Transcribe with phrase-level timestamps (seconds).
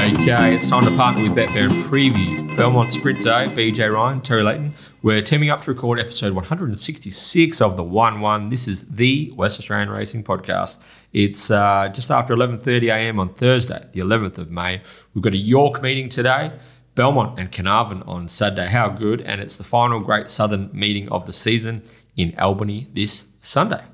[0.00, 3.44] Okay, it's time to partner with Betfair and preview Belmont Sprint Day.
[3.44, 4.74] BJ Ryan, Terry Leighton.
[5.02, 8.48] We're teaming up to record episode 166 of the One One.
[8.48, 10.78] This is the West Australian Racing Podcast.
[11.12, 13.20] It's uh, just after 11:30 a.m.
[13.20, 14.80] on Thursday, the 11th of May.
[15.12, 16.52] We've got a York meeting today.
[16.94, 18.68] Belmont and Carnarvon on Saturday.
[18.68, 19.20] How good!
[19.20, 21.82] And it's the final Great Southern meeting of the season
[22.16, 23.84] in Albany this Sunday.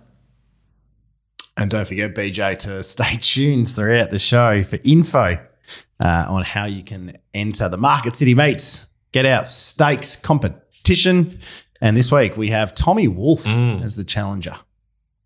[1.57, 5.41] And don't forget, BJ, to stay tuned throughout the show for info
[6.01, 11.39] uh, on how you can enter the Market City Mates get out stakes competition.
[11.81, 14.55] And this week we have Tommy Wolfe as the challenger.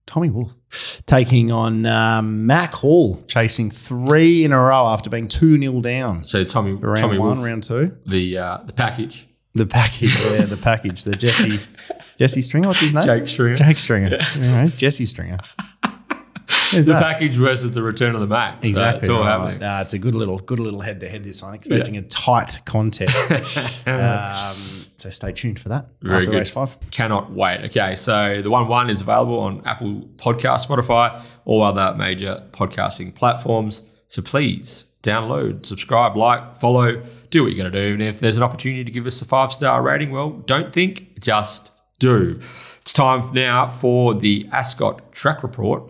[0.07, 0.55] Tommy Wolfe
[1.07, 6.25] taking on um, Mack Hall, chasing three in a row after being 2 0 down.
[6.25, 7.97] So Tommy, Round Tommy one, Wolf, round two.
[8.07, 9.29] the uh, the package.
[9.55, 11.03] The package, yeah, the package.
[11.05, 11.61] The Jesse
[12.19, 13.05] Jesse Stringer, what's his name?
[13.05, 13.57] Jake Stringer.
[13.57, 14.11] Jake Stringer.
[14.39, 15.39] Yeah, it's Jesse Stringer.
[16.73, 17.03] The that?
[17.03, 18.63] package versus the return of the Mack.
[18.63, 19.01] So Exactly.
[19.01, 19.27] it's all right.
[19.41, 19.63] happening.
[19.63, 21.25] Uh, it's a good little, good little head to head.
[21.25, 23.33] This one, expecting a tight contest.
[23.87, 24.57] um,
[24.97, 26.39] so stay tuned for that Very after good.
[26.39, 26.77] race five.
[26.91, 27.65] Cannot wait.
[27.67, 33.15] Okay, so the one one is available on Apple Podcast, Spotify, all other major podcasting
[33.15, 33.83] platforms.
[34.09, 37.95] So please download, subscribe, like, follow, do what you're going to do.
[37.95, 41.19] And if there's an opportunity to give us a five star rating, well, don't think,
[41.21, 42.37] just do.
[42.83, 45.90] It's time now for the Ascot Track Report,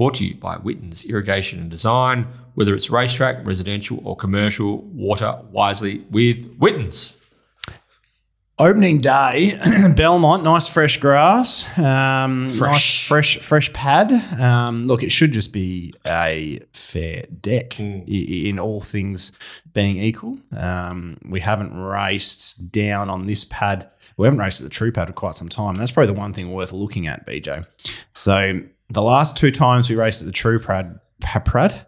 [0.00, 2.26] brought to you by Witten's Irrigation and Design.
[2.54, 7.18] Whether it's racetrack, residential, or commercial, water wisely with Witten's.
[8.58, 9.52] Opening day,
[9.96, 13.08] Belmont, nice fresh grass, um, nice Fresh.
[13.08, 14.10] fresh, fresh pad.
[14.40, 19.32] Um, look, it should just be a fair deck i- in all things
[19.74, 20.38] being equal.
[20.56, 23.90] Um, we haven't raced down on this pad.
[24.16, 25.74] We haven't raced at the true pad for quite some time.
[25.76, 27.66] That's probably the one thing worth looking at, BJ.
[28.14, 28.60] So
[28.90, 31.86] the last two times we raced at the true pad, pa- pad,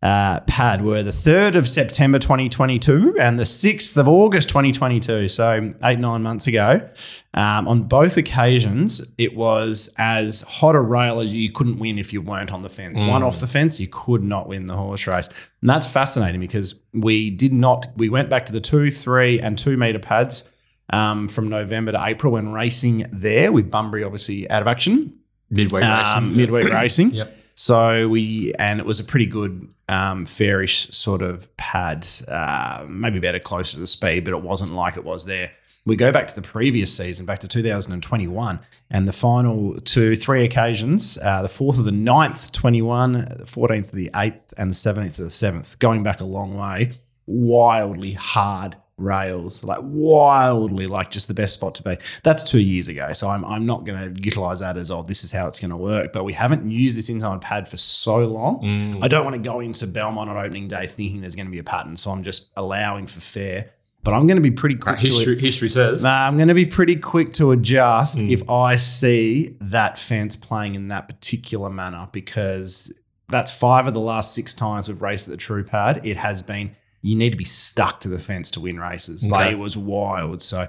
[0.00, 5.26] uh, pad were the 3rd of September 2022 and the 6th of August 2022.
[5.26, 6.88] So, eight, nine months ago.
[7.34, 12.12] Um, on both occasions, it was as hot a rail as you couldn't win if
[12.12, 13.00] you weren't on the fence.
[13.00, 15.28] One off the fence, you could not win the horse race.
[15.60, 19.58] And that's fascinating because we did not, we went back to the two, three, and
[19.58, 20.48] two meter pads
[20.90, 25.18] um, from November to April when racing there with Bunbury obviously out of action.
[25.50, 26.36] Midway Um, racing.
[26.36, 27.10] midweek racing.
[27.12, 27.36] Yep.
[27.54, 33.18] So we and it was a pretty good um, fairish sort of pad, uh, maybe
[33.18, 35.50] better closer to the speed, but it wasn't like it was there.
[35.86, 38.60] We go back to the previous season, back to 2021,
[38.90, 43.86] and the final two, three occasions, uh, the 4th of the 9th, 21, the 14th
[43.86, 46.92] of the 8th, and the 17th of the 7th, going back a long way,
[47.26, 51.96] wildly hard rails, like wildly, like just the best spot to be.
[52.22, 53.12] That's two years ago.
[53.12, 55.70] So I'm, I'm not going to utilize that as, oh, this is how it's going
[55.70, 56.12] to work.
[56.12, 58.62] But we haven't used this inside pad for so long.
[58.62, 59.04] Mm.
[59.04, 61.58] I don't want to go into Belmont on opening day thinking there's going to be
[61.58, 61.96] a pattern.
[61.96, 63.70] So I'm just allowing for fair.
[64.04, 66.02] But I'm going to be pretty uh, quick to history, history says.
[66.02, 68.30] Nah, I'm going to be pretty quick to adjust mm.
[68.30, 72.96] if I see that fence playing in that particular manner because
[73.28, 76.06] that's five of the last six times we've raced at the True Pad.
[76.06, 79.28] It has been you need to be stuck to the fence to win races.
[79.28, 80.42] Like it was wild.
[80.42, 80.68] So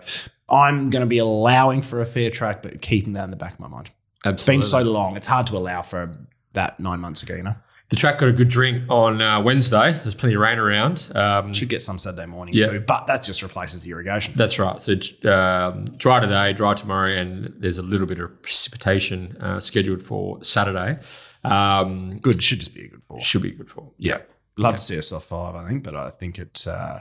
[0.50, 3.54] I'm going to be allowing for a fair track, but keeping that in the back
[3.54, 3.92] of my mind.
[4.26, 5.16] It's been so long.
[5.18, 6.14] It's hard to allow for
[6.54, 7.36] that nine months ago.
[7.36, 7.56] You know,
[7.90, 9.94] The track got a good drink on uh, Wednesday.
[9.94, 11.10] There's plenty of rain around.
[11.16, 12.68] Um, should get some Saturday morning Yeah.
[12.68, 14.34] too, but that just replaces the irrigation.
[14.36, 14.82] that's right.
[14.82, 14.94] So
[15.32, 20.44] um, dry today, dry tomorrow, and there's a little bit of precipitation uh, scheduled for
[20.44, 21.00] Saturday.
[21.44, 22.44] Um, Good.
[22.44, 23.22] Should just be a good fall.
[23.22, 23.92] should be a good for.
[23.98, 24.18] Yeah.
[24.60, 27.00] Love to see us off five, I think, but I think it uh,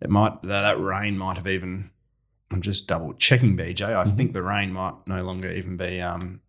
[0.00, 1.90] it might that, that rain might have even.
[2.50, 3.94] I'm just double checking BJ.
[3.94, 6.00] I think the rain might no longer even be.
[6.00, 6.40] Um,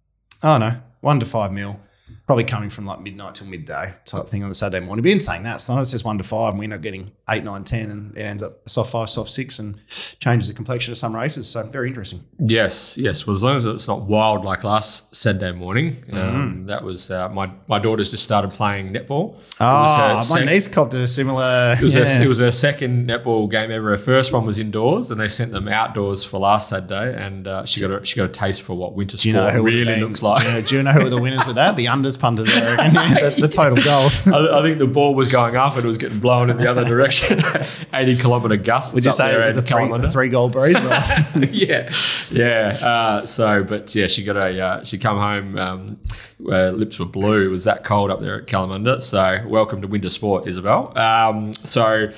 [0.43, 1.79] oh no, one to five mil,
[2.25, 5.01] probably coming from like midnight till midday type thing on the Saturday morning.
[5.03, 7.11] But in saying that, sometimes it says one to five, and we end up getting
[7.29, 9.79] eight, nine, ten, and it ends up soft five, soft six, and
[10.19, 11.47] changes the complexion of some races.
[11.47, 12.23] So very interesting.
[12.37, 13.25] Yes, yes.
[13.25, 17.29] Well, as long as it's not wild like last Saturday morning, um, that was uh,
[17.29, 19.35] my my daughter's just started playing netball.
[19.59, 21.75] Oh, my sec- niece copped a similar.
[21.79, 22.05] It was, yeah.
[22.05, 23.89] her, it was her second netball game ever.
[23.89, 27.65] Her first one was indoors, and they sent them outdoors for last Saturday, and uh,
[27.65, 29.83] she got a, she got a taste for what winter Do you know sport really
[29.85, 30.43] been- looks like.
[30.43, 31.75] Do you, know, do you know who were the winners with that?
[31.75, 32.93] The unders punters, I reckon.
[32.93, 34.25] the, the total goals.
[34.27, 36.69] I, I think the ball was going up and it was getting blown in the
[36.69, 37.39] other direction.
[37.93, 38.93] 80 kilometre gusts.
[38.93, 40.83] Would you say it was a three, a three, goal breeze?
[40.83, 40.89] Or?
[41.51, 41.93] yeah,
[42.31, 42.79] yeah.
[42.81, 44.59] Uh, so, but yeah, she got a.
[44.59, 45.57] Uh, she come home.
[45.57, 45.99] Um,
[46.47, 47.47] her lips were blue.
[47.47, 49.01] It was that cold up there at Kalamunda.
[49.01, 50.97] So, welcome to winter sport, Isabel.
[50.97, 52.11] Um, so,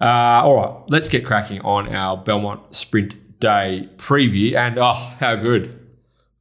[0.00, 4.54] uh, all right, let's get cracking on our Belmont Sprint Day preview.
[4.54, 5.85] And oh, how good!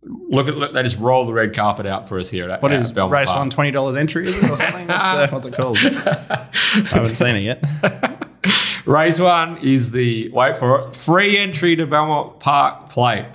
[0.05, 2.71] Look at look, they just roll the red carpet out for us here at What
[2.71, 3.39] at is Belmont race Park.
[3.39, 4.87] one, twenty dollars entry, is it or something?
[4.87, 5.77] What's, the, what's it called?
[5.83, 6.49] I
[6.89, 8.21] haven't seen it yet.
[8.85, 13.25] Race one is the wait for it free entry to Belmont Park Plate.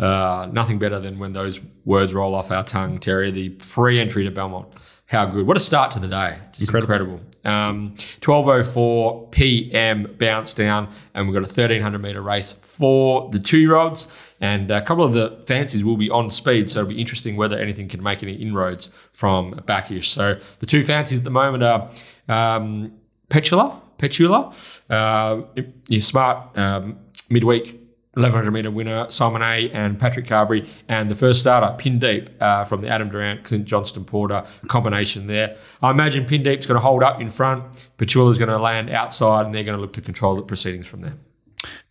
[0.00, 3.30] Uh, nothing better than when those words roll off our tongue, Terry.
[3.30, 4.66] The free entry to Belmont.
[5.06, 5.46] How good!
[5.46, 6.38] What a start to the day.
[6.52, 7.20] Just incredible.
[7.44, 10.14] Um, 12:04 p.m.
[10.18, 14.08] bounce down, and we've got a 1300 meter race for the two-year-olds,
[14.40, 16.68] and a couple of the fancies will be on speed.
[16.68, 20.10] So it'll be interesting whether anything can make any inroads from backish.
[20.10, 21.90] So the two fancies at the moment are
[22.28, 22.92] um,
[23.30, 24.52] Petula, Petula,
[24.90, 26.98] uh, smart um,
[27.30, 27.79] midweek
[28.14, 32.64] 1100 meter winner Simon A and Patrick Carberry, and the first starter Pin Deep uh,
[32.64, 35.56] from the Adam Durrant Clint Johnston Porter combination there.
[35.80, 37.88] I imagine Pin Deep's going to hold up in front.
[37.98, 41.02] Petula's going to land outside, and they're going to look to control the proceedings from
[41.02, 41.14] there.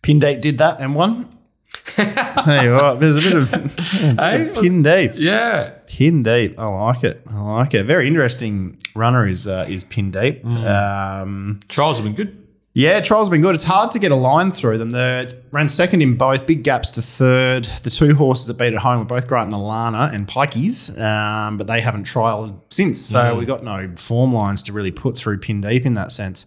[0.02, 1.28] Pin Deep did that and won.
[1.96, 3.00] hey, all right.
[3.00, 3.50] There's a bit of
[4.18, 4.50] Hey?
[4.60, 5.12] pin deep.
[5.14, 6.58] Yeah, Pin deep.
[6.58, 7.22] I like it.
[7.30, 7.84] I like it.
[7.84, 10.44] Very interesting runner is uh, is pin deep.
[10.44, 12.39] Um, trials have been good.
[12.72, 13.56] Yeah, trials have been good.
[13.56, 14.90] It's hard to get a line through them.
[14.90, 17.64] They ran second in both, big gaps to third.
[17.64, 21.58] The two horses that beat at home were both Grant and Alana and Pikeys, um,
[21.58, 23.00] but they haven't trialled since.
[23.00, 26.46] So we've got no form lines to really put through pin deep in that sense.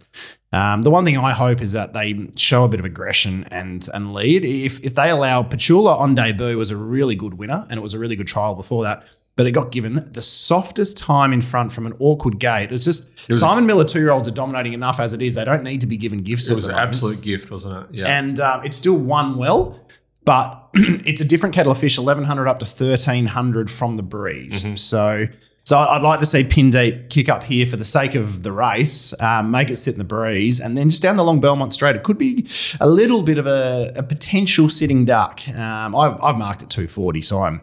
[0.50, 3.86] Um, the one thing I hope is that they show a bit of aggression and
[3.92, 4.44] and lead.
[4.44, 7.92] If if they allow Petula on debut was a really good winner and it was
[7.92, 9.04] a really good trial before that,
[9.36, 12.70] but it got given the softest time in front from an awkward gate.
[12.70, 15.34] It's just Simon Miller two year olds are dominating enough as it is.
[15.34, 16.50] They don't need to be given gifts.
[16.50, 17.98] It was an absolute gift, wasn't it?
[17.98, 18.18] Yeah.
[18.18, 19.80] and um, it still won well.
[20.24, 24.64] But it's a different kettle of fish, 1100 up to 1300 from the breeze.
[24.64, 24.76] Mm-hmm.
[24.76, 25.26] So
[25.66, 28.52] so I'd like to see Pin Deep kick up here for the sake of the
[28.52, 31.72] race, um, make it sit in the breeze, and then just down the long Belmont
[31.72, 32.46] Straight, it could be
[32.80, 35.40] a little bit of a, a potential sitting duck.
[35.48, 37.62] Um, I've, I've marked it 240, so I'm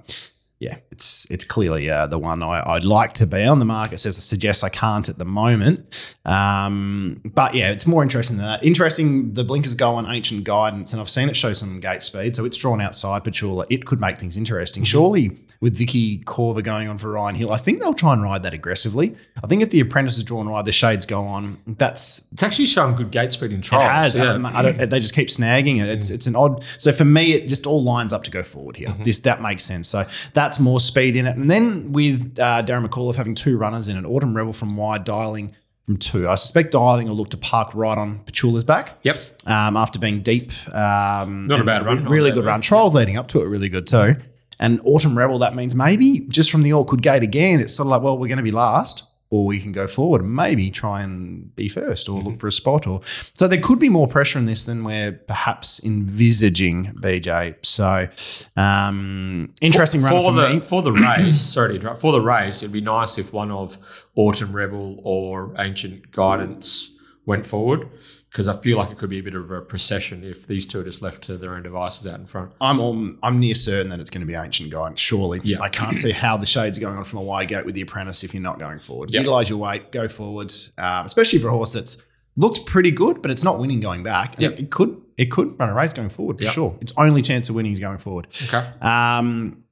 [0.62, 3.58] yeah, it's it's clearly uh, the one I, I'd like to be on.
[3.58, 8.38] The market says suggests I can't at the moment, um, but yeah, it's more interesting
[8.38, 8.64] than that.
[8.64, 12.36] Interesting, the blinkers go on ancient guidance, and I've seen it show some gate speed,
[12.36, 13.66] so it's drawn outside Petula.
[13.72, 14.84] It could make things interesting.
[14.84, 18.42] Surely with Vicky Corver going on for Ryan Hill, I think they'll try and ride
[18.44, 19.16] that aggressively.
[19.44, 21.58] I think if the apprentice is drawn wide, the shades go on.
[21.68, 24.16] That's it's actually shown good gate speed in trials.
[24.16, 24.26] it has.
[24.26, 24.32] Yeah.
[24.34, 25.88] Um, I don't, they just keep snagging it.
[25.88, 26.64] It's it's an odd.
[26.78, 28.90] So for me, it just all lines up to go forward here.
[29.04, 29.88] This that makes sense.
[29.88, 31.38] So that's more speed in it.
[31.38, 35.04] And then with uh, Darren McAuliffe having two runners in an Autumn Rebel from wide,
[35.04, 35.54] dialing
[35.86, 36.28] from two.
[36.28, 38.98] I suspect dialing will look to park right on Petula's back.
[39.04, 39.18] Yep.
[39.48, 42.54] Um, after being deep, um, Not a bad run, really good run.
[42.56, 42.62] run.
[42.62, 44.16] Trials leading up to it, really good too.
[44.62, 47.90] And Autumn Rebel, that means maybe just from the awkward gate again, it's sort of
[47.90, 51.02] like, well, we're going to be last, or we can go forward and maybe try
[51.02, 52.28] and be first, or Mm-hmm.
[52.28, 53.02] look for a spot, or
[53.34, 57.56] so there could be more pressure in this than we're perhaps envisaging, BJ.
[57.66, 58.08] So
[58.56, 60.60] um, interesting run for for, the me.
[60.60, 61.40] for the race.
[61.54, 62.02] sorry to interrupt.
[62.02, 63.78] For the race, it'd be nice if one of
[64.16, 66.92] Autumn Rebel or Ancient Guidance
[67.26, 67.88] went forward
[68.32, 70.80] because I feel like it could be a bit of a procession if these two
[70.80, 72.54] are just left to their own devices out in front.
[72.62, 75.02] I'm all, I'm near certain that it's going to be ancient guidance.
[75.02, 75.60] Surely, Yeah.
[75.60, 77.82] I can't see how the shades are going on from a wide gate with the
[77.82, 79.12] apprentice if you're not going forward.
[79.12, 79.20] Yep.
[79.24, 82.02] Utilize your weight, go forward, um, especially for a horse that's
[82.38, 84.40] looked pretty good, but it's not winning going back.
[84.40, 84.60] Yep.
[84.60, 86.54] it could it could run a race going forward for Yep.
[86.54, 86.78] sure.
[86.80, 88.28] Its only chance of winning is going forward.
[88.46, 88.66] Okay.
[88.82, 89.64] Um,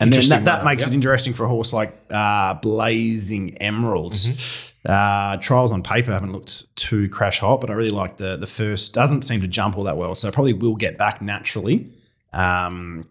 [0.00, 0.90] and then that, that makes yep.
[0.92, 4.14] it interesting for a horse like uh, Blazing Emerald.
[4.14, 4.72] Mm-hmm.
[4.86, 8.46] Uh, trials on paper haven't looked too crash hot, but I really like the the
[8.46, 8.94] first.
[8.94, 11.90] Doesn't seem to jump all that well, so probably will get back naturally.
[12.32, 13.08] Um,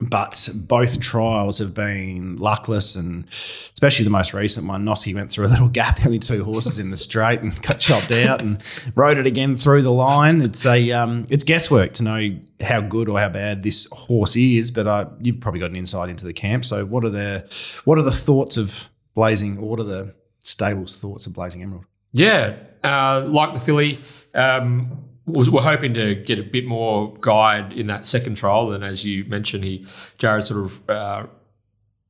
[0.00, 3.26] but both trials have been luckless, and
[3.72, 6.90] especially the most recent one, Noske went through a little gap, only two horses in
[6.90, 8.62] the straight, and got chopped out, and
[8.94, 10.40] rode it again through the line.
[10.40, 14.70] It's a um, it's guesswork to know how good or how bad this horse is,
[14.70, 16.64] but uh, you've probably got an insight into the camp.
[16.64, 19.60] So, what are the what are the thoughts of Blazing?
[19.60, 20.14] What are the
[20.48, 21.84] stables' thoughts of Blazing Emerald?
[22.12, 23.98] Yeah, uh, like the filly,
[24.34, 28.72] um, was, we're hoping to get a bit more guide in that second trial.
[28.72, 29.84] And as you mentioned, he
[30.18, 31.26] Jarrad sort of uh,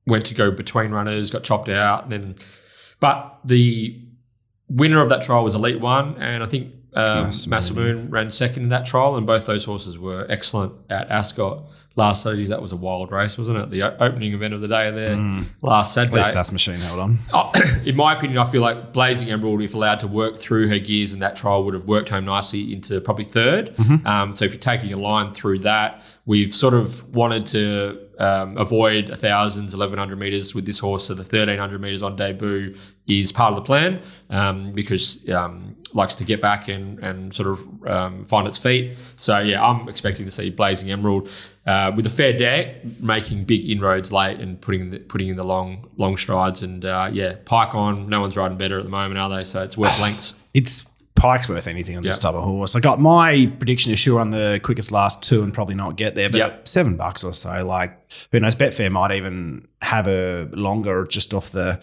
[0.07, 2.35] went to go between runners, got chopped out, and then
[3.01, 4.01] but the
[4.69, 8.11] winner of that trial was Elite One, and I think um, Massamoon.
[8.11, 11.65] Ran second in that trial, and both those horses were excellent at Ascot
[11.99, 12.47] last Saturday.
[12.47, 13.71] That was a wild race, wasn't it?
[13.71, 15.17] The opening event of the day there
[15.61, 16.17] last At Saturday.
[16.19, 17.19] least that's machine held on.
[17.35, 17.51] Oh,
[17.85, 21.13] in my opinion, I feel like Blazing Emerald, if allowed to work through her gears
[21.13, 24.61] in that trial, would have worked home nicely into probably 3rd Um, so if you're
[24.61, 30.19] taking a line through that, we've sort of wanted to um, avoid thousands, eleven hundred
[30.19, 31.07] meters with this horse.
[31.07, 35.77] So the thirteen hundred meters on debut is part of the plan um, because um,
[35.95, 38.97] likes to get back and and sort of um, find its feet.
[39.17, 41.31] So yeah, I'm expecting to see Blazing Emerald
[41.67, 45.45] uh, with a fair deck making big inroads late and putting the, putting in the
[45.45, 46.63] long long strides.
[46.63, 48.09] And uh, yeah, Pike on.
[48.09, 49.45] No one's riding better at the moment, are they?
[49.45, 50.35] So it's worth lengths.
[50.55, 50.88] It's
[51.19, 52.23] Pike's worth anything on this Yep.
[52.23, 52.75] type of horse.
[52.77, 56.15] I got my prediction is she'll run the quickest last two and probably not get
[56.15, 56.69] there, but Yep.
[56.69, 57.99] seven bucks or so, like
[58.33, 58.55] who knows?
[58.55, 61.81] Betfair might even have a longer just off the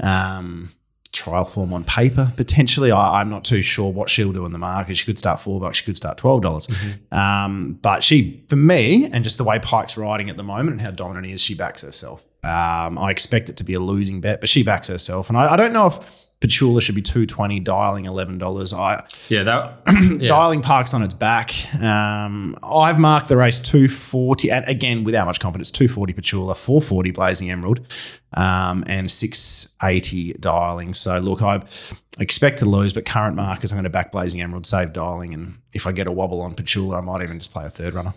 [0.00, 0.70] um,
[1.12, 2.90] trial form on paper potentially.
[2.92, 4.96] I, I'm not too sure what she'll do in the market.
[4.96, 5.78] She could start four bucks.
[5.78, 6.68] She could start twelve dollars.
[7.10, 10.80] Um, but she, for me, and just the way Pike's riding at the moment and
[10.82, 12.24] how dominant he is, she backs herself.
[12.44, 15.54] Um, I expect it to be a losing bet, but she backs herself, and I,
[15.54, 15.98] I don't know if.
[16.46, 18.72] Petula should be two twenty, dialing eleven dollars.
[18.72, 19.82] I Yeah, that
[20.20, 20.28] yeah.
[20.28, 21.52] dialing parks on its back.
[21.82, 27.50] Um, I've marked the race 240, and again, without much confidence, 240 Petula, 440 Blazing
[27.50, 27.80] Emerald,
[28.34, 30.94] um, and 680 dialing.
[30.94, 31.62] So, look, I
[32.18, 35.58] expect to lose, but current markers, I'm going to back Blazing Emerald, save dialing, and
[35.72, 38.14] if I get a wobble on Petula, I might even just play a third runner.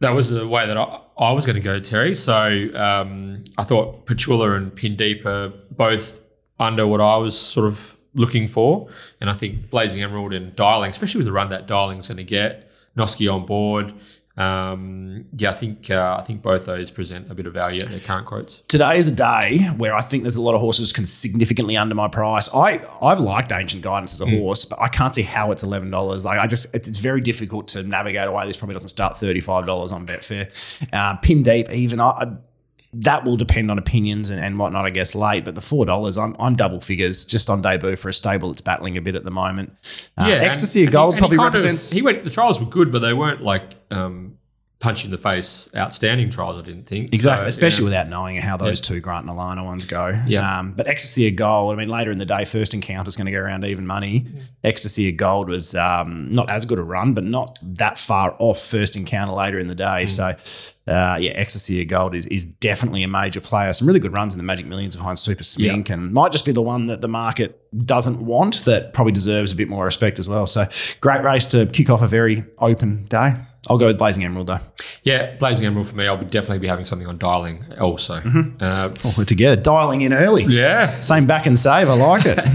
[0.00, 2.14] That was the way that I, I was going to go, Terry.
[2.14, 2.34] So
[2.74, 6.20] um, I thought Petula and Pindeep are both
[6.58, 8.88] under what I was sort of looking for.
[9.20, 12.24] And I think Blazing Emerald and Dialing, especially with the run that Dialing's going to
[12.24, 13.94] get, Noske on board.
[14.36, 17.90] Um, yeah, I think uh, I think both those present a bit of value at
[17.90, 18.62] their current quotes.
[18.68, 21.96] Today is a day where I think there's a lot of horses can significantly under
[21.96, 22.48] my price.
[22.54, 25.90] I I've liked Ancient Guidance as a horse, but I can't see how it's eleven
[25.90, 26.24] dollars.
[26.24, 28.46] Like I just it's, it's very difficult to navigate away.
[28.46, 30.52] This probably doesn't start thirty five dollars on Betfair.
[30.92, 31.98] Uh, pin deep even.
[31.98, 32.36] I, I
[32.94, 35.44] that will depend on opinions and, and whatnot, I guess, late.
[35.44, 38.62] But the four dollars, I'm, I'm double figures just on debut for a stable that's
[38.62, 39.72] battling a bit at the moment.
[40.16, 41.90] Uh, and- ecstasy of and he- gold and probably kind of- represents.
[41.90, 42.24] he went.
[42.24, 44.27] The trials were good, but they weren't like um,
[44.80, 46.56] punch in the face, outstanding trials.
[46.56, 48.02] I didn't think Exactly, So, especially yeah.
[48.02, 50.20] without knowing how those two Grant and Alana ones go.
[50.26, 50.58] Yeah.
[50.58, 53.26] Um, but Ecstasy of Gold, I mean, later in the day, First Encounter is going
[53.26, 54.26] to go around even money.
[54.62, 58.60] Ecstasy of Gold was um, not as good a run, but not that far off
[58.60, 60.06] First Encounter later in the day.
[60.06, 60.36] So,
[60.86, 63.72] uh, yeah, Ecstasy of Gold is, is definitely a major player.
[63.72, 66.52] Some really good runs in the Magic Millions behind Super Smink and might just be
[66.52, 70.28] the one that the market doesn't want that probably deserves a bit more respect as
[70.28, 70.46] well.
[70.46, 70.68] So,
[71.00, 73.34] great race to kick off a very open day.
[73.68, 74.60] I'll go with Blazing Emerald though.
[75.02, 76.06] Yeah, Blazing Emerald for me.
[76.06, 78.16] I'll be definitely be having something on dialing also.
[78.60, 80.44] Uh, Oh, we're together, dialing in early.
[80.44, 81.00] yeah.
[81.00, 81.88] Same back and save.
[81.88, 82.38] I like it.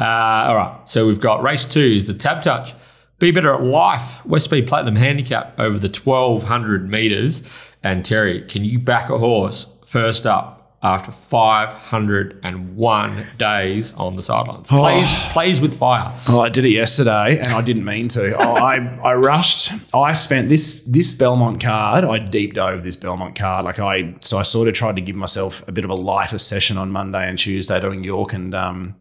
[0.00, 0.88] Uh, all right.
[0.88, 2.72] So we've got race two, the Tab Touch.
[3.18, 4.24] Be better at life.
[4.24, 7.42] West Speed Platinum Handicap over the 1200 meters.
[7.82, 14.68] And Terry, can you back a horse first up after 501 days on the sidelines?
[14.68, 16.18] Plays, plays with fire.
[16.28, 18.34] oh, I did it yesterday, and I didn't mean to.
[18.36, 19.72] Oh, I I rushed.
[19.94, 22.04] I spent this this Belmont card.
[22.04, 23.64] I deep dove this Belmont card.
[23.64, 26.38] Like I so I sort of tried to give myself a bit of a lighter
[26.38, 28.96] session on Monday and Tuesday doing York and um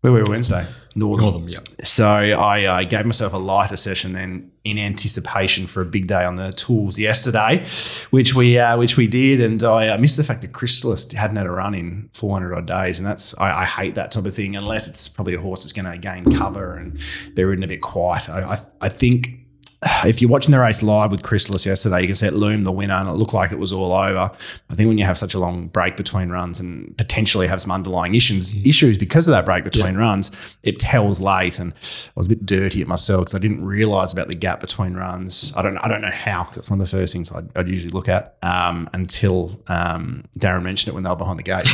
[0.00, 0.66] where were we Wednesday
[0.98, 1.24] Northern.
[1.24, 1.60] Northern, yeah.
[1.84, 6.24] So I uh, gave myself a lighter session then in anticipation for a big day
[6.24, 7.64] on the tools yesterday,
[8.10, 11.36] which we uh, which we did, and I uh, missed the fact that Chrysalis hadn't
[11.36, 14.34] had a run in 400 odd days, and that's I, I hate that type of
[14.34, 16.98] thing unless it's probably a horse that's going to gain cover and
[17.34, 18.28] be ridden a bit quiet.
[18.28, 19.37] I I, I think.
[20.04, 22.72] If you're watching the race live with Chrysalis yesterday, you can see it loom the
[22.72, 24.30] winner and it looked like it was all over.
[24.70, 27.70] I think when you have such a long break between runs and potentially have some
[27.72, 30.30] underlying issues issues because of that break between runs,
[30.62, 31.58] it tells late.
[31.58, 34.60] And I was a bit dirty at myself because I didn't realize about the gap
[34.60, 35.52] between runs.
[35.56, 37.90] I don't I don't know how that's one of the first things I'd, I'd usually
[37.92, 41.64] look at um, until um, Darren mentioned it when they were behind the gate.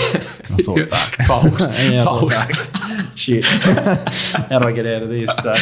[0.44, 1.26] And I thought, fuck.
[1.26, 1.60] Fold.
[1.84, 2.32] Yeah, Fold.
[2.32, 2.50] fuck.
[3.16, 3.44] Shit.
[3.46, 5.36] How do I get out of this?
[5.36, 5.54] So,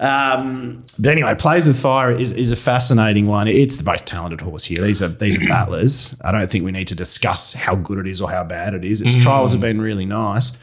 [0.00, 3.48] um, but anyway, plays with fire is, is a fascinating one.
[3.48, 4.82] It's the most talented horse here.
[4.82, 6.14] These are these are battlers.
[6.22, 8.84] I don't think we need to discuss how good it is or how bad it
[8.84, 9.02] is.
[9.02, 10.56] Its trials have been really nice.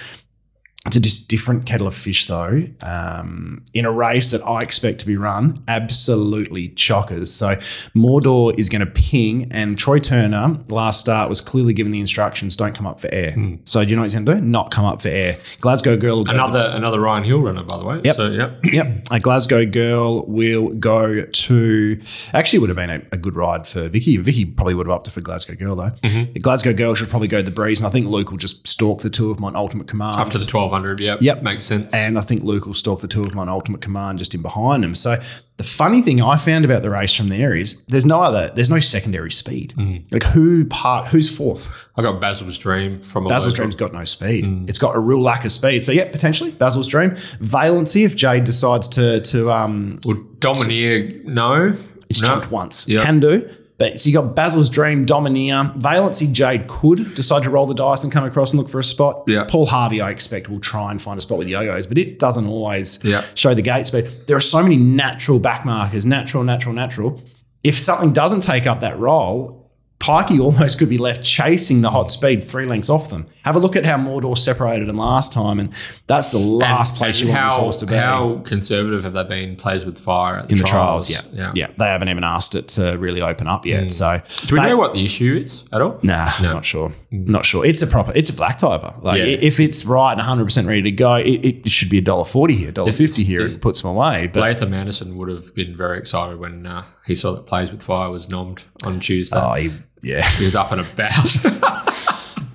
[0.85, 2.63] It's a just different kettle of fish, though.
[2.83, 7.27] Um, in a race that I expect to be run absolutely chockers.
[7.29, 7.55] So
[7.95, 12.55] Mordor is going to ping, and Troy Turner last start was clearly given the instructions:
[12.55, 13.35] don't come up for air.
[13.65, 14.41] So do you know what he's going to do?
[14.41, 15.37] Not come up for air.
[15.59, 16.17] Glasgow girl.
[16.17, 18.01] will go- Another another Ryan Hill runner, by the way.
[18.03, 18.15] Yep.
[18.15, 18.59] So, yep.
[18.65, 18.87] Yep.
[19.11, 21.99] A Glasgow girl will go to.
[22.33, 24.17] Actually, would have been a, a good ride for Vicky.
[24.17, 25.91] Vicky probably would have opted for Glasgow girl though.
[26.03, 28.67] The Glasgow girl should probably go to the breeze, and I think Luke will just
[28.67, 30.45] stalk the two of my ultimate commands Up to the
[30.83, 30.99] 1200.
[30.99, 31.21] Yep.
[31.21, 31.43] Yep.
[31.43, 31.93] Makes sense.
[31.93, 34.83] and I think Luke will stalk the two of mine ultimate command just in behind
[34.83, 34.95] him.
[34.95, 35.21] So
[35.57, 38.69] the funny thing I found about the race from there is there's no other, there's
[38.69, 39.73] no secondary speed.
[40.11, 41.71] Like who part, who's fourth?
[41.97, 44.69] I got Basil's Dream from a Basil's local- Dream's got no speed.
[44.69, 45.85] It's got a real lack of speed.
[45.85, 47.11] But yeah, potentially Basil's Dream.
[47.39, 51.75] Valency, if Jade decides to to um, Would Domineer no?
[52.09, 52.27] it's no.
[52.27, 53.05] jumped once, Yep.
[53.05, 53.49] can do.
[53.77, 58.03] But so you got Basil's Dream, Domineer, Valency Jade could decide to roll the dice
[58.05, 59.23] and come across and look for a spot.
[59.27, 59.43] Yeah.
[59.49, 62.47] Paul Harvey, I expect, will try and find a spot with yo-yos, but it doesn't
[62.47, 63.25] always Yeah.
[63.33, 64.07] show the gate speed.
[64.27, 67.21] There are so many natural back markers, natural, natural, natural.
[67.65, 72.11] If something doesn't take up that role, Pikey almost could be left chasing the hot
[72.11, 73.25] speed three lengths off them.
[73.45, 75.69] Have a look at how Mordor separated them last time, and
[76.07, 77.95] that's the last And- place and you want this horse to be.
[77.95, 79.55] How conservative have they been?
[79.55, 81.21] Plays with fire at in the trials, yeah.
[81.31, 81.51] yeah.
[81.53, 83.91] yeah, They haven't even asked it to really open up yet.
[83.91, 85.99] So, Do we They- know what the issue is at all?
[86.03, 86.53] Nah, No.
[86.53, 86.91] not sure.
[87.11, 87.65] Not sure.
[87.65, 88.11] It's a proper.
[88.15, 89.01] It's a black typer.
[89.03, 89.25] Like Yeah.
[89.25, 92.25] if it's right and 100 percent ready to go, it, it should be a dollar
[92.25, 93.45] forty here, dollar fifty here.
[93.45, 94.27] It puts them away.
[94.33, 97.83] But Latham Anderson would have been very excited when uh, he saw that Plays with
[97.83, 99.37] Fire was nommed on Tuesday.
[99.39, 99.71] oh, he,
[100.01, 100.27] yeah.
[100.31, 101.13] He was up and about.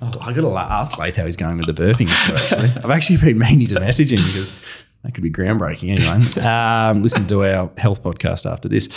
[0.01, 2.09] Oh, I got to ask Lath how he's going with the burping.
[2.09, 4.55] Actually, I've actually been meaning to message him because
[5.03, 5.89] that could be groundbreaking.
[5.89, 8.89] Anyway, um, listen to our health podcast after this.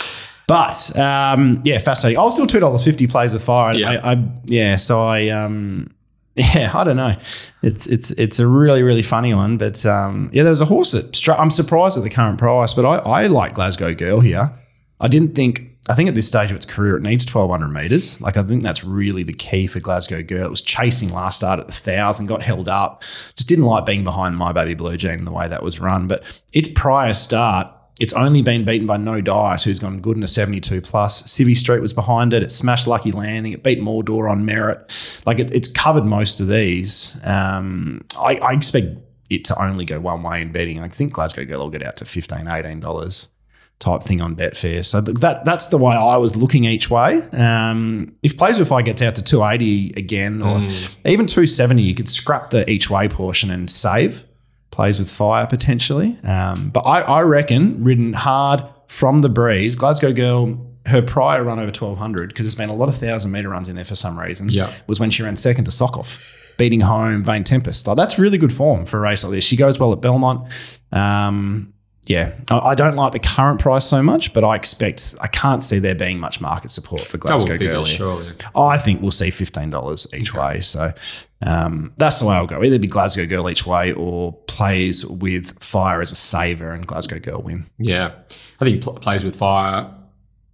[0.47, 2.19] But um, yeah, fascinating.
[2.19, 3.71] I was still two dollars fifty plays with fire.
[3.71, 3.99] and Yeah.
[4.03, 4.75] I, I, yeah.
[4.75, 5.91] So I um,
[6.35, 7.15] yeah, I don't know.
[7.61, 9.57] It's it's it's a really really funny one.
[9.57, 11.39] But um, yeah, there was a horse that struck.
[11.39, 14.51] I'm surprised at the current price, but I, I like Glasgow Girl here.
[14.99, 15.71] I didn't think.
[15.87, 18.19] I think at this stage of its career, it needs 1,200 metres.
[18.19, 20.45] Like, I think that's really the key for Glasgow Girl.
[20.45, 23.03] It was chasing last start at the 1,000, got held up.
[23.35, 26.07] Just didn't like being behind My Baby Blue Jean the way that was run.
[26.07, 26.23] But
[26.53, 30.27] its prior start, it's only been beaten by No Dice, who's gone good in a
[30.27, 31.21] 72 plus.
[31.23, 32.41] Civvy Street was behind it.
[32.41, 33.53] It smashed Lucky Landing.
[33.53, 35.21] It beat Mordor on merit.
[35.27, 37.15] Like, it, it's covered most of these.
[37.23, 38.87] Um, I, I expect
[39.29, 40.79] it to only go one way in betting.
[40.79, 43.34] I think Glasgow Girl will get out to $15, $18
[43.79, 44.83] type thing on Betfair.
[44.85, 47.21] So th- that that's the way I was looking each way.
[47.31, 50.59] Um, if Plays with Fire gets out to 280 again or
[51.05, 54.23] even 270, you could scrap the each way portion and save
[54.71, 56.17] Plays with Fire potentially.
[56.23, 60.61] Um, but I, I reckon ridden hard from the breeze, Glasgow Girl.
[60.87, 63.75] Her prior run over 1200, because there's been a lot of thousand meter runs in
[63.75, 64.71] there for some reason, Yeah.
[64.85, 66.19] was when she ran second to Sokoff,
[66.59, 67.87] beating home Vane Tempest.
[67.87, 69.43] Like, that's really good form for a race like this.
[69.43, 70.47] She goes well at Belmont.
[70.91, 71.73] Um,
[72.05, 75.79] yeah, I, don't like the current price so much, but I expect I can't see
[75.79, 77.83] there being much market support for Glasgow Girl.
[77.83, 78.31] surely.
[78.55, 80.61] I think we'll see fifteen dollars each way.
[80.61, 80.93] So
[81.41, 82.63] um, that's the way I'll go.
[82.63, 87.19] Either be Glasgow Girl each way or plays with Fire as a saver and Glasgow
[87.19, 87.65] Girl win.
[87.79, 88.11] Yeah,
[88.59, 89.91] I think pl- plays with fire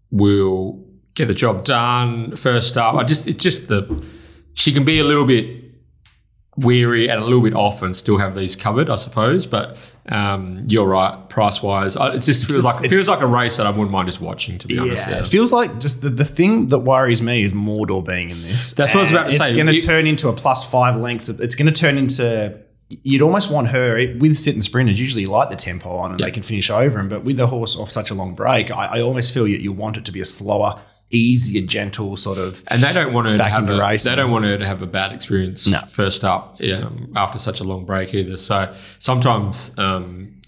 [0.10, 0.86] will
[1.16, 2.96] get the job done first up.
[2.96, 4.06] I just it's just the
[4.54, 5.61] she can be a little bit
[6.58, 9.46] weary and a little bit off and still have these covered, I suppose.
[9.46, 13.58] But um, you're right, price wise, it just feels like it feels like a race
[13.58, 14.58] that I wouldn't mind just watching.
[14.60, 15.20] To be honest, yeah.
[15.20, 18.74] it feels like just the, the thing that worries me is Mordor being in this.
[18.74, 19.48] That's what I was about to And say.
[19.50, 21.30] It's going to turn into a plus five lengths.
[21.30, 22.60] It's going to turn into.
[22.90, 25.00] You'd almost want her with sit and sprinters.
[25.00, 26.26] Usually, you light the tempo on and Yeah.
[26.26, 27.08] they can finish over him.
[27.08, 29.72] But with the horse off such a long break, I, I almost feel you, you
[29.72, 30.78] want it to be a slower,
[31.12, 32.63] easier, gentle sort of.
[32.67, 34.10] And they don't want her to Back have into a, racing.
[34.12, 35.80] they don't want her to have a bad experience No.
[35.89, 38.38] first up um, after such a long break either.
[38.38, 40.41] So sometimes um,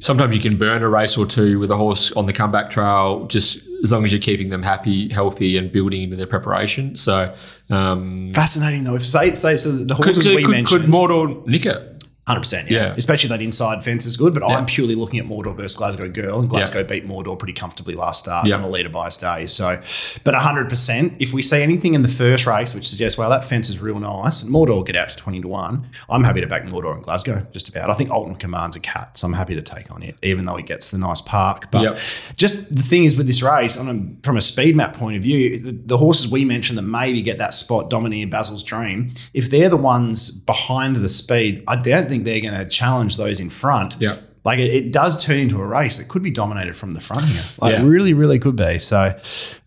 [0.00, 3.26] sometimes you can burn a race or two with a horse on the comeback trail
[3.26, 6.96] just as long as you're keeping them happy, healthy, and building into their preparation.
[6.96, 7.34] So
[7.70, 8.96] um, Fascinating though.
[8.96, 10.82] If say say so the horses could, we could, mentioned.
[10.84, 11.95] could Mordor nick it?
[12.26, 12.86] Hundred percent, yeah.
[12.88, 12.94] Yeah.
[12.96, 14.56] Especially that inside fence is good, but Yeah.
[14.56, 18.18] I'm purely looking at Mordor versus Glasgow Girl, and Glasgow beat Mordor pretty comfortably last
[18.24, 18.56] start Yeah.
[18.56, 19.46] on the leader by day.
[19.46, 19.80] So,
[20.24, 23.44] but hundred percent, if we see anything in the first race which suggests, well, that
[23.44, 26.40] fence is real nice, and Mordor will get out to twenty to one, I'm happy
[26.40, 27.90] to back Mordor and Glasgow just about.
[27.90, 30.56] I think Alton commands a cat, so I'm happy to take on it, even though
[30.56, 31.70] he gets the nice park.
[31.70, 31.98] But Yep.
[32.34, 35.22] just the thing is with this race, on a, from a speed map point of
[35.22, 39.48] view, the, the horses we mentioned that maybe get that spot, Domineer, Basil's Dream, if
[39.48, 43.50] they're the ones behind the speed, I don't think they're going to challenge those in
[43.50, 43.96] front.
[44.00, 44.18] Yeah.
[44.44, 47.26] Like it, it does turn into a race It could be dominated from the front
[47.26, 47.42] here.
[47.60, 47.82] Like Yeah.
[47.84, 48.78] really, really could be.
[48.78, 49.12] So,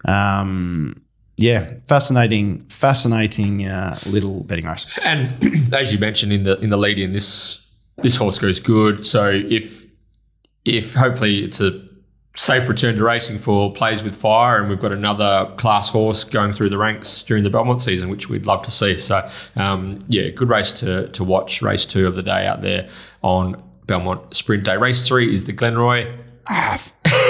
[0.05, 1.01] um,
[1.37, 4.85] yeah, fascinating, fascinating uh, little betting race.
[5.03, 7.65] And as you mentioned in the in the lead in this
[7.97, 9.05] this horse goes good.
[9.05, 9.85] So if
[10.65, 11.71] if hopefully it's a
[12.35, 16.53] safe return to racing for plays with fire, and we've got another class horse going
[16.53, 18.97] through the ranks during the Belmont season, which we'd love to see.
[18.97, 21.61] So um, yeah, good race to to watch.
[21.61, 22.89] Race two of the day out there
[23.21, 24.77] on Belmont Sprint Day.
[24.77, 26.17] Race three is the Glenroy.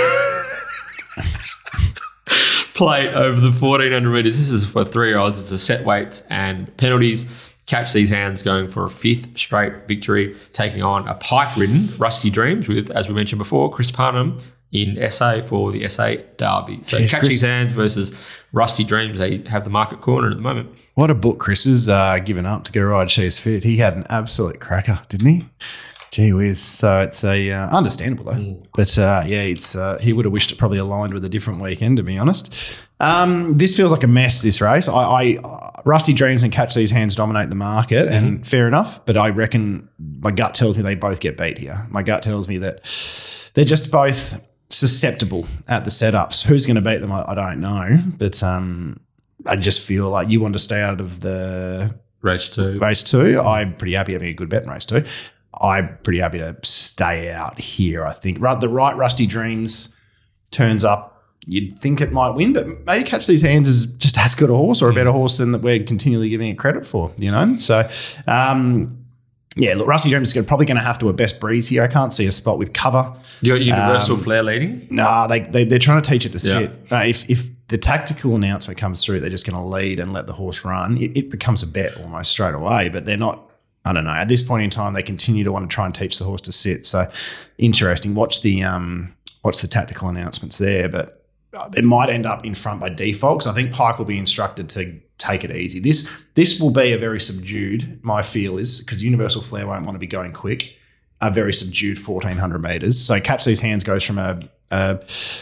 [2.74, 4.38] plate over the 1400 metres.
[4.40, 5.38] This is for three olds.
[5.42, 7.26] It's a set weights and penalties.
[7.66, 12.30] Catch these hands going for a fifth straight victory, taking on a pike ridden Rusty
[12.30, 14.38] Dreams with, as we mentioned before, Chris Parnham
[14.72, 16.80] in SA for the SA Derby.
[16.84, 18.14] So Jeez, catch Chris- these hands versus
[18.52, 19.18] Rusty Dreams.
[19.20, 20.70] They have the market corner at the moment.
[20.96, 23.64] What a book Chris has uh, given up to go ride She's Fit.
[23.64, 25.46] He had an absolute cracker, didn't he?
[26.12, 26.60] Gee whiz.
[26.60, 28.40] So it's a uh, understandable though.
[28.40, 28.66] Mm.
[28.76, 31.62] But uh, yeah, it's uh, he would have wished it probably aligned with a different
[31.62, 32.54] weekend, to be honest.
[33.00, 34.42] Um, this feels like a mess.
[34.42, 34.94] This race, I,
[35.38, 38.16] I Rusty Dreams and Catch These Hands dominate the market, Mm-hmm.
[38.18, 39.06] and fair enough.
[39.06, 39.88] But I reckon
[40.20, 41.86] my gut tells me they both get beat here.
[41.90, 42.84] My gut tells me that
[43.54, 46.44] they're just both susceptible at the setups.
[46.44, 47.12] Who's going to beat them?
[47.12, 49.00] I, I don't know, but um,
[49.46, 52.78] I just feel like you want to stay out of the Race two.
[52.80, 53.40] race two.
[53.40, 55.06] I'm pretty happy having a good bet in race two.
[55.62, 58.06] I'm pretty happy to stay out here.
[58.06, 59.96] I think the right Rusty Dreams
[60.52, 61.24] turns up.
[61.46, 64.56] You'd think it might win, but maybe Catch These Hands is just as good a
[64.56, 67.56] horse or a better horse than that we're continually giving it credit for, you know?
[67.56, 67.90] So,
[68.28, 68.99] um,
[69.60, 71.84] yeah, look, Rusty Dreams is probably going to have to a best breeze here.
[71.84, 73.14] I can't see a spot with cover.
[73.42, 74.88] You got Universal Um, Flair leading?
[74.90, 76.60] Nah, they, they they're trying to teach it to Yeah.
[76.60, 76.72] sit.
[76.92, 80.26] Uh, if if the tactical announcement comes through, they're just going to lead and let
[80.26, 80.98] the horse run.
[80.98, 82.90] It, it becomes a bet almost straight away.
[82.90, 83.46] But they're not.
[83.86, 84.12] I don't know.
[84.12, 86.42] At this point in time, they continue to want to try and teach the horse
[86.42, 86.86] to sit.
[86.86, 87.10] So
[87.58, 88.16] interesting.
[88.16, 91.26] Watch the um watch the tactical announcements there, but
[91.58, 93.40] uh, it might end up in front by default.
[93.42, 95.80] 'cause I think Pike will be instructed to take it easy.
[95.80, 98.00] This this will be a very subdued.
[98.02, 100.76] My feel is because Universal Flair won't want to be going quick
[101.22, 103.00] a very subdued 1400 meters.
[103.00, 104.40] So Catch These Hands goes from a,
[104.72, 104.94] a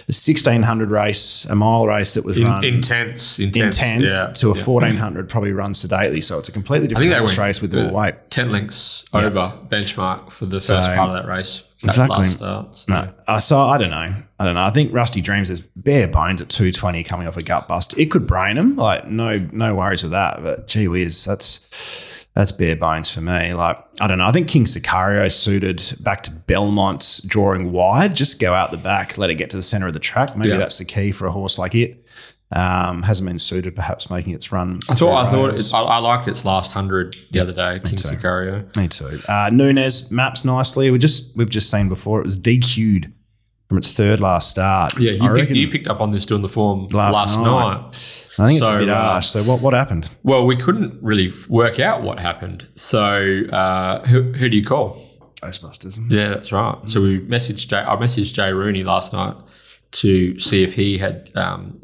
[0.07, 4.57] 1600 race, a mile race that was In, run intense, intense, intense yeah, to a
[4.57, 4.63] yeah.
[4.63, 6.21] 1400 probably runs sedately.
[6.21, 8.15] So it's a completely different race with more weight.
[8.31, 11.63] Ten lengths over benchmark for the first So- part of that race.
[11.83, 12.17] Exactly.
[12.17, 12.77] Last start.
[12.77, 13.33] So.
[13.33, 14.13] No, so I don't know.
[14.39, 14.63] I don't know.
[14.65, 17.97] I think Rusty Dreams is bare bones at 220 coming off a gut bust.
[17.99, 18.75] It could brain him.
[18.75, 20.41] Like no, no worries with that.
[20.41, 21.65] But gee whiz, that's
[22.33, 23.53] that's bare bones for me.
[23.53, 24.25] Like I don't know.
[24.27, 28.15] I think King Sicario suited back to Belmont, drawing wide.
[28.15, 30.35] Just go out the back, let it get to the center of the track.
[30.35, 30.57] Maybe Yeah.
[30.57, 32.03] that's the key for a horse like it.
[32.49, 34.79] Um, hasn't been suited, perhaps making its run.
[34.89, 37.97] I thought I thought it, I, I liked its last hundred the other day, King
[37.97, 38.07] too.
[38.07, 38.73] Sicario.
[38.77, 39.19] Me too.
[39.27, 40.89] Uh, Nunez maps nicely.
[40.89, 43.11] We just we've just seen before it was DQ'd
[43.67, 44.97] from its third last start.
[44.97, 47.81] Yeah, you, pick, you picked up on this doing the form Last last, night.
[47.81, 48.33] night.
[48.39, 49.27] I think it's a So, bit uh, harsh.
[49.27, 50.09] So what what happened?
[50.23, 52.65] Well, we couldn't really work out what happened.
[52.75, 55.03] So uh, who, who do you call?
[55.41, 55.99] Ghostbusters.
[56.09, 56.77] Yeah, that's right.
[56.85, 59.35] So we messaged Jay, I messaged Jay Rooney last night
[59.91, 61.79] to see if he had um,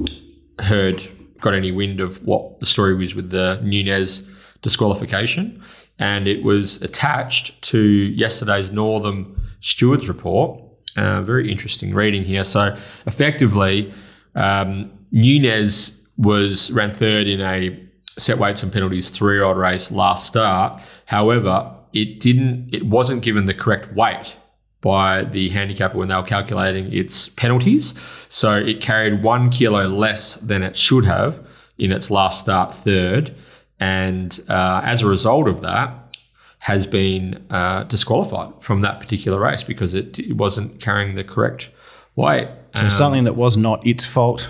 [0.59, 1.03] heard,
[1.41, 4.27] got any wind of what the story was with the Nunez
[4.61, 5.61] disqualification,
[5.99, 10.59] and it was attached to yesterday's Northern Stewards report.
[10.95, 12.43] Uh, very interesting reading here.
[12.43, 13.93] So effectively,
[14.35, 17.79] um, Nunez was ran third in a
[18.17, 20.81] set weights and penalties three-year-old race last start.
[21.05, 22.69] However, it didn't.
[22.73, 24.37] It wasn't given the correct weight
[24.83, 27.95] by the handicapper when they were calculating its penalties.
[28.27, 31.39] So it carried one kilo less than it should have
[31.77, 33.33] in its last start third,
[33.79, 36.17] and uh, as a result of that,
[36.59, 41.69] has been uh, disqualified from that particular race because it, it wasn't carrying the correct
[42.15, 42.47] weight.
[42.75, 44.47] So Um, something that was not its fault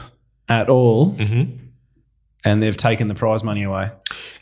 [0.50, 1.58] at all, mhm.
[2.44, 3.92] and they've taken the prize money away.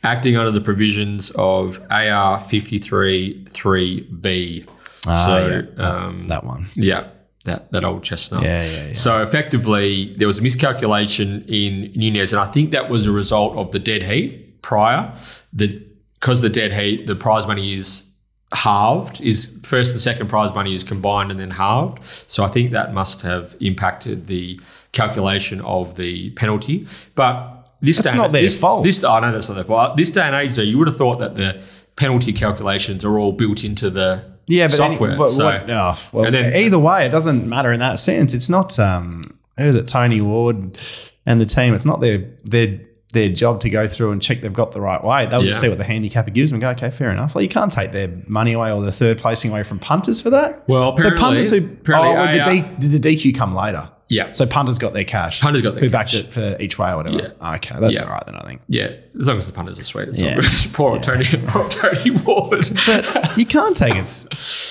[0.04, 4.68] acting under the provisions of AR 53 3B.
[5.08, 6.68] Ah, so, yeah, that, um, that one.
[6.76, 7.08] yeah,
[7.46, 8.44] that, that old chestnut.
[8.44, 8.94] Yeah, yeah, yeah.
[8.94, 13.58] So effectively, there was a miscalculation in Nunez, and I think that was a result
[13.58, 15.16] of the dead heat prior.
[15.54, 15.86] The
[16.16, 18.06] because the dead heat, the prize money is
[18.54, 19.20] halved.
[19.22, 22.00] Is first and second prize money is combined and then halved.
[22.28, 24.60] So I think that must have impacted the
[24.92, 26.88] calculation of the penalty.
[27.16, 28.84] But this That's day, not their this, fault.
[28.84, 29.98] This I know that's not their fault.
[29.98, 31.60] This day and age, though, you would have thought that the
[31.96, 35.16] penalty calculations are all built into the Yeah, but any- software.
[35.18, 38.34] what- so, what- oh, well, And then- either way, it doesn't matter in that sense.
[38.34, 38.78] It's not.
[38.80, 39.88] Um, who is it?
[39.88, 40.78] Tony Ward
[41.26, 41.74] and the team.
[41.74, 42.80] It's not their their
[43.14, 45.26] their job to go through and check they've got the right way.
[45.26, 47.36] They'll just see what the handicapper gives them and go, okay, fair enough.
[47.36, 50.30] Like you can't take their money away or the third placing away from punters for
[50.30, 50.64] that.
[50.70, 53.90] Well, so apparently- punters who apparently oh, well, the, D, did the DQ come later?
[54.12, 55.42] Yeah, So punters got their cash.
[55.42, 57.18] Punters got their who backed it for each way or whatever.
[57.40, 57.54] Yeah.
[57.56, 58.04] Okay, that's Yeah.
[58.06, 58.36] all right then.
[58.36, 58.62] I think.
[58.68, 58.92] yeah.
[59.20, 60.10] As long as the punters are sweet.
[60.10, 60.40] It's Yeah.
[60.74, 62.70] Poor old Tony, poor Tony Ward.
[62.86, 64.06] But you can't take it.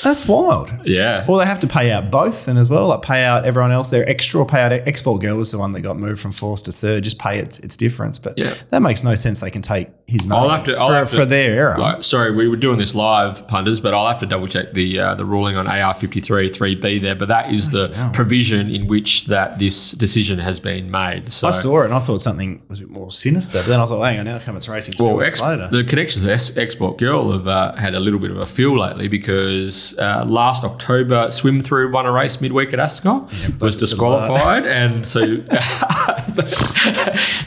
[0.03, 0.71] That's wild.
[0.85, 1.27] yeah.
[1.29, 3.91] Or they have to pay out both then as well, like pay out everyone else
[3.91, 6.63] their extra or pay out Export Girl was the one that got moved from fourth
[6.65, 8.19] to third, just pay its its difference.
[8.19, 8.55] But Yeah.
[8.71, 9.41] that makes no sense.
[9.41, 11.79] They can take his money I'll have to- I'll for, have to- for their error.
[11.79, 14.99] Like, sorry, we were doing this live, punters, but I'll have to double check the
[15.01, 17.15] uh, the ruling on AR fifty three three B there.
[17.15, 21.33] But that is the provision in which that this decision has been made.
[21.33, 23.59] So I saw it and I thought something was a bit more sinister.
[23.61, 25.69] But then I was like, hang on, now come it's racing two Well, ex- later.
[25.73, 28.79] the connections of Es- Export Girl have uh, had a little bit of a feel
[28.79, 34.65] lately because uh, last October, Swim Through won a race midweek at Ascot, was disqualified,
[34.67, 35.21] and so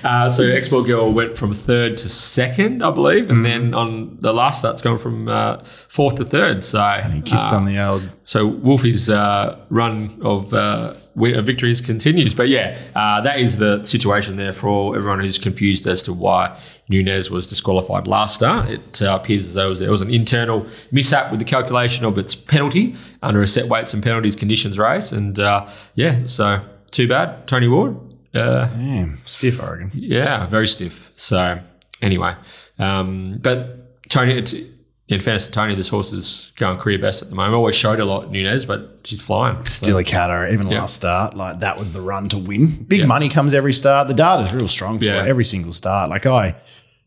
[0.03, 4.33] uh, so Export Girl went from third to second, I believe, and then on the
[4.33, 6.63] last start, it's gone from uh, fourth to third.
[6.63, 8.09] So and he kissed uh, on the old.
[8.25, 12.33] So Wolfie's uh, run of uh, victories continues.
[12.33, 16.57] But yeah, uh, that is the situation there for everyone who's confused as to why
[16.89, 18.69] Nunez was disqualified last start.
[18.69, 22.05] It uh, appears as though it was, there was an internal mishap with the calculation
[22.05, 25.11] of its penalty under a set weights and penalties conditions race.
[25.11, 27.47] And uh, yeah, so too bad.
[27.47, 27.97] Tony Ward.
[28.33, 29.91] Uh, Damn, stiff, I reckon.
[29.93, 31.11] yeah, very stiff.
[31.15, 31.59] So
[32.01, 32.35] anyway,
[32.79, 34.55] um, but Tony, it's,
[35.13, 37.55] in fairness to Tony, this horse is going career best at the moment.
[37.55, 39.57] Always showed a lot Nunez, but she's flying.
[39.59, 40.79] So, Still a catter, even Yeah.
[40.81, 42.85] last start, like that was the run to win.
[42.87, 43.05] Big Yeah.
[43.05, 44.07] money comes every start.
[44.07, 45.23] The data's real strong for Yeah.
[45.23, 46.09] it, every single start.
[46.09, 46.55] Like I,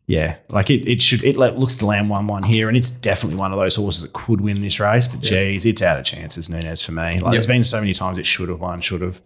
[0.09, 3.37] yeah, like it, it should, it looks to land 1 1 here, and it's definitely
[3.37, 5.09] one of those horses that could win this race.
[5.09, 7.19] But geez, it's out of chances, Nunez, for me.
[7.19, 9.21] Like there's been so many times it should have won, should have.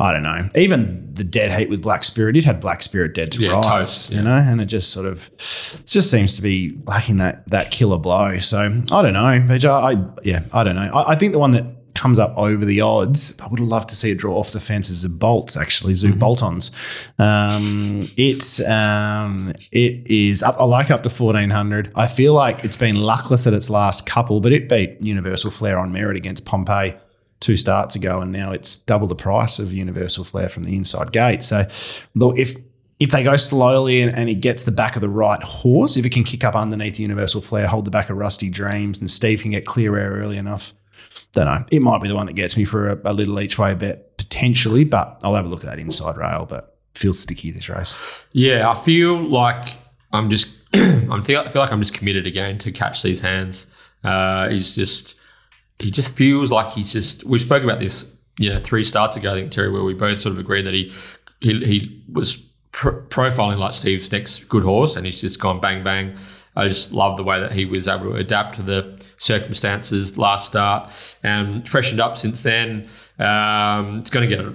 [0.00, 0.48] I don't know.
[0.56, 3.68] Even the dead heat with Black Spirit, it had Black Spirit dead to Yeah, rights,
[3.68, 7.48] toast, you know, and it just sort of, it just seems to be lacking that
[7.50, 8.38] that killer blow.
[8.38, 9.24] So I don't know.
[9.24, 10.90] I, I yeah, I don't know.
[10.92, 13.40] I, I think the one that comes up over the odds.
[13.40, 16.70] I would love to see it draw off the fences of bolts, actually, zoo bolt-ons.
[17.18, 20.60] Um, it um, it is up.
[20.60, 21.90] I like up to fourteen hundred.
[21.94, 25.78] I feel like it's been luckless at its last couple, but it beat Universal Flair
[25.78, 26.94] on merit against Pompeii
[27.40, 31.12] two starts ago, and now it's double the price of Universal Flair from the inside
[31.12, 31.42] gate.
[31.42, 31.66] So,
[32.14, 32.54] look if.
[32.98, 36.06] If they go slowly and, and it gets the back of the right horse, if
[36.06, 39.42] it can kick up underneath Universal Flair, hold the back of Rusty Dreams, and Steve
[39.42, 40.72] can get clear air early enough,
[41.32, 41.64] don't know.
[41.70, 44.16] It might be the one that gets me for a, a little each way bet
[44.16, 46.46] potentially, but I'll have a look at that inside rail.
[46.48, 47.96] But feels sticky this race.
[48.32, 49.76] Yeah, I feel like
[50.12, 53.66] I'm just I'm feel, I feel like I'm just committed again to catch these hands.
[54.02, 55.14] Uh, he's just
[55.78, 57.24] he just feels like he's just.
[57.24, 59.32] We spoke about this, you know, three starts ago.
[59.32, 60.92] I think Terry, where we both sort of agreed that he
[61.40, 62.36] he, he was
[62.72, 66.16] pr- profiling like Steve's next good horse, and he's just gone bang bang.
[66.56, 70.46] I just love the way that he was able to adapt to the circumstances last
[70.46, 70.90] start
[71.22, 72.88] and freshened up since then.
[73.18, 74.46] Um, it's going to get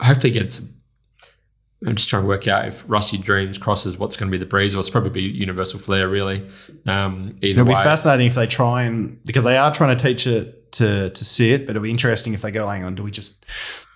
[0.00, 0.68] hopefully get some
[1.84, 4.46] I'm just trying to work out if Rusty Dreams crosses what's going to be the
[4.46, 6.48] breeze, or it's probably be Universal Flair, really.
[6.86, 10.26] Um, either It'll be fascinating if they try and because they are trying to teach
[10.26, 13.02] it to to see it, but it'll be interesting if they go, hang on, do
[13.02, 13.44] we just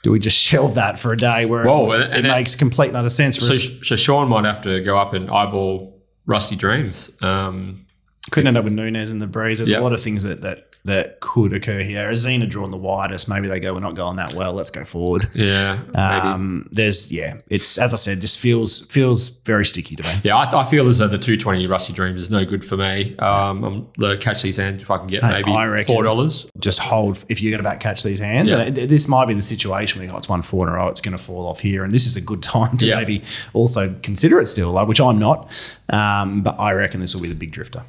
[0.02, 2.96] do we just shelve that for a day where Well, it, it makes complete and
[2.96, 3.68] utter sense for So, us?
[3.84, 5.95] so Sean might have to go up and eyeball
[6.26, 7.10] Rusty Dreams.
[7.22, 7.86] Um,
[8.30, 9.58] Couldn't end up with Nunez and the breeze.
[9.58, 9.80] There's Yep.
[9.80, 12.10] a lot of things that that that could occur here.
[12.10, 13.28] Azina drawn the widest.
[13.28, 14.52] Maybe they go, we're not going that well.
[14.52, 15.28] Let's go forward.
[15.34, 15.96] yeah, maybe.
[15.96, 20.20] Um, there's yeah, it's as I said, just feels feels very sticky to me.
[20.24, 23.16] yeah, I, I feel as though the 220 Rusty Dreams is no good for me.
[23.18, 26.50] Um, I'm the catch these hands if I can get maybe four dollars.
[26.58, 28.50] Just hold if you're going to back catch these hands.
[28.50, 28.58] Yeah.
[28.62, 30.88] And it- this might be the situation where oh, it's one four in a row,
[30.88, 32.96] it's going to fall off here, and this is a good time to Yeah.
[32.96, 33.22] maybe
[33.52, 35.50] also consider it still, like which I'm not.
[35.88, 37.82] Um, but I reckon this will be the big drifter.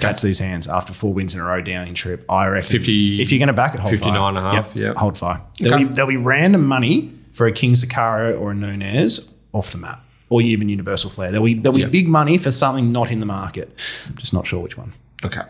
[0.00, 2.24] Catch these hands after four wins in a row down in trip.
[2.28, 4.28] I reckon 50 if you're going to back it, hold 59 fire.
[4.28, 4.92] and a half, yeah.
[4.96, 5.40] hold fire.
[5.58, 5.84] There'll, Okay.
[5.84, 10.04] be, there'll be random money for a King Sicario or a Nunez off the map.
[10.30, 11.30] Or even Universal Flair.
[11.30, 11.86] There'll be there'll be Yeah.
[11.88, 13.74] big money for something not in the market.
[14.06, 14.92] I'm just not sure which one.
[15.24, 15.40] Okay.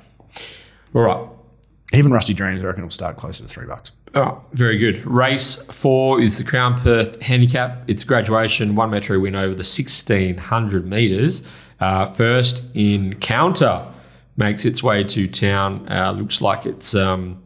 [0.95, 1.29] All right.
[1.93, 3.91] Even Rusty Dreams, I reckon, will start closer to three bucks.
[4.15, 5.05] Oh, very good.
[5.07, 7.83] Race four is the Crown Perth Handicap.
[7.89, 11.43] It's graduation, one metro win over the 1600 metres.
[11.81, 13.85] Uh, first in counter
[14.39, 15.87] makes its way to town.
[15.91, 17.43] Uh, looks like it's, um,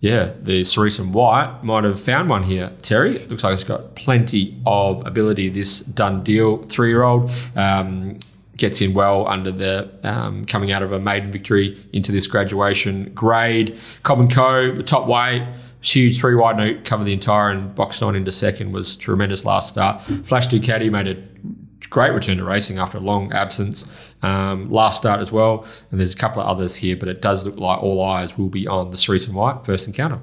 [0.00, 2.72] yeah, the Cerise and White might have found one here.
[2.80, 5.50] Terry, it looks like it's got plenty of ability.
[5.50, 7.30] This done deal three year old.
[7.54, 8.18] Um,
[8.56, 13.10] gets in well under the um, coming out of a maiden victory into this graduation
[13.14, 13.78] grade.
[14.02, 14.80] Cobb and Co.
[14.82, 15.42] top weight,
[15.80, 19.70] huge three wide note, covered the entire and boxed on into second was tremendous last
[19.70, 20.02] start.
[20.24, 21.16] Flash Ducati made a
[21.92, 23.84] great return to racing after a long absence
[24.22, 25.66] um, last start as well.
[25.90, 28.48] And there's a couple of others here, but it does look like all eyes will
[28.48, 30.20] be on the Cerise and White first encounter.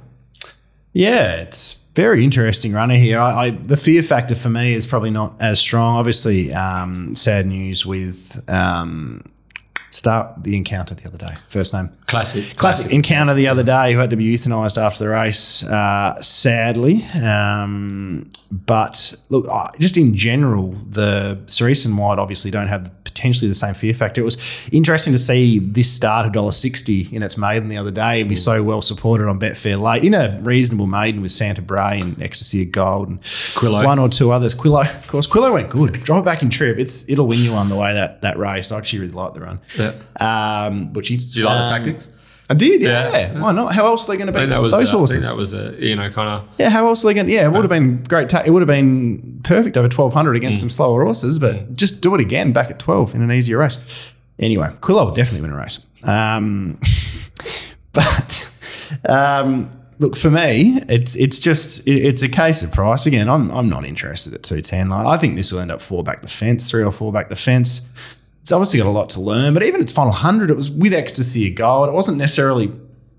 [0.92, 3.20] Yeah, it's very interesting runner here.
[3.20, 5.98] I, I the fear factor for me is probably not as strong.
[5.98, 9.24] Obviously, um, sad news with um,
[9.92, 11.36] Start the encounter the other day.
[11.50, 11.90] First name.
[12.08, 12.56] Classic.
[12.56, 17.04] Classic encounter the other day who had to be euthanized after the race, uh, sadly.
[17.24, 19.48] Um, but look,
[19.80, 24.22] just in general, the Cerise and White obviously don't have potentially the same fear factor.
[24.22, 24.38] It was
[24.72, 28.36] interesting to see this start of $1.60 in its maiden the other day and be
[28.36, 32.64] so well supported on Betfair late in a reasonable maiden with Santa Bray and Ecstasy
[32.64, 33.84] of Gold and Quillo.
[33.86, 34.56] one or two others.
[34.56, 36.02] Quillo, of course, Quillo went good.
[36.04, 36.78] Drive it back in trip.
[36.80, 38.72] It's it'll win you on the way that that race.
[38.72, 39.60] I actually really like the run.
[39.80, 40.66] Yeah.
[40.68, 41.32] Um, Butchie.
[41.32, 42.08] Do you like the Um, tactics?
[42.52, 43.12] I did, yeah.
[43.12, 43.40] Yeah.
[43.40, 43.74] Why not?
[43.76, 45.16] How else are they going to beat that was those uh, I horses?
[45.26, 46.46] think that was uh, Ian O'Connor.
[46.58, 47.28] yeah, how else are they going?
[47.28, 48.28] to Yeah, it would have been great.
[48.28, 50.38] Ta- it would have been perfect over twelve hundred Mm.
[50.38, 53.60] against some slower horses, but just do it again back at twelve in an easier
[53.60, 53.78] race.
[54.40, 55.86] Anyway, Quillo will definitely win a race.
[56.04, 56.80] Um,
[57.94, 58.52] but
[59.08, 63.30] um, look for me, it's it's just it- it's a case of price again.
[63.30, 64.90] I'm I'm not interested at two ten.
[64.90, 67.30] Like, I think this will end up four back the fence, three or four back
[67.30, 67.88] the fence.
[68.50, 70.92] It's obviously got a lot to learn, but even its final hundred, it was with
[70.92, 71.88] ecstasy of gold.
[71.88, 72.72] It wasn't necessarily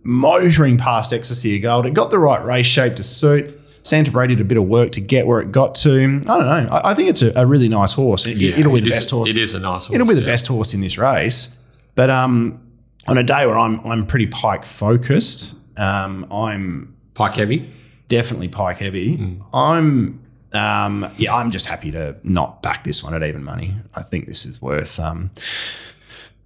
[0.03, 1.87] motoring past ecstasy of gold.
[1.87, 3.57] It got the right race shape to suit.
[3.85, 5.93] Santa Bray did a bit of work to get where it got to.
[6.03, 6.69] I don't know.
[6.73, 8.27] I, I think it's a, a really nice horse.
[8.27, 9.31] It, will be it the is- best horse.
[9.31, 9.95] It is a nice horse.
[9.95, 10.27] It'll be the yeah.
[10.27, 11.55] best horse in this race.
[11.95, 12.61] But um,
[13.07, 17.71] on a day where I'm I'm pretty pike focused, um, I'm Pike heavy.
[18.09, 19.39] definitely pike heavy.
[19.55, 20.20] I'm
[20.53, 23.75] um, yeah, I'm just happy to not back this one at even money.
[23.95, 25.31] I think this is worth um,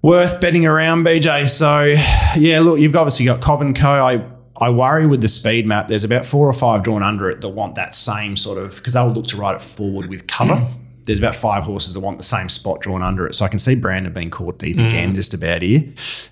[0.03, 1.49] worth betting around, BJ.
[1.49, 1.95] So
[2.39, 3.89] yeah, look, you've obviously got Cobb and Co.
[3.89, 4.25] I
[4.61, 5.89] I worry with the speed map.
[5.89, 8.93] There's about four or five drawn under it that want that same sort of because
[8.93, 10.63] they'll look to ride it forward with cover.
[11.05, 13.35] There's about five horses that want the same spot drawn under it.
[13.35, 15.85] So I can see Brandon being caught deep again just about here.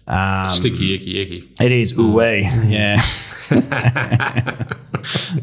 [0.07, 1.53] Um, Sticky, icky, icky.
[1.61, 3.01] it is ooh yeah.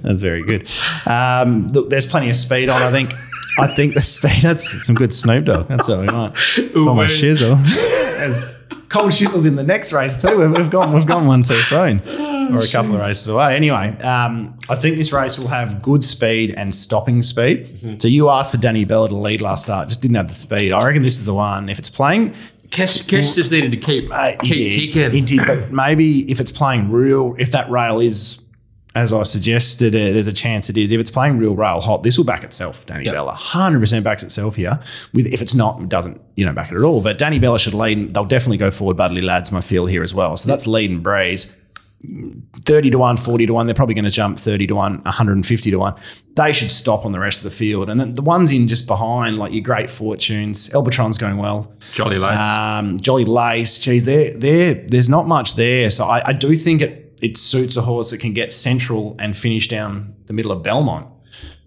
[0.01, 0.69] That's very good.
[1.05, 2.81] Um, look, there's plenty of speed on.
[2.81, 3.13] I think.
[3.59, 4.41] I think the speed.
[4.41, 5.67] That's some good Snoop Dogg.
[5.67, 7.61] That's what we want for my shizzle.
[7.75, 8.47] There's
[8.89, 10.37] cold shizzles in the next race too.
[10.37, 10.93] We've, we've gone.
[10.93, 11.99] We've gone one too soon,
[12.53, 13.55] or a couple of races away.
[13.55, 18.01] Anyway, um, I think this race will have good speed and stopping speed.
[18.01, 20.71] So you asked for Danny Bella to lead last start, just didn't have the speed.
[20.71, 21.69] I reckon this is the one.
[21.69, 22.33] If it's playing,
[22.69, 24.93] Kesh, Kesh just needed to keep uh, he keep did.
[24.93, 25.11] kicking.
[25.11, 28.45] He did, but maybe if it's playing real, if that rail is,
[28.93, 30.91] as I suggested, uh, there's a chance it is.
[30.91, 32.85] If it's playing real rail hot, this will back itself.
[32.85, 33.13] Danny Yep.
[33.15, 34.79] Bella, hundred percent backs itself here.
[35.13, 37.01] With if it's not, it doesn't, you know, back it at all.
[37.01, 38.13] But Danny Bella should lead.
[38.13, 38.97] They'll definitely go forward.
[38.97, 40.37] Budley lads, my feel here as well.
[40.37, 41.55] So that's lead and breeze.
[42.01, 43.65] 30 to 1, 40 to 1.
[43.65, 45.95] They're probably going to jump 30 to 1, 150 to 1.
[46.35, 47.89] They should stop on the rest of the field.
[47.89, 51.73] And then the ones in just behind, like your great fortunes, Elbatron's going well.
[51.93, 52.39] Jolly lace.
[52.39, 55.89] Um, Jolly Lace, geez, there, there, there's not much there.
[55.89, 59.37] So I, I do think it it suits a horse that can get central and
[59.37, 61.07] finish down the middle of Belmont.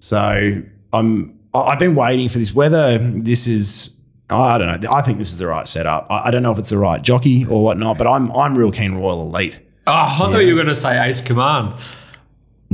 [0.00, 2.54] So I'm I've been waiting for this.
[2.54, 3.98] Whether this is
[4.30, 4.90] I don't know.
[4.90, 6.06] I think this is the right setup.
[6.10, 8.72] I, I don't know if it's the right jockey or whatnot, but I'm I'm real
[8.72, 9.60] keen Royal Elite.
[9.86, 11.74] Oh, I thought you were going to say Ace Command.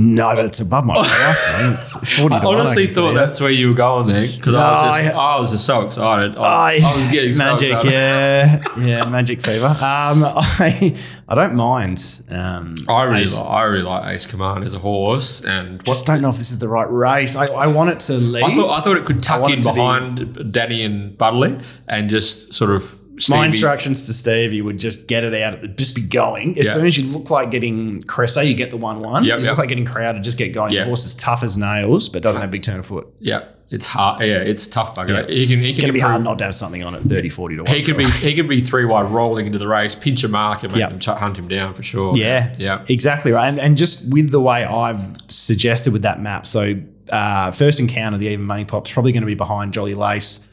[0.01, 1.45] No, but it's above my price.
[1.49, 1.73] eh?
[1.77, 2.33] It's forty.
[2.35, 5.19] I honestly can thought that's where you were going there because I was just No,
[5.19, 6.37] I, was just so excited.
[6.37, 7.91] I, I, I was getting so magic, excited.
[7.91, 9.65] yeah, yeah, magic fever.
[9.65, 10.95] Um, I,
[11.27, 12.21] I don't mind.
[12.29, 15.83] Um, I really, Ace- like, I really like Ace Command as a horse, and what,
[15.83, 17.35] just don't know if this is the right race.
[17.35, 18.43] I, I want it to lead.
[18.43, 22.09] I thought I thought it could tuck in to be- behind Danny and Budley and
[22.09, 26.57] just sort of My instructions to Stevie would just get it out, just be going.
[26.57, 26.73] As Yeah.
[26.73, 29.23] soon as you look like getting Cressa, you get the 1 1.
[29.25, 29.51] Yep, if you yep.
[29.51, 30.71] look like getting crowded, just get going.
[30.73, 30.81] Yeah.
[30.81, 33.07] The horse is tough as nails, but doesn't have big turn of foot.
[33.19, 34.21] Yeah, it's hard.
[34.21, 35.27] Yeah, it's tough bugger.
[35.29, 35.59] He can.
[35.61, 37.63] He It's going to be hard not to have something on it 30, 40 to
[37.63, 37.73] 1.
[37.75, 38.05] He could be.
[38.05, 40.91] He could be three wide rolling into the race, pinch a mark, and make Yep.
[40.91, 42.13] him ch- hunt him down for sure.
[42.15, 42.83] Yeah, yeah.
[42.89, 43.47] exactly right.
[43.47, 46.75] And, and just with the way I've suggested with that map, so
[47.11, 50.45] uh, first encounter, the even money pop's probably going to be behind Jolly Lace,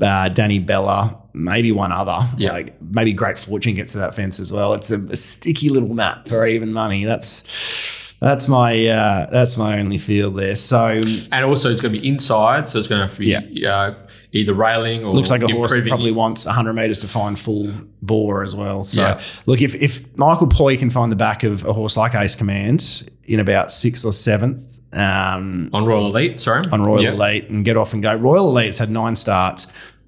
[0.00, 2.18] uh, Danny Bella, maybe one other.
[2.36, 2.52] Yeah.
[2.52, 4.72] Like maybe Great Fortune gets to that fence as well.
[4.74, 7.04] It's a, a sticky little map for even money.
[7.04, 7.44] That's
[8.18, 10.56] that's my uh, that's my only feel there.
[10.56, 13.66] So And also, it's going to be inside, so it's going to have to be
[13.66, 13.92] uh,
[14.32, 17.70] either railing or looks like a horse that probably wants 100 meters to find full
[18.00, 18.84] bore as well.
[18.84, 19.20] So Yeah.
[19.44, 23.08] look, if if Michael Poy can find the back of a horse like Ace Command
[23.24, 24.72] in about sixth or seventh.
[24.94, 26.40] Um, on Royal Elite.
[26.40, 27.12] Sorry, on Royal Yeah.
[27.12, 28.14] Elite and get off and go.
[28.14, 29.66] Royal Elite's had nine starts.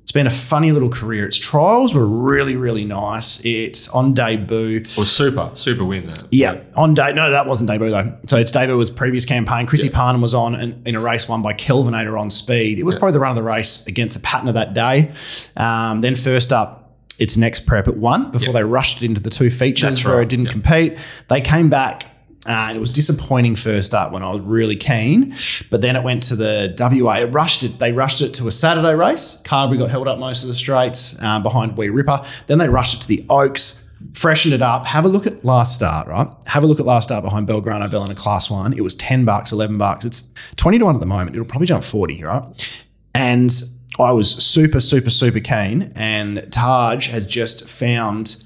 [0.08, 1.26] It's been a funny little career.
[1.26, 3.44] Its trials were really, really nice.
[3.44, 4.84] It's on debut.
[4.96, 6.24] was super, super win that.
[6.30, 7.12] Yeah, on day.
[7.12, 8.18] No, that wasn't debut though.
[8.26, 9.66] So its debut was previous campaign.
[9.66, 12.78] Chrissy Parnham was on in, in a race won by Kelvinator on speed.
[12.78, 15.12] It was probably the run of the race against the pattern of that day.
[15.58, 18.60] Um, then first up, its next prep at one before Yeah.
[18.60, 20.52] they rushed it into the two features That's where it didn't yeah.
[20.52, 20.98] compete.
[21.28, 22.06] They came back
[22.46, 25.35] Uh, and it was disappointing first up when I was really keen,
[25.70, 27.14] but then it went to the WA.
[27.14, 27.79] It rushed it.
[27.79, 29.42] They rushed it to a Saturday race.
[29.44, 32.24] Carberry got held up most of the straights uh, behind Wee Ripper.
[32.46, 34.87] Then they rushed it to the Oaks, freshened it up.
[34.87, 36.29] Have a look at last start, right?
[36.46, 38.72] Have a look at last start behind Belgrano Bell in a class one.
[38.72, 40.05] It was 10 bucks, 11 bucks.
[40.05, 41.35] It's 20 to 1 at the moment.
[41.35, 42.72] It'll probably jump 40, right?
[43.14, 43.53] And
[43.98, 45.92] I was super, super, super keen.
[45.96, 48.44] And Taj has just found,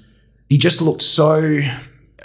[0.49, 1.61] he just looked so.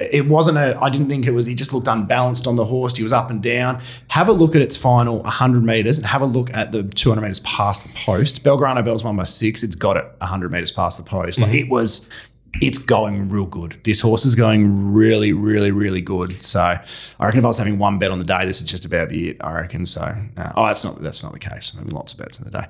[0.01, 2.97] It wasn't a, I didn't think it was, he just looked unbalanced on the horse.
[2.97, 3.81] He was up and down.
[4.09, 7.21] Have a look at its final 100 metres and have a look at the 200
[7.21, 8.45] metres past the post.
[8.45, 9.63] Belgrano Bell's won by six.
[9.63, 11.41] It's got it 100 metres past the post.
[11.41, 12.09] Like it was,
[12.61, 13.81] it's going real good.
[13.85, 16.43] This horse is going really, really, really good.
[16.43, 16.81] So I
[17.21, 19.31] reckon if I was having one bet on the day, this is just about be
[19.31, 19.37] it.
[19.41, 20.03] I reckon so.
[20.37, 21.73] Uh, oh, that's not that's not the case.
[21.73, 22.67] I'm having lots of bets in the day,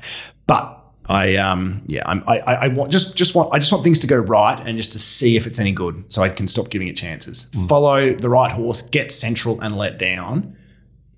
[0.47, 0.78] but
[1.09, 4.07] I um yeah I'm, I I want just just want I just want things to
[4.07, 6.89] go right and just to see if it's any good, so I can stop giving
[6.89, 7.51] it chances.
[7.69, 10.57] Follow the right horse, get central and let down.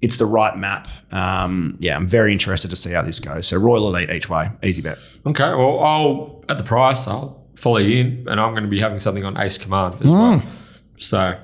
[0.01, 0.88] It's the right map.
[1.12, 3.47] Um, yeah, I'm very interested to see how this goes.
[3.49, 4.99] So Royal Elite each way, easy bet.
[5.26, 8.80] Okay, well, I'll at the price, I'll follow you in, and I'm going to be
[8.80, 10.43] having something on Ace Command as well.
[10.99, 11.38] So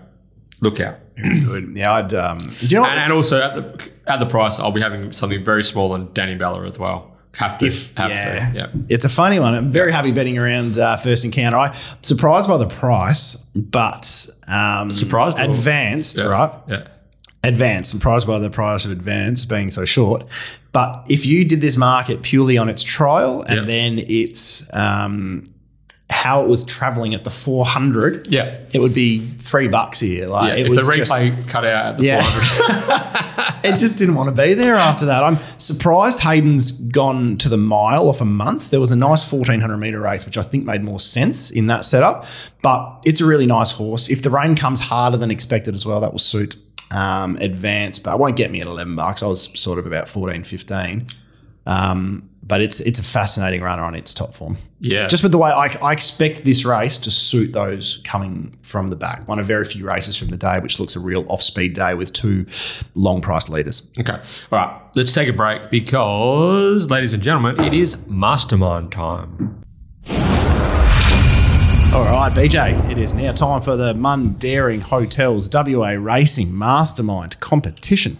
[0.62, 0.96] look out.
[1.16, 1.76] Good.
[1.76, 2.14] Yeah, I'd.
[2.14, 2.92] Um, do you know what?
[2.92, 6.12] And, and also at the at the price, I'll be having something very small on
[6.12, 7.15] Danny Bella as well.
[7.38, 8.50] Have to, If- have yeah.
[8.50, 8.66] to, yeah.
[8.88, 9.54] It's a funny one.
[9.54, 11.58] I'm very happy betting around uh, first encounter.
[11.58, 11.72] I'm
[12.02, 16.24] surprised by the price, but um, Surprised advanced, Yeah.
[16.26, 16.52] right?
[16.68, 16.86] Yeah.
[17.44, 17.90] Advanced.
[17.90, 20.24] Surprised by the price of advanced being so short.
[20.72, 23.64] But if you did this market purely on its trial and Yeah.
[23.66, 25.44] then its um,
[26.16, 28.56] how it was traveling at the 400, Yeah.
[28.72, 30.26] it would be three bucks here.
[30.28, 32.22] Like Yeah, it if was the just- replay cut out at the Yeah.
[32.22, 35.22] 400, it just didn't want to be there after that.
[35.22, 38.70] I'm surprised Hayden's gone to the mile off a month.
[38.70, 41.84] There was a nice 1400 meter race, which I think made more sense in that
[41.84, 42.24] setup.
[42.62, 44.08] But it's a really nice horse.
[44.08, 46.56] If the rain comes harder than expected as well, that will suit
[46.92, 47.98] um, advance.
[47.98, 49.22] But it won't get me at 11 bucks.
[49.22, 51.06] I was sort of about 14, 15.
[51.66, 54.56] Um, but it's it's a fascinating runner on its top form.
[54.78, 55.06] yeah.
[55.06, 58.96] Just with the way I, I expect this race to suit those coming from the
[58.96, 59.26] back.
[59.26, 61.94] One of very few races from the day, which looks a real off speed day
[61.94, 62.46] with two
[62.94, 63.90] long price leaders.
[63.98, 64.12] Okay.
[64.12, 64.22] All
[64.58, 64.80] right.
[64.94, 69.62] Let's take a break because, ladies and gentlemen, it is mastermind time.
[71.94, 78.18] All right, BJ, it is now time for the Mundaring Hotels WA Racing Mastermind competition.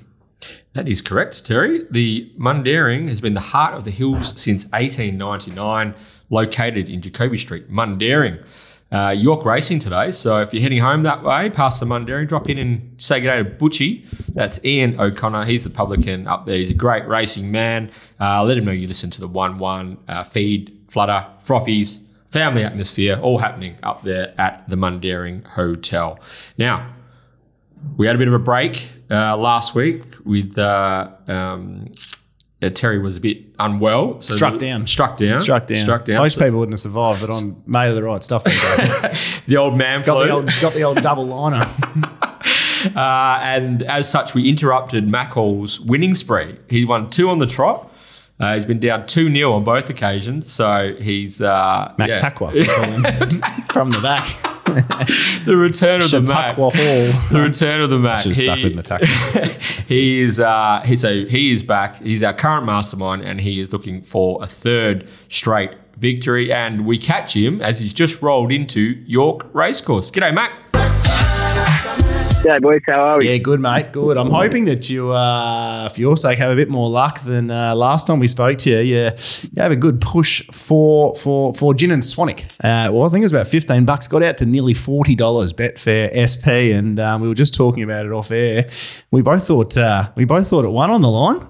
[0.76, 1.86] That is correct, Terry.
[1.90, 5.94] The Mundaring has been the heart of the hills since 1899,
[6.28, 8.44] located in Jacoby Street, Mundaring.
[8.92, 12.50] Uh, York Racing today, so if you're heading home that way, past the Mundaring, drop
[12.50, 14.04] in and say good day to Butchie.
[14.34, 15.46] That's Ian O'Connor.
[15.46, 16.58] He's the publican up there.
[16.58, 17.90] He's a great racing man.
[18.20, 22.62] Uh, let him know you listen to the 1 1 uh, feed, flutter, frothies, family
[22.62, 26.20] atmosphere, all happening up there at the Mundaring Hotel.
[26.58, 26.95] Now,
[27.96, 31.90] we had a bit of a break uh, last week with uh, um,
[32.62, 34.86] uh, Terry was a bit unwell, so Struck the- down.
[34.86, 35.82] struck down, Struck down.
[35.82, 36.18] struck down.
[36.18, 38.42] Most So people wouldn't have survived, but I'm made of the right stuff.
[39.46, 41.62] The old man got the old got the old double liner.
[42.96, 46.56] uh, and as such, we interrupted Mack Hall's winning spree.
[46.68, 47.92] He won two on the trot.
[48.38, 52.16] Uh, he's been down two 0 on both occasions, so he's uh, Mack yeah.
[52.18, 53.64] Takwa we call him.
[53.72, 54.26] from the back.
[55.46, 56.56] The return of the Mack.
[56.56, 57.28] Chautauqua Hall.
[57.30, 58.22] The return of the Mack.
[58.22, 59.88] Should have stuck with the Takwa.
[59.88, 62.02] he is uh, he, so he is back.
[62.02, 66.52] He's our current mastermind, and he is looking for a third straight victory.
[66.52, 70.10] And we catch him as he's just rolled into York Racecourse.
[70.10, 70.52] G'day, Mack.
[72.46, 72.80] G'day, boys.
[72.86, 73.28] How are we?
[73.28, 73.90] Yeah, good, mate.
[73.90, 74.16] Good.
[74.16, 77.74] I'm hoping that you, uh, for your sake, have a bit more luck than uh,
[77.74, 78.78] last time we spoke to you.
[78.78, 82.44] Yeah, you have a good push for for for gin and Swanick.
[82.62, 84.06] Uh, well, I think it was about 15 bucks.
[84.06, 88.12] Got out to nearly $40 Betfair SP, and um, we were just talking about it
[88.12, 88.68] off air.
[89.10, 91.48] We both thought uh, we both thought it won on the line.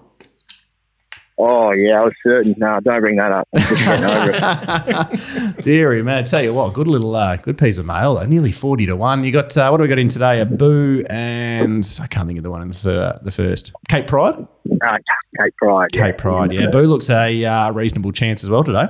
[1.38, 2.54] Oh, yeah, I was certain.
[2.56, 3.46] No, don't bring that up.
[3.54, 5.64] I'm just getting over it.
[5.64, 8.14] Deary man, I tell you what, good little, uh, good piece of mail.
[8.14, 8.24] Though.
[8.24, 9.22] Nearly forty to one.
[9.22, 10.40] You got uh, what do we got in today?
[10.40, 13.72] A Boo and I can't think of the one in the thir- the first.
[13.88, 14.46] Cape Pride.
[14.70, 14.98] Uh,
[15.38, 15.88] Cape Pride.
[15.94, 16.12] Yeah.
[16.12, 16.52] Pride.
[16.52, 18.88] Yeah, Boo looks a uh, reasonable chance as well today.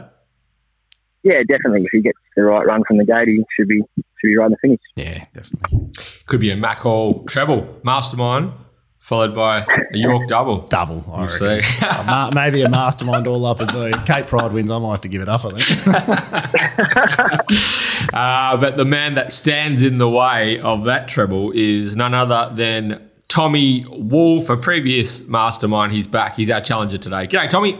[1.25, 1.83] Yeah, definitely.
[1.83, 4.47] If he gets the right run from the gate, he should be should be right
[4.47, 4.81] in the finish.
[4.95, 5.91] Yeah, definitely.
[6.27, 8.53] Could be a Mack Hall treble mastermind,
[8.99, 9.67] followed by a
[9.97, 10.61] York double.
[10.67, 11.05] Double.
[11.13, 11.63] I We'll reckon.
[11.63, 11.85] see.
[11.87, 13.83] Uh, ma- maybe a mastermind all up at Boo.
[13.87, 15.45] If Cape Pride wins, I might have to give it up.
[15.45, 17.47] I think.
[18.13, 22.51] Uh, but the man that stands in the way of that treble is none other
[22.55, 25.93] than Tommy Wolfe, a previous mastermind.
[25.93, 26.37] He's back.
[26.37, 27.27] He's our challenger today.
[27.27, 27.73] G'day, Tommy.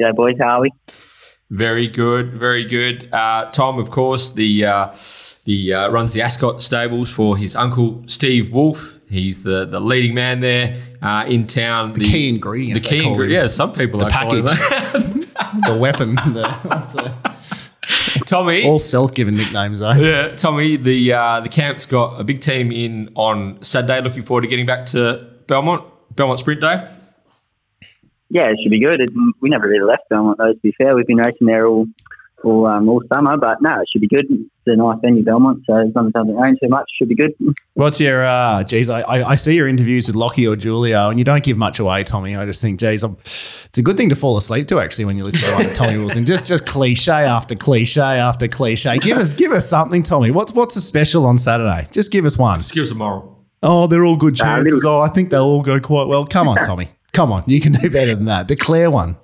[0.00, 0.34] G'day, boys.
[0.40, 0.70] How are we?
[1.54, 3.08] Very good, very good.
[3.12, 4.94] Uh, Tom, of course, the uh,
[5.44, 8.98] the uh, runs the Ascot stables for his uncle Steve Wolfe.
[9.08, 11.92] He's the, the leading man there uh, in town.
[11.92, 13.42] The, key ingredient, The key ingredient.
[13.42, 14.46] Yeah, some people The package.
[15.66, 16.16] the weapon.
[16.24, 17.34] The, the-
[18.26, 18.66] Tommy.
[18.66, 19.92] all self-given nicknames though.
[19.92, 20.76] yeah, Tommy.
[20.76, 24.00] The uh, the camp's got a big team in on Saturday.
[24.00, 25.84] Looking forward to getting back to Belmont
[26.16, 26.88] Belmont Sprint Day.
[28.30, 29.00] Yeah, it should be good.
[29.00, 29.10] It,
[29.40, 30.52] we never really left Belmont though.
[30.52, 31.86] To be fair, we've been racing there all
[32.42, 34.26] all, um, all summer, but no, it should be good.
[34.30, 35.62] It's a nice venue, Belmont.
[35.66, 37.32] So as long as it doesn't rain too much, should be good.
[37.72, 41.18] What's your, uh, geez, I, I I see your interviews with Lockie or Julio and
[41.18, 42.36] you don't give much away, Tommy.
[42.36, 43.16] I just think, geez, I'm,
[43.64, 45.96] it's a good thing to fall asleep to actually when you listen to like Tommy
[45.96, 46.26] Wilson.
[46.26, 48.98] Just just cliche after cliche after cliche.
[48.98, 50.30] Give us give us something, Tommy.
[50.30, 51.88] What's what's a special on Saturday?
[51.92, 52.60] Just give us one.
[52.60, 53.42] Just give us a moral.
[53.62, 54.74] Oh, they're all good Uh, chances.
[54.84, 56.26] little- oh, I think they'll all go quite well.
[56.26, 56.90] Come on, Tommy.
[57.14, 57.44] Come on.
[57.46, 58.46] You can do better than that.
[58.48, 59.16] Declare one.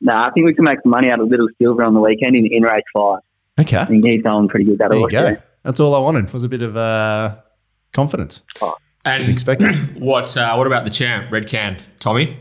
[0.00, 2.34] No, I think we can make some money out of Little Silver on the weekend
[2.36, 3.18] in, in race five.
[3.60, 3.76] Okay.
[3.76, 4.78] I think he's going pretty good.
[4.78, 5.28] That There you go.
[5.28, 5.36] yeah.
[5.64, 7.36] That's all I wanted was a bit of uh,
[7.92, 8.42] confidence.
[8.60, 8.74] Didn't
[9.04, 9.74] And expect it.
[9.98, 12.38] what uh, what about the champ, Red Can, Tommy?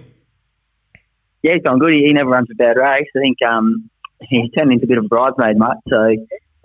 [1.41, 1.93] Yeah, he's going good.
[1.93, 3.07] He, he never runs a bad race.
[3.15, 3.89] I think um,
[4.21, 5.77] he turned into a bit of a bridesmaid mutt.
[5.89, 6.15] So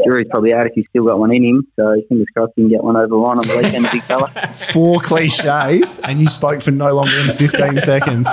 [0.04, 1.66] jury's probably out if he's still got one in him.
[1.76, 4.28] So fingers crossed he can get one over the line on the weekend, big fella.
[4.72, 8.28] Four cliches, and you spoke for no longer than 15 seconds.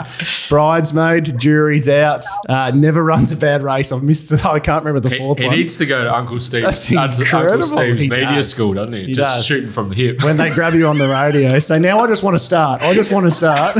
[0.49, 3.91] Bridesmaid, jury's out, uh, never runs a bad race.
[3.91, 4.45] I've missed it.
[4.49, 5.55] I can't remember the He, fourth he one.
[5.55, 7.53] needs to go to Uncle Steve's, That's uh, incredible.
[7.53, 8.53] Uncle Steve's He media does.
[8.53, 9.05] school, doesn't he?
[9.07, 9.45] He Just does.
[9.45, 10.23] shooting from the hip.
[10.23, 12.81] when they grab you on the radio, say, now I just want to start.
[12.81, 13.77] I just want to start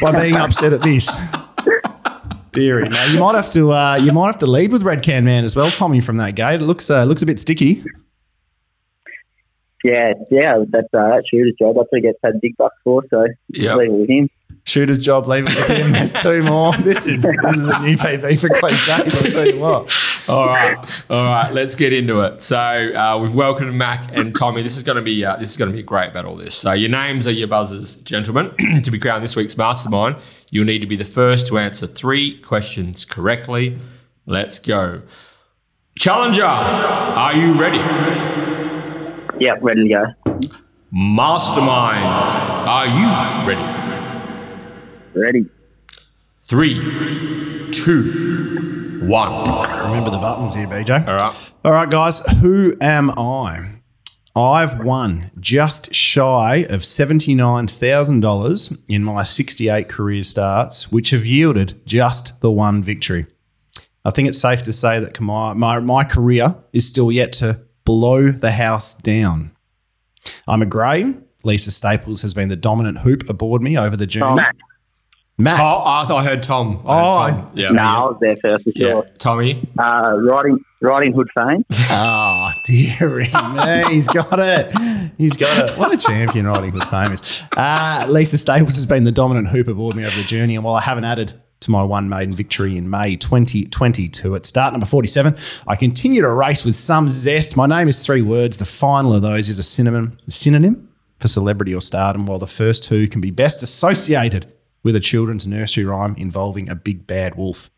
[0.00, 1.08] by being upset at this.
[2.58, 2.88] Deary.
[2.88, 5.44] Now you might have to uh, you might have to lead with Red Can Man
[5.44, 6.60] as well, Tommy, from that gate.
[6.60, 7.84] It looks uh, looks a bit sticky.
[9.84, 11.76] Yeah, yeah, that's uh, that's shooter's job.
[11.76, 13.04] That's what he gets paid big bucks for.
[13.10, 13.76] So Yep.
[13.76, 14.28] leave it with him.
[14.64, 15.92] Shooter's job, leave it with him.
[15.92, 16.76] There's two more.
[16.78, 18.88] This is this is the new PV for cliches.
[19.14, 19.90] I'll tell you what.
[20.28, 20.76] All right,
[21.08, 21.50] all right.
[21.54, 22.42] Let's get into it.
[22.42, 24.62] So uh, we've welcomed Mack and Tommy.
[24.62, 26.36] This is going to be uh, this is going to be a great battle.
[26.36, 26.54] This.
[26.56, 28.52] So your names are your buzzers, gentlemen.
[28.82, 30.16] to be crowned this week's mastermind,
[30.50, 33.78] you'll need to be the first to answer three questions correctly.
[34.26, 35.02] Let's go.
[35.98, 37.78] Challenger, are you ready?
[39.40, 40.48] Yeah, ready to go.
[40.92, 42.04] Mastermind,
[42.68, 43.78] are you ready?
[45.14, 45.46] Ready.
[46.40, 49.50] Three, two, one.
[49.86, 51.06] Remember the buttons here, BJ.
[51.06, 51.34] All right.
[51.64, 52.24] All right, guys.
[52.40, 53.77] Who am I?
[54.38, 62.40] I've won just shy of $79,000 in my 68 career starts, which have yielded just
[62.40, 63.26] the one victory.
[64.04, 67.60] I think it's safe to say that my, my, my career is still yet to
[67.84, 69.50] blow the house down.
[70.46, 71.14] I'm a grey.
[71.44, 74.36] Lisa Staples has been the dominant hoop aboard me over the journey.
[74.36, 74.56] Mack.
[75.40, 75.60] Matt.
[75.60, 76.82] Oh, I thought I heard Tom.
[76.86, 77.52] I Oh, heard Tom.
[77.54, 77.68] yeah.
[77.70, 78.88] No, I was there first for Yeah.
[78.90, 79.06] sure.
[79.18, 79.68] Tommy.
[79.78, 81.64] Uh, riding, riding hood fame.
[81.90, 83.94] Oh, dearie me.
[83.94, 85.12] He's got it.
[85.16, 85.78] He's got it.
[85.78, 87.42] What a champion riding hood fame is.
[87.56, 90.54] Uh, Lisa Staples has been the dominant hoop aboard me over the journey.
[90.54, 94.72] And while I haven't added to my one maiden victory in May 2022 at start
[94.72, 97.56] number 47, I continue to race with some zest.
[97.56, 98.58] My name is three words.
[98.58, 102.84] The final of those is a synonym, synonym for celebrity or stardom, while the first
[102.84, 104.52] two can be best associated
[104.84, 107.70] with a children's nursery rhyme involving a big bad wolf.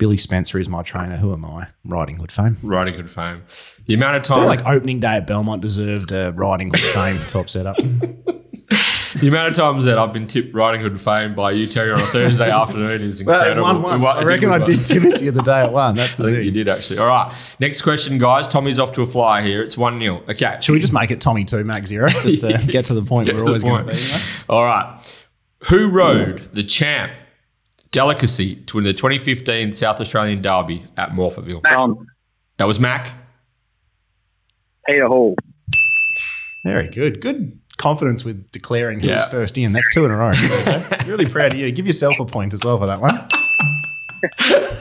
[0.00, 1.18] Billy Spencer is my trainer.
[1.18, 1.68] Who am I?
[1.84, 2.56] Riding Hood fame.
[2.62, 3.42] Riding Hood fame.
[3.84, 7.20] The amount of I times, like opening day at Belmont deserved a riding hood fame
[7.28, 7.76] top setup.
[7.76, 11.98] the amount of times that I've been tipped Riding Hood fame by you, Terry, on
[12.00, 13.62] a Thursday afternoon is Well, incredible.
[13.62, 14.02] one once.
[14.02, 15.96] What- I reckon I did tip it to you the day at one.
[15.96, 16.98] That's I the think you did actually.
[16.98, 17.36] All right.
[17.58, 18.48] Next question, guys.
[18.48, 19.62] Tommy's off to a flyer here.
[19.62, 20.22] It's 1 0.
[20.30, 20.56] Okay.
[20.62, 23.30] Should we just make it Tommy two, Mack zero, just to get to the point
[23.30, 23.98] we're always going to be?
[23.98, 24.20] you know?
[24.48, 25.18] All right.
[25.64, 27.12] Who rode the champ
[27.92, 31.62] delicacy to win the 2015 South Australian Derby at Morphettville?
[31.64, 31.98] Tom.
[31.98, 32.06] Um,
[32.58, 33.12] that was Mack.
[34.86, 35.34] Peter Hall.
[36.64, 37.20] Very good.
[37.20, 39.72] Good confidence with declaring who's first in.
[39.72, 40.32] That's two in a row.
[41.06, 41.70] really proud of you.
[41.72, 43.26] Give yourself a point as well for that one.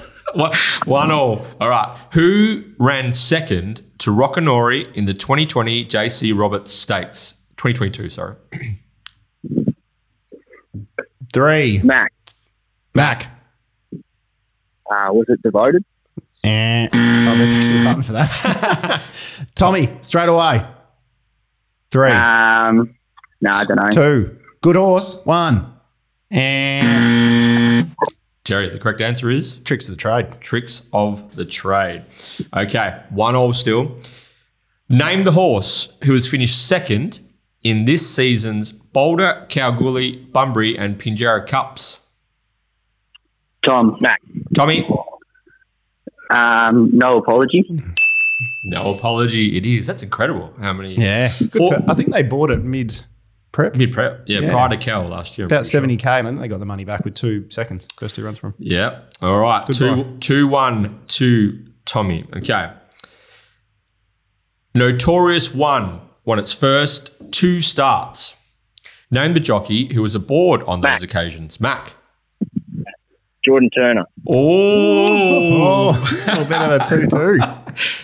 [0.35, 0.51] One,
[0.85, 1.47] one all.
[1.59, 1.97] All right.
[2.13, 7.33] Who ran second to Rockanori in the 2020 JC Roberts Stakes?
[7.57, 8.35] 2022, sorry.
[11.33, 11.79] Three.
[11.79, 12.13] Mac.
[12.95, 13.27] Mack.
[13.93, 15.83] Uh, was it devoted?
[16.43, 16.87] Eh.
[16.91, 19.01] Oh, there's actually a button for that.
[19.55, 20.65] Tommy, straight away.
[21.91, 22.11] Three.
[22.11, 22.95] Um,
[23.41, 23.89] no, I don't know.
[23.91, 24.37] Two.
[24.61, 25.23] Good horse.
[25.25, 25.73] One.
[26.31, 27.95] And
[28.43, 30.41] Jerry, the correct answer is tricks of the trade.
[30.41, 32.03] Tricks of the Trade.
[32.55, 33.97] Okay, one all still.
[34.87, 37.19] Name the horse who has finished second
[37.63, 41.99] in this season's Boulder, Kalgoorlie, Bunbury, and Pinjarra Cups.
[43.69, 43.97] Tom.
[44.01, 44.21] Mack.
[44.55, 44.87] Tommy,
[46.31, 47.63] Um, no apology.
[48.65, 49.57] No apology.
[49.57, 49.87] It is.
[49.87, 50.53] That's incredible.
[50.59, 50.95] How many?
[50.95, 51.31] Yeah.
[51.39, 52.99] Good Four- per- I think they bought it mid
[53.51, 53.75] prep.
[53.75, 54.23] Mid prep.
[54.27, 54.51] Yeah, Yeah.
[54.51, 55.45] prior to Cal last year.
[55.47, 55.81] About pretty sure.
[55.81, 57.87] 70k, and then they got the money back with two seconds.
[57.97, 58.55] First two runs from him.
[58.59, 58.99] Yeah.
[59.21, 59.65] All right.
[59.65, 60.09] Good Two, buy.
[60.19, 62.25] two, one, two, Tommy.
[62.37, 62.71] Okay.
[64.75, 68.35] Notorious One won its first two starts.
[69.11, 71.03] Name the jockey who was aboard on those Mack.
[71.03, 71.59] occasions.
[71.59, 71.93] Mack.
[73.49, 74.05] Jordan Turner.
[74.27, 77.39] Oh, Oh, a bit of a 2 2.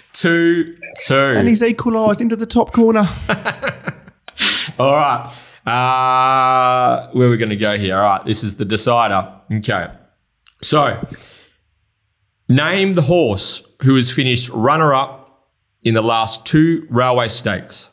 [0.13, 0.75] two,
[1.05, 1.13] two.
[1.13, 3.07] And he's equalised into the top corner.
[4.79, 5.31] All right.
[5.67, 7.95] Uh, where are we going to go here?
[7.95, 8.25] All right.
[8.25, 9.31] This is the decider.
[9.53, 9.87] Okay.
[10.63, 11.07] So,
[12.49, 15.47] name the horse who has finished runner up
[15.83, 17.89] in the last two railway stakes.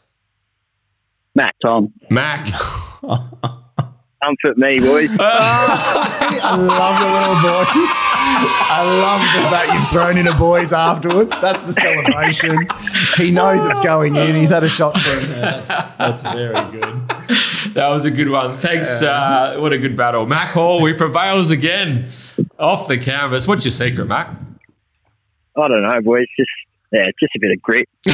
[1.35, 1.93] Mack Tom.
[2.09, 2.49] Mack.
[4.23, 5.11] Comfort me, boys.
[5.21, 7.91] I love the little boys.
[8.71, 11.35] I love the fact you've thrown in a boys afterwards.
[11.41, 12.69] That's the celebration.
[13.17, 14.37] He knows it's going in.
[14.37, 15.31] He's had a shot for him.
[15.31, 17.09] Yeah, that's, that's very good.
[17.75, 18.59] that was a good one.
[18.59, 19.03] Thanks.
[19.03, 20.27] Uh, what a good battle.
[20.27, 22.09] Mack Hall, we prevails again
[22.59, 23.49] off the canvas.
[23.49, 24.29] What's your secret, Mack?
[25.57, 26.27] I don't know, boys.
[26.37, 26.51] Just
[26.93, 27.89] yeah, just a bit of grit.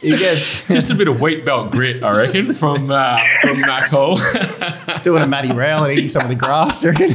[0.00, 3.90] He gets Just a bit of wheat belt grit, I reckon, from uh, from Mack
[3.90, 4.18] Hall.
[5.02, 6.82] doing a Matty Rail and eating some of the grass.
[6.84, 7.10] you reckon?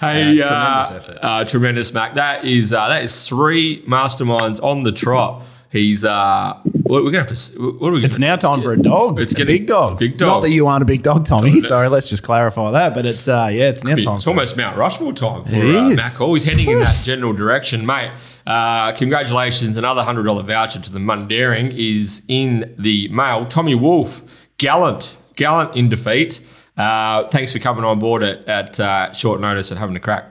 [0.00, 1.18] Hey, uh, tremendous effort.
[1.22, 2.14] uh, tremendous, Mack.
[2.14, 5.42] That is uh, that is three masterminds on the trot.
[5.70, 7.32] He's uh, what, we're gonna have to.
[7.32, 8.04] s- What are we?
[8.04, 9.18] It's gonna, now time for a dog.
[9.20, 9.98] It's It's a getting- big dog.
[9.98, 10.28] big dog.
[10.28, 11.60] Not that you aren't a big dog, Tommy.
[11.60, 12.94] Sorry, let's just clarify that.
[12.94, 14.16] But it's uh, yeah, it's now time.
[14.16, 15.90] It's almost Mount Rushmore time for uh.
[15.94, 16.12] Mack.
[16.18, 18.10] He's heading in that general direction, mate.
[18.46, 19.76] Uh, congratulations!
[19.76, 23.46] Another hundred dollar voucher to the Mundaring is in the mail.
[23.46, 24.22] Tommy Wolfe,
[24.58, 26.40] gallant, gallant in defeat.
[26.76, 30.24] Uh, thanks for coming on board at, at uh, short notice and having a crack.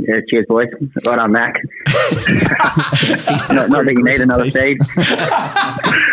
[0.00, 0.68] Yeah, cheers, boys.
[1.04, 1.56] Right on, Mack.
[3.50, 4.78] Not, not that you need another feed.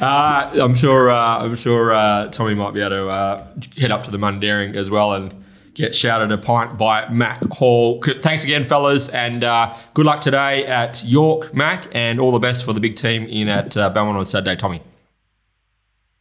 [0.00, 1.10] Uh, I'm sure.
[1.10, 3.46] Uh, I'm sure uh, Tommy might be able to uh,
[3.78, 8.02] head up to the Mundaring as well and get shouted a pint by Mack Hall.
[8.02, 12.64] Thanks again, fellas, and uh, good luck today at York, Mack, and all the best
[12.64, 14.82] for the big team in at uh, Belmont on Saturday, Tommy.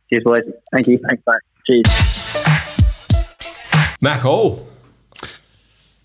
[0.10, 0.44] Cheers, boys.
[0.72, 1.00] Thank you.
[1.08, 1.42] Thanks, mate.
[1.68, 1.86] Cheers.
[4.02, 4.68] Mack Hall.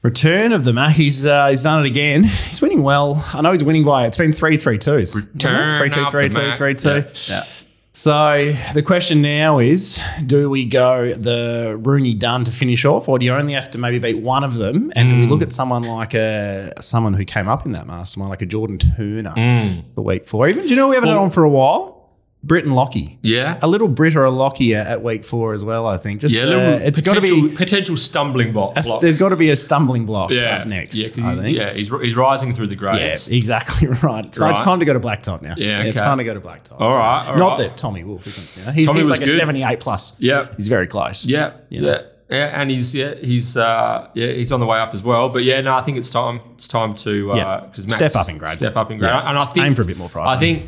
[0.02, 0.94] Return of the Mack.
[0.94, 2.24] He's uh, he's done it again.
[2.24, 3.24] He's winning well.
[3.34, 5.12] I know he's winning by it's been three three twos.
[5.38, 6.56] Turn three two up three the two Mack.
[6.56, 7.04] three two.
[7.28, 7.44] Yeah.
[7.92, 13.18] So the question now is: Do we go the Rooney Dunn to finish off, or
[13.18, 14.92] do you only have to maybe beat one of them?
[14.94, 18.30] And do we look at someone like a someone who came up in that mastermind,
[18.30, 19.80] like a Jordan Turner, Hmm.
[19.96, 20.48] for week four?
[20.48, 21.97] Even do you know we haven't had on for a while?
[22.44, 23.18] Brit and Lockie.
[23.20, 23.58] Yeah.
[23.62, 25.86] A little Brit or a Lockie at, at week four as well.
[25.88, 26.20] I think.
[26.20, 27.48] Just Yeah, uh, little it's got to be.
[27.54, 28.76] potential stumbling block.
[28.76, 29.00] a- block.
[29.02, 30.94] there's got to be a stumbling block yeah, up next.
[30.96, 31.56] Yeah, I think.
[31.58, 33.28] yeah, he's, he's rising through the grades.
[33.28, 34.32] Yeah, exactly right.
[34.34, 35.54] So it's time to go to blacktop now.
[35.56, 36.80] Yeah, it's time to go to blacktop.
[36.80, 37.68] All right, all Not right.
[37.68, 38.56] that Tommy Wolfe isn't.
[38.56, 40.16] You know, he's Tommy he's was like a 78 plus.
[40.20, 40.46] Yeah.
[40.56, 41.26] He's very close.
[41.26, 41.88] Yeah, You know.
[41.88, 45.28] yeah, yeah, and he's yeah he's uh, yeah he's on the way up as well.
[45.28, 47.60] But yeah, no, I think it's time it's time to uh, Yeah.
[47.76, 48.54] Max- Step up in grade.
[48.58, 49.28] Step up in grade, Yeah.
[49.28, 50.62] and I think Aim for a bit more prize I think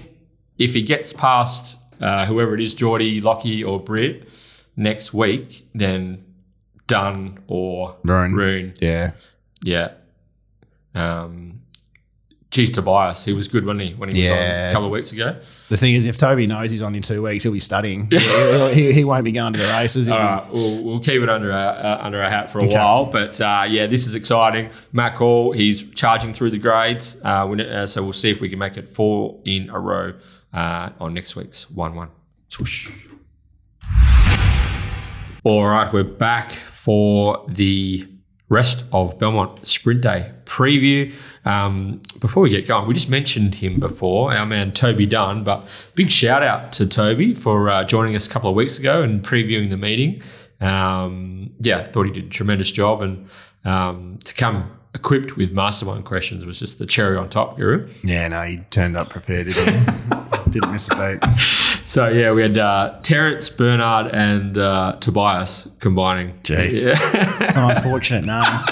[0.61, 4.28] if he gets past uh, whoever it is, Geordie, Lockie, or Britt
[4.76, 6.24] next week, then
[6.86, 8.34] Dunn or Rune.
[8.34, 9.12] Rune, Yeah.
[9.62, 9.92] yeah.
[10.94, 11.61] Um,
[12.50, 13.94] geez, Tobias, he was good, wasn't he?
[13.94, 15.38] When he was on a couple of weeks ago.
[15.68, 18.08] The thing is, if Toby knows he's on in two weeks, he'll be studying.
[18.11, 20.06] He'll- he, he won't be going to the races.
[20.08, 22.58] He'll All be- right, we'll, we'll keep it under our, uh, under our hat for
[22.58, 22.74] a Okay.
[22.74, 23.06] while.
[23.06, 24.70] But uh, yeah, this is exciting.
[24.92, 27.16] Mack Hall, he's charging through the grades.
[27.22, 30.14] Uh, when uh, so we'll see if we can make it four in a row
[30.53, 32.09] uh, on next week's 1 1.
[32.48, 32.90] Swoosh.
[35.44, 38.07] All right, we're back for the
[38.51, 41.14] rest of Belmont Sprint Day preview.
[41.46, 45.66] Um, before we get going, we just mentioned him before, our man Toby Dunn, but
[45.94, 49.22] big shout out to Toby for uh, joining us a couple of weeks ago and
[49.22, 50.20] previewing the meeting.
[50.61, 53.28] Um, yeah, thought he did a tremendous job, and
[53.64, 57.88] um, to come equipped with mastermind questions was just the cherry on top, Guru.
[58.03, 59.46] Yeah, no, he turned up prepared.
[60.51, 61.38] He didn't, didn't miss a beat.
[61.90, 66.38] So yeah, we had uh, Terrence, Bernard, and uh, Tobias combining.
[66.44, 66.86] Jeez.
[66.86, 67.48] Yeah.
[67.51, 68.68] Some unfortunate names.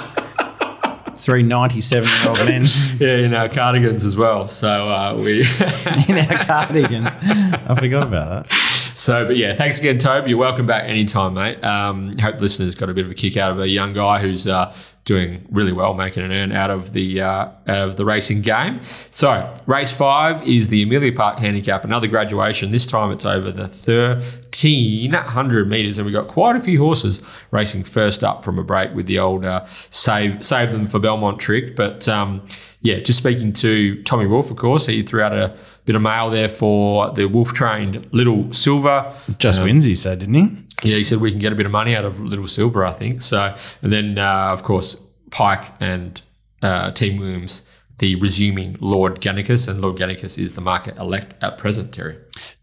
[1.20, 2.64] Three ninety-seven-year-old men
[3.00, 4.46] yeah, in our cardigans as well.
[4.46, 5.40] So uh, we,
[6.08, 7.16] in our cardigans.
[7.20, 8.92] I forgot about that.
[8.94, 10.30] so but yeah, thanks again, Toby.
[10.30, 11.64] You're welcome back anytime, mate.
[11.64, 14.46] Um, hope listeners got a bit of a kick out of a young guy who's
[14.46, 14.72] uh,
[15.08, 18.78] doing really well, making an earn out of the uh, out of the racing game.
[18.84, 22.70] So race five is the Amelia Park Handicap, another graduation.
[22.70, 27.22] This time it's over the thirteen hundred meters, and we got quite a few horses
[27.50, 31.40] racing first up from a break with the old uh, save save them for Belmont
[31.40, 31.74] trick.
[31.74, 32.46] But um,
[32.82, 35.56] yeah, just speaking to Tommy Wolfe, of course, he threw out a
[35.86, 39.14] bit of mail there for the Wolfe trained Little Silver.
[39.38, 40.90] Just wins, he said, didn't he?
[40.90, 42.92] Yeah, he said we can get a bit of money out of Little Silver, I
[42.92, 43.20] think.
[43.22, 44.96] So, and then uh, of course
[45.30, 46.20] Pike and
[46.62, 47.62] uh, Team Williams,
[47.98, 51.92] the resuming Lord Gannicus, and Lord Gannicus is the market elect at present.
[51.92, 52.16] Terry.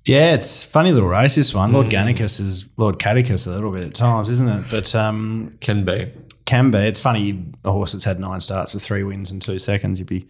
[0.05, 1.73] Yeah, it's funny little race this one.
[1.73, 4.65] Lord Gannicus is Lord Catechus a little bit at times, isn't it?
[4.69, 6.11] But um, Can be.
[6.45, 6.77] Can be.
[6.77, 9.99] It's funny a horse that's had nine starts with three wins in two seconds.
[9.99, 10.27] You'd be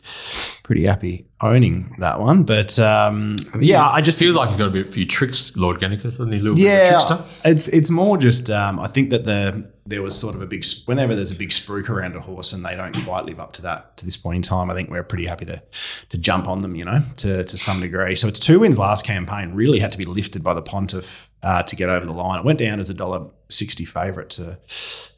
[0.63, 2.43] pretty happy owning that one.
[2.43, 6.03] But um, yeah, I just feel like he's got a bit, few tricks, Lord Gannicus,
[6.03, 6.39] doesn't he?
[6.39, 7.23] A little bit of a yeah, trickster.
[7.43, 10.65] it's it's more just um, I think that the there was sort of a big
[10.85, 13.61] whenever there's a big spruik around a horse and they don't quite live up to
[13.61, 14.69] that to this point in time.
[14.71, 15.61] I think we're pretty happy to
[16.09, 18.15] to jump on them, you know, to to some degree.
[18.15, 19.53] So it's two wins last campaign.
[19.53, 22.39] Really had to be lifted by the pontiff uh, to get over the line.
[22.39, 24.57] It went down as a dollar sixty favourite to.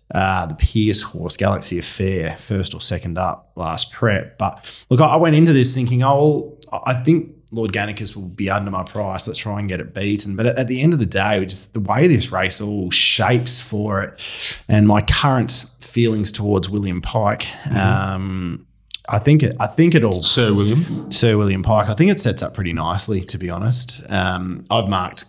[0.09, 4.37] Uh, the Pierce horse, Galaxy Affair, first or second up last prep.
[4.37, 8.49] But look, I I went into this thinking, oh, I think Lord Gannicus will be
[8.49, 9.27] under my price.
[9.27, 10.35] Let's try and get it beaten.
[10.35, 13.61] But at, at the end of the day, just the way this race all shapes
[13.61, 18.65] for it, and my current feelings towards William Pike, um,
[19.09, 19.55] I think it.
[19.59, 20.23] I think it all.
[20.23, 21.11] Sir William.
[21.11, 21.89] Sir William Pike.
[21.89, 24.01] I think it sets up pretty nicely, to be honest.
[24.09, 25.25] Um, I've marked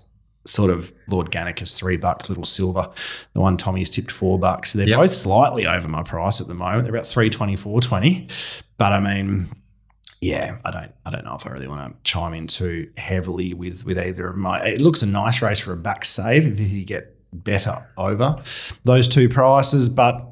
[0.48, 2.90] sort of Lord Gannicus three bucks, Little Silver.
[3.34, 4.72] The one Tommy's tipped four bucks.
[4.72, 4.98] They're Yep.
[4.98, 6.84] both slightly over my price at the moment.
[6.84, 8.28] They're about three twenty, four twenty.
[8.78, 9.48] But I mean,
[10.20, 13.54] yeah, I don't, I don't know if I really want to chime in too heavily
[13.54, 14.60] with with either of my.
[14.64, 18.36] It looks a nice race for a back save if you get better over
[18.84, 20.24] those two prices, but.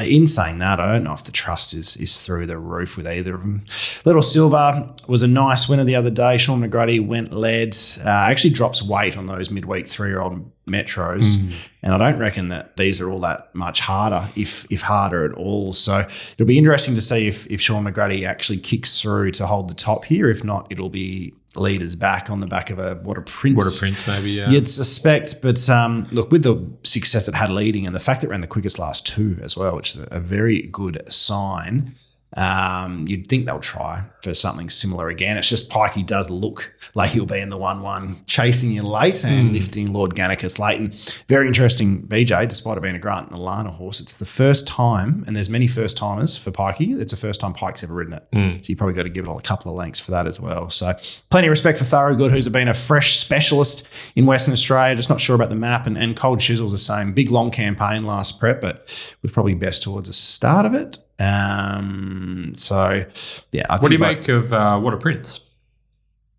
[0.00, 3.06] In saying that, I don't know if the trust is is through the roof with
[3.06, 3.64] either of them.
[4.06, 6.38] Little Silver was a nice winner the other day.
[6.38, 7.76] Shaun McGruddy went led.
[8.02, 11.36] Uh, actually drops weight on those midweek three year old metros,
[11.82, 15.32] and I don't reckon that these are all that much harder, if if harder at
[15.36, 15.74] all.
[15.74, 19.68] So it'll be interesting to see if if Shaun McGruddy actually kicks through to hold
[19.68, 20.30] the top here.
[20.30, 23.56] If not, it'll be leaders back on the back of a what a prince.
[23.56, 24.32] What a prince, maybe.
[24.32, 24.50] Yeah.
[24.50, 28.28] You'd suspect, but um, look, with the success it had leading and the fact that
[28.28, 31.94] it ran the quickest last two as well, which is a very good sign,
[32.34, 35.36] um, you'd think they'll try for something similar again.
[35.36, 39.24] It's just Pikey does look like he'll be in the 1 1, chasing you late
[39.24, 40.80] and lifting Lord Gannicus late.
[40.80, 40.94] And
[41.28, 45.24] very interesting, BJ, despite it being a Grant and Alana horse, it's the first time,
[45.26, 46.98] and there's many first timers for Pikey.
[46.98, 48.26] It's the first time Pike's ever ridden it.
[48.64, 50.70] So you probably got to give it a couple of lengths for that as well.
[50.70, 50.94] So
[51.30, 54.94] plenty of respect for Thoroughgood, who's been a fresh specialist in Western Australia.
[54.96, 55.86] Just not sure about the map.
[55.86, 57.12] And, and Cold Chisel's the same.
[57.12, 58.86] Big long campaign last prep, but
[59.22, 60.98] was probably best towards the start of it.
[61.18, 63.04] Um, so
[63.52, 65.40] yeah, I think What do you make of uh, What a Prince?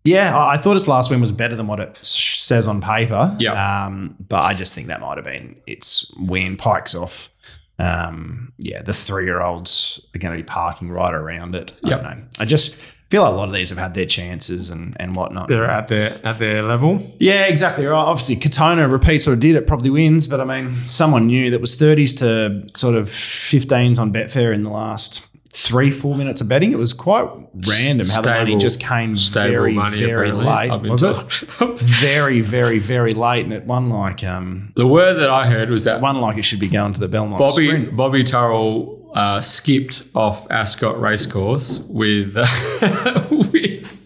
[0.04, 3.34] yeah, I I thought its last win was better than what it says on paper.
[3.38, 3.52] Yeah.
[3.86, 6.56] Um, but I just think that might have been its win.
[6.56, 7.30] Pikes off.
[7.78, 11.72] Um, yeah, the three year olds are going to be parking right around it.
[11.84, 12.02] I Yep.
[12.02, 12.24] don't know.
[12.38, 12.76] I just
[13.14, 15.46] feel like a lot of these have had their chances and, and whatnot.
[15.46, 16.98] They're at their at their level.
[17.20, 17.96] Yeah, exactly right.
[17.96, 19.54] Obviously, Katona repeats what it did.
[19.54, 24.00] It probably wins, but I mean, someone new that was 30s to sort of 15s
[24.00, 26.72] on Betfair in the last three, four minutes of betting.
[26.72, 27.28] It was quite
[27.68, 30.82] random how the money just came Stable very, very late.
[30.82, 31.16] Was it?
[31.78, 35.84] very, very, very late, and it won like um, the word that I heard was
[35.84, 37.96] that one like it should be going to the Belmont Bobby Sprint.
[37.96, 42.34] Bobby Turrell uh, skipped off Ascot Racecourse with
[43.52, 44.03] with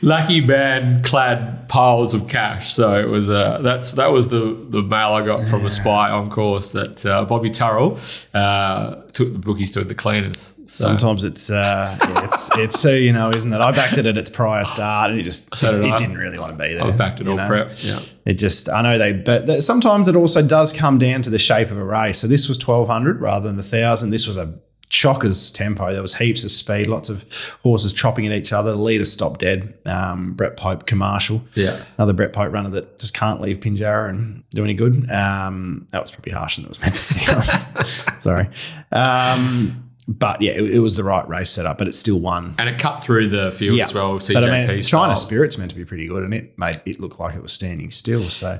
[0.00, 2.72] lucky band clad piles of cash.
[2.74, 6.10] So it was uh, that's that was the the mail I got from a spy
[6.10, 7.98] on course that uh, Bobby Turrell
[8.34, 10.54] uh, took the bookies to the cleaners.
[10.66, 13.58] So, Sometimes it's uh, yeah, it's it's so you know, isn't it?
[13.60, 15.96] I backed it at its prior start, and it just So did it, I.
[15.96, 16.82] didn't really want to be there.
[16.82, 17.46] I was it all know?
[17.48, 17.72] prep.
[17.78, 18.00] Yeah.
[18.26, 21.38] It just, I know they, but th- sometimes it also does come down to the
[21.38, 22.18] shape of a race.
[22.18, 24.10] So this was 1200 rather than the 1000.
[24.10, 24.54] This was a
[24.90, 25.92] chockers tempo.
[25.92, 27.24] There was heaps of speed, lots of
[27.62, 28.72] horses chopping at each other.
[28.72, 29.74] The leader stopped dead.
[29.84, 31.42] Um, Brett Pope commercial.
[31.54, 31.82] Yeah.
[31.96, 35.10] Another Brett Pope runner that just can't leave Pinjarra and do any good.
[35.10, 38.22] Um, that was probably harsher than it was meant to sound.
[38.22, 38.48] Sorry.
[38.92, 42.54] Um, but yeah, it, it was the right race setup, but it still won.
[42.58, 44.18] And it cut through the field as well.
[44.18, 44.82] CJP but I mean.
[44.82, 47.52] China Spirit's meant to be pretty good, and it made it look like it was
[47.52, 48.22] standing still.
[48.22, 48.58] So,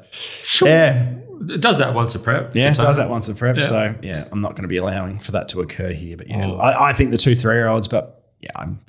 [0.62, 1.14] yeah,
[1.48, 2.54] It does that once a prep.
[2.54, 3.56] yeah, it does that once a prep.
[3.56, 3.62] Yeah.
[3.62, 6.16] So, yeah, I'm not going to be allowing for that to occur here.
[6.16, 6.56] But yeah, Oh.
[6.58, 8.80] I, I think the two three year olds, but yeah, I'm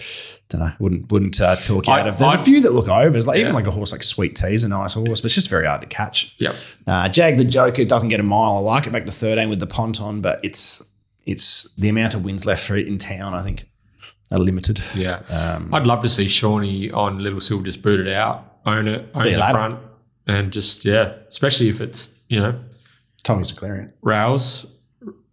[0.50, 2.18] don't know, wouldn't wouldn't uh, talk you I- out of.
[2.18, 4.54] There's a I- few that look overs, like even like a horse like Sweet Tea
[4.54, 6.36] is a nice horse, but it's just very hard to catch.
[6.39, 6.56] Yep.
[6.88, 8.58] Uh, Jag the Joker doesn't get a mile.
[8.58, 10.82] I like it back to 13 with the ponton, but it's
[11.26, 13.34] it's the amount of wins left for it in town.
[13.34, 13.66] I think
[14.32, 14.82] are limited.
[14.95, 15.20] Yeah.
[15.30, 19.10] Um, I'd love to see Shawnee on Little Silver just boot it out, own it,
[19.16, 19.80] own the front,
[20.28, 22.60] and just, yeah, especially if it's, you know,
[23.24, 23.96] Tommy's declaring it.
[24.02, 24.66] rails,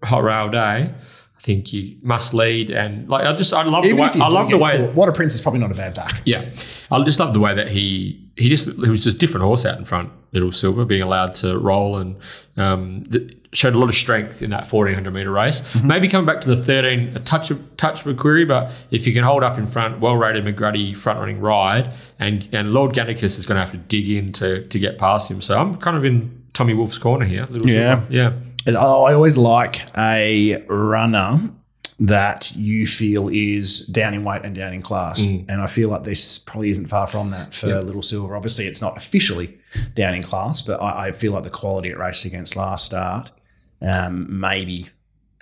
[0.02, 0.92] hot rail day.
[1.38, 4.48] I think you must lead and like I just I love the way I love
[4.50, 6.22] the way What a Prince is probably not a bad back.
[6.24, 6.50] Yeah,
[6.90, 9.78] I just love the way that he he just he was just different horse out
[9.78, 12.16] in front, Little Silver, being allowed to roll and
[12.56, 15.62] um, th- showed a lot of strength in that fourteen hundred meter race.
[15.82, 19.06] Maybe coming back to the thirteen, a touch of touch of a query, but if
[19.06, 22.92] you can hold up in front, well rated McGruddy front running ride, and and Lord
[22.92, 25.40] Gannicus is going to have to dig in to to get past him.
[25.40, 27.46] So I'm kind of in Tommy Wolfe's corner here.
[27.50, 27.96] Little Yeah.
[28.00, 28.06] Silver.
[28.12, 28.32] yeah,
[28.66, 31.50] And I I always like a runner
[31.98, 35.20] that you feel is down in weight and down in class.
[35.24, 35.46] Mm.
[35.48, 38.36] And I feel like this probably isn't far from that for Little Silver.
[38.36, 39.56] Obviously, it's not officially
[39.94, 43.30] down in class, but I, I feel like the quality it raced against last start
[43.80, 44.88] um, maybe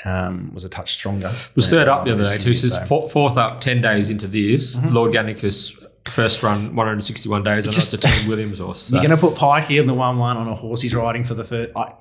[0.05, 1.33] um, was a touch stronger.
[1.57, 2.55] was than third up the other other day races, too.
[2.55, 4.79] So so- it's four- fourth up ten days into this.
[4.85, 5.73] Lord Gannicus
[6.07, 7.65] first run 161 days.
[7.67, 8.83] Know Just- it's a Team Williams horse.
[8.89, 11.35] so- You're going to put Pikey in the one-one on a horse he's riding for
[11.35, 11.71] the first.
[11.77, 11.93] I,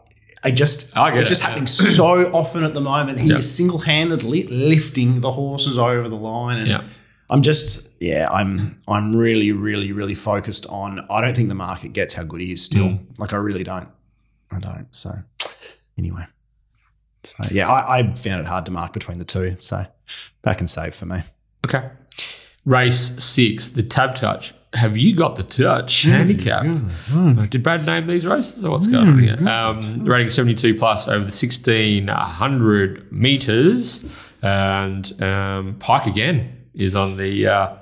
[0.45, 1.47] I just, I it's it, just yeah.
[1.49, 3.20] happening so often at the moment.
[3.20, 3.38] He Yeah.
[3.38, 6.84] is single-handedly lifting the horses over the line, and Yeah.
[7.30, 11.06] I'm just, yeah, I'm, I'm really, really, really focused on.
[11.10, 12.86] I don't think the market gets how good he is still.
[12.89, 13.18] Mm.
[13.20, 13.88] Like I really don't.
[14.51, 14.88] I don't.
[14.91, 15.12] So
[15.97, 16.26] anyway,
[17.24, 19.56] so yeah, I, I found it hard to mark between the two.
[19.62, 19.86] So
[20.41, 21.22] back and save for me.
[21.66, 21.89] Okay.
[22.66, 24.53] Race six, the tab touch.
[24.74, 26.66] Have you got the touch handicap?
[27.14, 29.38] Uh, Did Brad name these races or what's going on here?
[29.47, 34.03] Um, rating 72 plus over the 1600 meters.
[34.41, 37.47] And um, Pike again is on the.
[37.47, 37.76] Uh,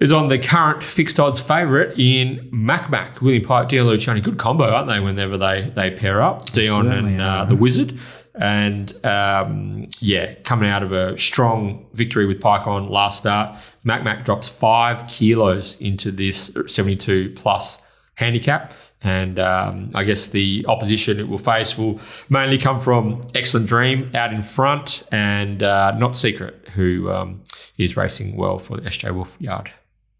[0.00, 3.20] is on the current fixed odds favourite in Mac Mac.
[3.22, 4.22] William Pike, Dion Luciani.
[4.22, 6.44] Good combo, aren't they, whenever they, they pair up?
[6.46, 7.98] Dion and uh, the Wizard.
[8.34, 14.02] And um, yeah, coming out of a strong victory with Pike on last start, Mac
[14.02, 17.78] Mac drops five kilos into this 72 plus
[18.16, 18.72] handicap.
[19.02, 24.10] And um, I guess the opposition it will face will mainly come from Excellent Dream
[24.14, 27.42] out in front and uh, Not Secret, who um,
[27.76, 29.70] is racing well for the SJ Wolfe yard.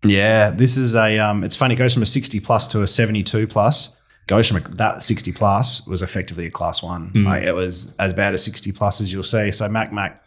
[0.05, 1.19] Yeah, this is a.
[1.19, 1.75] Um, it's funny.
[1.75, 3.97] It goes from a sixty plus to a seventy-two plus.
[4.27, 7.13] Goes from a, that sixty plus was effectively a class one.
[7.15, 9.51] Like, it was as bad as sixty plus as you'll see.
[9.53, 10.25] So Mac Mac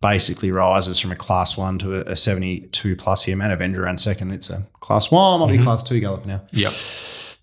[0.00, 3.36] basically rises from a class one to a, a seventy-two plus here.
[3.36, 4.32] Man Manavendra ran second.
[4.32, 5.40] It's a class one.
[5.40, 6.42] Might be class two gallop now.
[6.52, 6.72] Yep.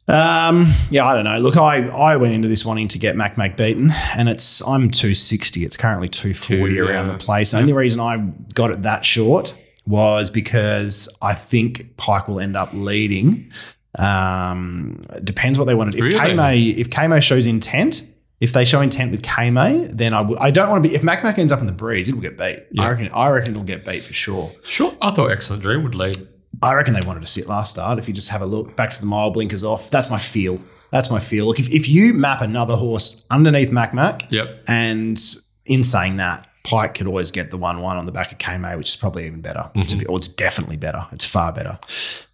[0.09, 1.37] Um, yeah, I don't know.
[1.37, 4.89] Look, I, I went into this wanting to get Mac Mac beaten, and it's I'm
[4.89, 5.63] 260.
[5.63, 7.11] It's currently 240 Two, around yeah.
[7.11, 7.51] the place.
[7.51, 8.17] The only reason I
[8.55, 13.51] got it that short was because I think Pike will end up leading.
[13.97, 15.95] Um, depends what they wanted.
[15.95, 16.19] If Really?
[16.19, 16.39] Kame
[16.79, 18.03] if Kamo shows intent,
[18.39, 20.37] if they show intent with Kame, then I would.
[20.39, 20.95] I don't want to be.
[20.95, 22.65] If Mac Mac ends up in the breeze, it will get beat.
[22.71, 22.83] Yeah.
[22.83, 23.09] I reckon.
[23.13, 24.51] I reckon it'll get beat for sure.
[24.63, 24.95] Sure.
[25.01, 26.27] I thought Excellent Dream would lead.
[26.61, 27.99] I reckon they wanted to sit last start.
[27.99, 30.59] If you just have a look back to the mile blinkers off, that's my feel.
[30.91, 31.45] That's my feel.
[31.45, 34.63] Look, if, if you map another horse underneath Mac Mac, Yep.
[34.67, 35.21] and
[35.65, 38.75] in saying that, Pike could always get the one one on the back of KMA,
[38.77, 39.69] which is probably even better.
[39.87, 41.05] To be, or it's definitely better.
[41.11, 41.77] It's far better.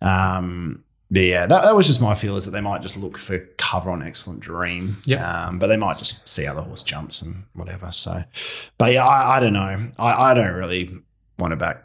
[0.01, 3.39] Um, yeah, that, that was just my feel is that they might just look for
[3.58, 4.97] cover on Excellent Dream.
[5.06, 5.22] Yep.
[5.22, 7.91] Um, but they might just see how the horse jumps and whatever.
[7.91, 8.24] So,
[8.78, 9.91] but yeah, I, I don't know.
[9.99, 10.97] I, I don't really
[11.38, 11.84] want to back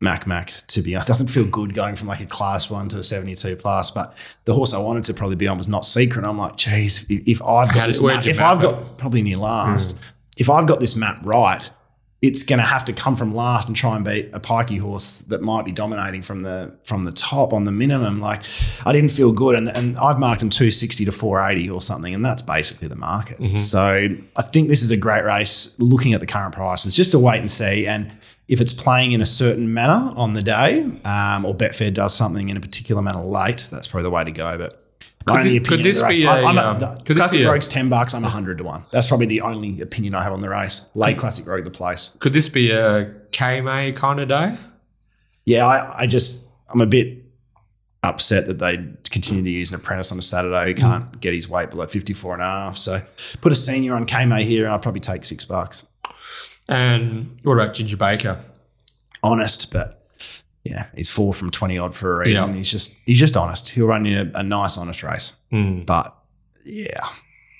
[0.00, 1.08] Mac Mac to be honest.
[1.08, 3.90] It doesn't feel good going from like a class one to a 72 plus.
[3.90, 6.24] But the horse I wanted to probably be on was not secret.
[6.24, 9.22] I'm like, geez, if, if I've got How this did- map, if I've got probably
[9.22, 9.98] near last,
[10.36, 11.68] if I've got this map right,
[12.26, 15.20] it's going to have to come from last and try and beat a pikey horse
[15.20, 18.18] that might be dominating from the from the top on the minimum.
[18.18, 18.42] Like
[18.86, 22.24] I didn't feel good, and and I've marked him 260 to 480 or something, and
[22.24, 23.38] that's basically the market.
[23.58, 25.78] So I think this is a great race.
[25.78, 28.10] Looking at the current prices, just to wait and see, and
[28.48, 32.48] if it's playing in a certain manner on the day, um, or Betfair does something
[32.48, 34.58] in a particular manner late, that's probably the way to go.
[34.58, 34.83] But
[35.26, 37.16] my only could opinion of this the race- be a, I'm um, the could this
[37.16, 38.84] Classic be a- Rogue's 10 bucks, I'm 100 to 1.
[38.90, 40.86] That's probably the only opinion I have on the race.
[40.94, 42.16] Late Classic Rogue, the place.
[42.20, 44.56] Could this be a KMA kind of day?
[45.44, 47.18] Yeah, I, I just, I'm a bit
[48.02, 48.76] upset that they
[49.10, 52.34] continue to use an apprentice on a Saturday who can't get his weight below 54
[52.34, 52.76] and a half.
[52.76, 53.00] So
[53.40, 55.86] put a senior on KMA here and I'll probably take six bucks.
[56.68, 58.44] And what about Ginger Baker?
[59.22, 60.03] Honest, but
[60.64, 62.50] yeah, he's four from 20 odd for a reason.
[62.50, 62.56] Yeah.
[62.56, 63.68] He's just, he's just honest.
[63.70, 65.34] He'll run in a, a nice, honest race.
[65.50, 65.82] Hmm.
[65.82, 66.16] But
[66.64, 66.86] yeah,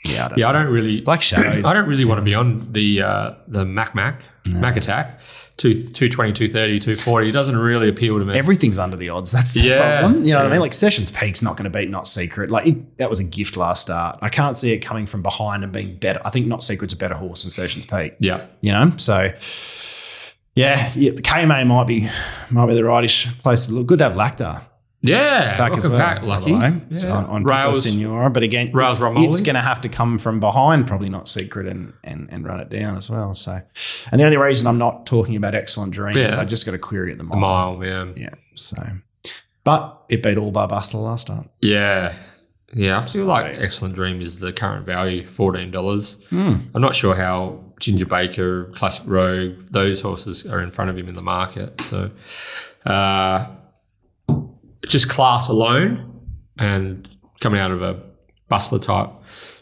[0.04, 1.00] Yeah, I don't Yeah, I don't really.
[1.02, 1.48] Black Shadow.
[1.68, 5.20] I don't really want to be on the uh, the Mac Mac Mac Attack.
[5.56, 7.28] Two, 220, 230, 240.
[7.28, 8.36] It doesn't really appeal to me.
[8.36, 9.30] Everything's under the odds.
[9.32, 10.00] That's the Yeah.
[10.00, 10.24] problem.
[10.24, 10.60] You know what I mean?
[10.60, 12.50] Like Sessions Peak's not going to beat Not Secret.
[12.50, 14.18] Like it, that was a gift last start.
[14.20, 16.20] I can't see it coming from behind and being better.
[16.24, 18.14] I think Not Secret's a better horse than Sessions Peak.
[18.18, 18.44] yeah.
[18.62, 19.32] You know, so
[20.54, 22.08] yeah, yeah KMA might be
[22.50, 23.86] might be the rightish place to look.
[23.86, 24.62] Good to have Lactar
[25.02, 25.56] Yeah.
[25.58, 25.98] back as well.
[25.98, 26.50] by the Lucky.
[26.52, 26.96] Yeah.
[26.96, 27.82] So on, on Rails.
[27.82, 31.28] Senora, but again, Rails it's, it's going to have to come from behind, probably not
[31.28, 33.34] secret, and, and and run it down as well.
[33.34, 33.60] So,
[34.10, 36.40] and the only reason I'm not talking about excellent dreams, Yeah.
[36.40, 37.38] I just got a query at the mile.
[37.40, 37.84] mile.
[37.84, 38.12] Yeah.
[38.16, 38.34] Yeah.
[38.54, 38.76] So,
[39.64, 41.48] but it beat all bar Bustler last time.
[41.60, 42.14] Yeah.
[42.72, 42.98] Yeah.
[42.98, 46.18] I feel So- like Excellent Dream is the current value, fourteen dollars.
[46.30, 46.56] Hmm.
[46.74, 51.08] I'm not sure how Ginger Baker, Classic Rogue, those horses are in front of him
[51.08, 51.80] in the market.
[51.82, 52.10] So,
[52.86, 53.46] uh,
[54.86, 56.20] just class alone
[56.58, 57.08] and
[57.40, 58.00] coming out of a
[58.48, 59.10] bustler type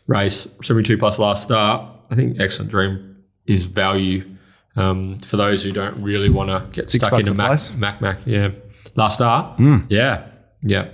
[0.07, 4.29] race, 72 plus last start, I think Excellent Dream is value
[4.77, 7.59] um, for those who don't really want to get Six stuck into a Mac.
[7.77, 8.19] Mac Mac.
[8.25, 8.51] Yeah.
[8.97, 9.59] Last start.
[9.59, 9.87] Mm.
[9.89, 10.27] Yeah.
[10.63, 10.91] Yeah.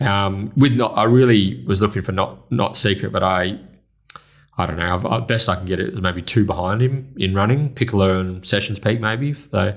[0.00, 3.58] Um, with not, I really was looking for not not secret, but I,
[4.58, 4.92] I don't know.
[4.94, 8.18] I've, I, best I can get it is maybe two behind him in running, Piccolo
[8.20, 9.76] and Sessions Peak, maybe if they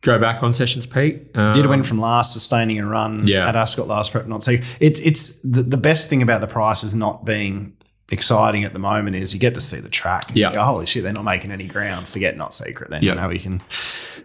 [0.00, 1.30] go back on Sessions Peak.
[1.36, 3.48] Um, Did win from last, sustaining a run Yeah.
[3.48, 4.26] at Ascot last prep.
[4.26, 7.76] Not so it's it's the, the best thing about the price is not being
[8.12, 10.26] exciting at the moment is you get to see the track.
[10.34, 10.52] Yeah.
[10.52, 12.08] go, holy shit, they're not making any ground.
[12.08, 12.90] Forget not secret.
[12.90, 13.14] Then Yeah.
[13.14, 13.62] you know we can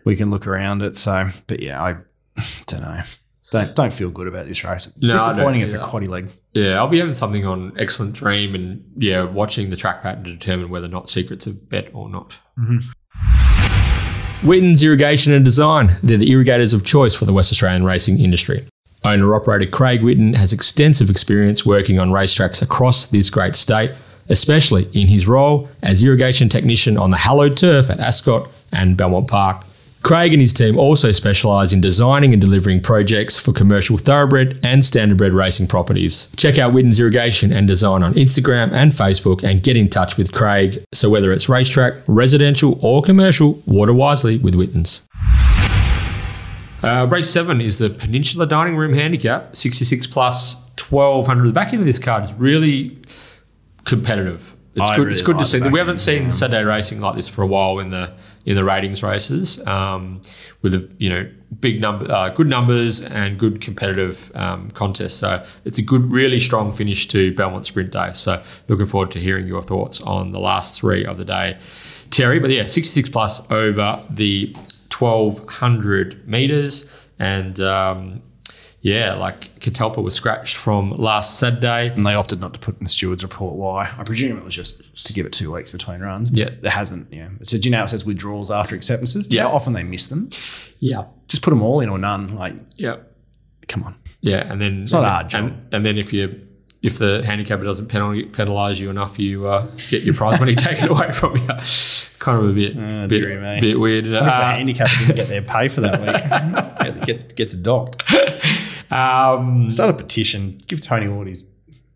[0.04, 0.96] we can look around it.
[0.96, 1.96] So, but yeah, I
[2.66, 3.02] don't know.
[3.52, 4.96] Don't don't feel good about this race.
[5.02, 5.62] No, Disappointing.
[5.62, 6.30] It's a quaddy leg.
[6.54, 10.32] Yeah, I'll be having something on Excellent Dream and yeah, watching the track pattern to
[10.32, 12.38] determine whether or not secret's a bet or not.
[12.60, 12.80] Mm-hmm.
[14.48, 15.92] Witten's Irrigation and Design.
[16.02, 18.66] They're the irrigators of choice for the West Australian racing industry.
[19.04, 23.92] Owner operator Craig Witten has extensive experience working on racetracks across this great state,
[24.30, 29.28] especially in his role as irrigation technician on the hallowed turf at Ascot and Belmont
[29.28, 29.66] Park.
[30.02, 34.82] Craig and his team also specialise in designing and delivering projects for commercial thoroughbred and
[34.82, 36.30] standardbred racing properties.
[36.38, 40.32] Check out Witten's Irrigation and Design on Instagram and Facebook and get in touch with
[40.32, 40.84] Craig.
[40.94, 45.06] So whether it's racetrack, residential or commercial, water wisely with Witten's.
[46.82, 51.48] Uh, race seven is the Peninsula Dining Room Handicap, 66 plus 1200.
[51.48, 52.98] The back end of this card is really
[53.84, 54.56] competitive.
[54.80, 55.08] It's I good.
[55.08, 55.60] really it's good like to see.
[55.60, 56.32] the We haven't seen yeah.
[56.32, 58.14] Saturday racing like this for a while in the
[58.46, 60.22] in the ratings races, um,
[60.62, 65.16] with a you know big number, uh, good numbers and good competitive um, contests.
[65.16, 68.12] So it's a good, really strong finish to Belmont Sprint Day.
[68.14, 71.58] So looking forward to hearing your thoughts on the last three of the day,
[72.12, 72.40] Terry.
[72.40, 74.56] But yeah, 66 plus over the
[74.98, 76.86] 1200 meters
[77.18, 77.60] and.
[77.60, 78.22] Um,
[78.82, 81.90] yeah, like Catalpa was scratched from last Saturday.
[81.94, 83.92] And they opted not to put in the steward's report why.
[83.98, 86.30] I presume it was just to give it two weeks between runs.
[86.30, 86.50] But Yeah.
[86.62, 87.30] There hasn't, yeah.
[87.42, 89.28] It said, you know, it says withdrawals after acceptances.
[89.30, 89.44] Yeah.
[89.48, 90.30] How often they miss them?
[90.80, 92.36] Yeah, Just put them all in or none.
[92.36, 92.98] Like, yeah.
[93.68, 93.96] come on.
[94.22, 95.46] Yeah, and then it's not hard job.
[95.46, 96.46] And, and then if you
[96.82, 101.12] if the handicapper doesn't penalise you enough, you uh, get your prize money taken away
[101.12, 101.46] from you.
[102.20, 104.06] kind of a bit Oh, bit, bit weird.
[104.06, 106.96] What if the Uh, handicapper didn't get their pay for that week?
[107.06, 108.02] get, get, gets docked.
[108.92, 110.60] um, Start a petition.
[110.68, 111.44] Give Tony Ward his,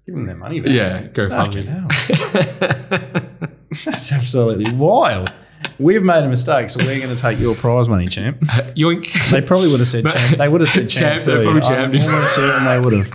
[0.06, 0.74] give him their money back.
[0.74, 3.20] yeah, go Fucking fund hell.
[3.86, 5.32] That's absolutely wild.
[5.80, 8.40] We've made a mistake, so we're going to take your prize money, champ.
[8.42, 9.32] Yoink.
[9.32, 10.38] They probably would have said champ.
[10.38, 11.44] They would have said champ, Champ, too.
[11.44, 13.12] probably I'm almost certain they would have.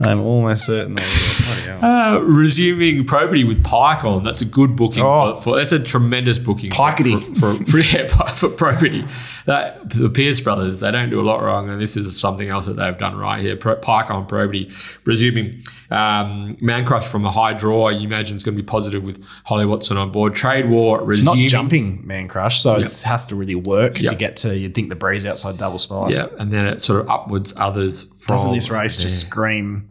[0.00, 1.44] I'm almost certain they would have.
[1.46, 1.74] Bloody hell.
[1.84, 4.24] Uh, resuming probity with Pike on.
[4.24, 5.02] That's a good booking.
[5.02, 5.36] Oh.
[5.36, 6.70] For, for That's a tremendous booking.
[6.70, 7.36] for- Pikety.
[7.38, 9.04] For, for, for, yeah, for probity.
[9.46, 12.66] That, the Pierce brothers, they don't do a lot wrong, and this is something else
[12.66, 13.56] that they've done right here.
[13.56, 14.70] Pro, Pike on probity.
[15.04, 19.02] Resuming um, Man Crush from a high draw, you imagine it's going to be positive
[19.02, 20.34] with Holly Watson on board.
[20.34, 24.10] Trade War, It's not jumping man crush, so it has to really work Yep.
[24.10, 24.56] to get to.
[24.56, 26.16] You'd think the breeze outside double spice.
[26.16, 28.36] Yeah, and then it sort of upwards others from.
[28.36, 29.90] Doesn't this race just scream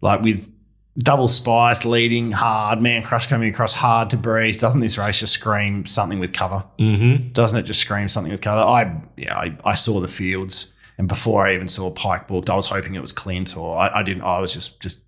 [0.00, 0.52] like with
[0.98, 4.60] double spice leading hard, man crush coming across hard to breeze?
[4.60, 6.64] Doesn't this race just scream something with cover?
[6.78, 7.32] Mm-hmm.
[7.32, 8.60] Doesn't it just scream something with cover?
[8.62, 12.56] I yeah, I, I saw the fields, and before I even saw Pike booked, I
[12.56, 14.22] was hoping it was Clint or I, I didn't.
[14.22, 15.00] I was just just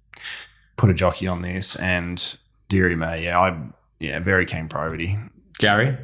[0.79, 2.39] put a jockey on this, and
[2.71, 3.59] dearie me, yeah, I
[3.99, 5.19] yeah, very keen probity.
[5.59, 5.99] Gary?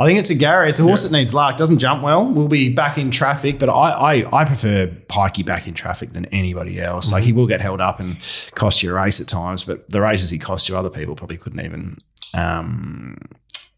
[0.00, 0.70] I think it's a Gary.
[0.70, 1.56] It's a horse that needs luck.
[1.56, 2.26] Doesn't jump well.
[2.26, 6.24] We'll be back in traffic, but I I, I prefer Pikey back in traffic than
[6.26, 7.12] anybody else.
[7.12, 8.16] Like he will get held up and
[8.54, 11.36] cost you a race at times, but the races he cost you, other people probably
[11.36, 11.98] couldn't even
[12.34, 13.18] um,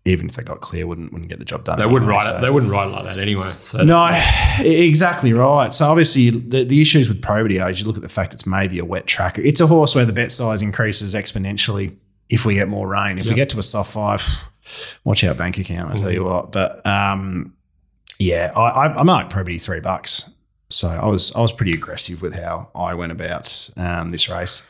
[0.05, 1.79] even if they got clear, wouldn't wouldn't get the job done.
[1.79, 2.41] They wouldn't ride so- it.
[2.41, 3.55] They wouldn't it like that anyway.
[3.61, 4.09] So No,
[4.61, 5.73] exactly right.
[5.73, 8.79] So obviously, the, the issues with probity age, you look at the fact it's maybe
[8.79, 9.39] a wet track.
[9.39, 11.97] It's a horse where the bet size increases exponentially
[12.29, 13.19] if we get more rain.
[13.19, 14.27] If we get to a soft five,
[15.05, 15.93] watch out bank account.
[15.93, 16.53] I tell you what.
[16.53, 17.55] But um,
[18.19, 20.31] yeah, I, I, I marked probity three bucks.
[20.71, 24.67] So I was I was pretty aggressive with how I went about um, this race.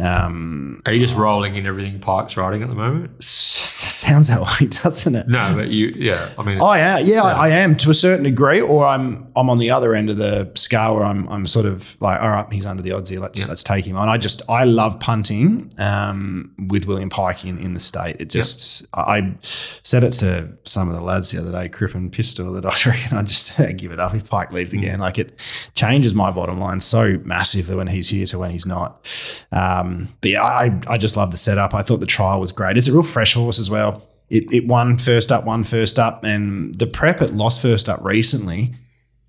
[0.00, 3.22] Um, Are you just rolling in everything Pike's riding at the moment?
[3.22, 5.26] sounds that way, doesn't it?
[5.28, 6.30] No, but you, yeah.
[6.38, 9.50] I mean, I am, yeah, I, I am to a certain degree, or I'm I'm
[9.50, 12.46] on the other end of the scale where I'm I'm sort of like, all right,
[12.52, 13.18] he's under the odds here.
[13.20, 13.46] Let's Yeah.
[13.48, 14.08] let's take him on.
[14.08, 18.16] I just I love punting um, with William Pike in, in the state.
[18.20, 19.34] It just I, I
[19.82, 22.76] said it to some of the lads the other day, Crip and Pistol, that I
[22.90, 24.78] reckon I just give it up if Pike leaves Mm.
[24.78, 25.00] again.
[25.00, 25.40] Like it
[25.74, 29.06] changes my bottom line so massively when he's here to when he's not.
[29.50, 29.87] Um,
[30.20, 31.74] but yeah, I I just love the setup.
[31.74, 32.76] I thought the trial was great.
[32.76, 34.02] It's a real fresh horse as well.
[34.30, 38.04] It, it won first up, won first up, and the prep it lost first up
[38.04, 38.74] recently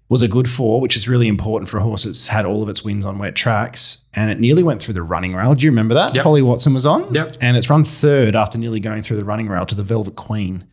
[0.10, 2.68] was a good four, which is really important for a horse that's had all of
[2.68, 4.06] its wins on wet tracks.
[4.16, 5.54] And it nearly went through the running rail.
[5.54, 6.16] Do you remember that?
[6.16, 6.24] Yep.
[6.24, 7.14] Holly Watson was on.
[7.14, 7.34] Yep.
[7.40, 10.68] And it's run third after nearly going through the running rail to the Velvet Queen.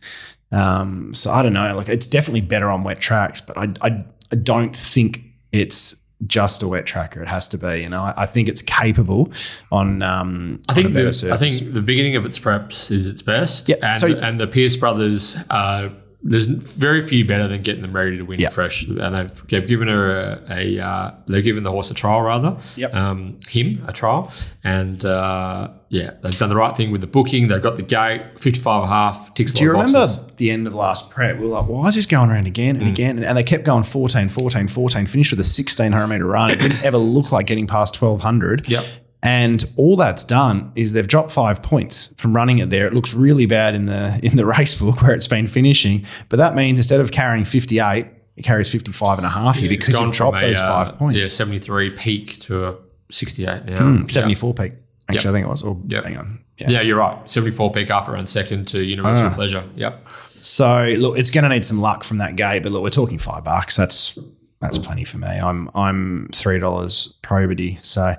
[0.51, 1.75] Um, so I don't know.
[1.75, 5.21] Like it's definitely better on wet tracks, but I, I, I don't think
[5.51, 7.21] it's just a wet tracker.
[7.21, 7.81] It has to be.
[7.81, 9.31] You know, I, I think it's capable
[9.71, 10.01] on.
[10.01, 13.21] Um, I on think better the, I think the beginning of its preps is its
[13.21, 13.69] best.
[13.69, 15.37] Yeah, and so- and the Pierce brothers.
[15.49, 15.89] Uh,
[16.23, 18.49] there's very few better than getting them ready to win Yeah.
[18.49, 22.21] fresh, and they've, they've given her a, a uh, they've given the horse a trial
[22.21, 22.93] rather, Yep.
[22.95, 24.31] um, him a trial,
[24.63, 27.47] and uh, yeah, they've done the right thing with the booking.
[27.49, 30.13] They've got the gate, 55 and a half, ticks Do you a lot of remember
[30.17, 30.35] boxes.
[30.37, 31.37] the end of last prep?
[31.37, 32.79] We were like, why is this going around again Mm.
[32.81, 33.23] and again?
[33.23, 36.49] And they kept going 14, 14, 14, finished with a 1600 meter run.
[36.51, 38.67] It didn't ever look like getting past 1200.
[38.67, 38.83] Yep.
[39.27, 42.85] And all that's done is they've dropped five points from running it there.
[42.87, 46.05] It looks really bad in the in the race book where it's been finishing.
[46.29, 48.05] But that means instead of carrying 58,
[48.37, 50.97] it carries 55 and a half here Yeah, because you've dropped a, those uh, five
[50.97, 51.19] points.
[51.19, 52.75] Yeah, 73 peak to a
[53.11, 53.95] 68 now.
[53.95, 54.01] Yeah.
[54.07, 54.73] 74 peak.
[55.09, 55.63] Actually, I think it was.
[55.63, 56.03] Or Yep.
[56.03, 56.39] hang on.
[56.57, 56.69] Yeah.
[56.69, 57.29] Yeah, you're right.
[57.31, 59.33] 74 peak after run second to Universal Ah.
[59.35, 59.63] Pleasure.
[59.75, 60.07] Yep.
[60.41, 63.17] So look, it's going to need some luck from that gate, but look, we're talking
[63.17, 63.75] five bucks.
[63.75, 64.17] That's
[64.59, 65.27] that's plenty for me.
[65.27, 68.15] I'm I'm three dollars probity, so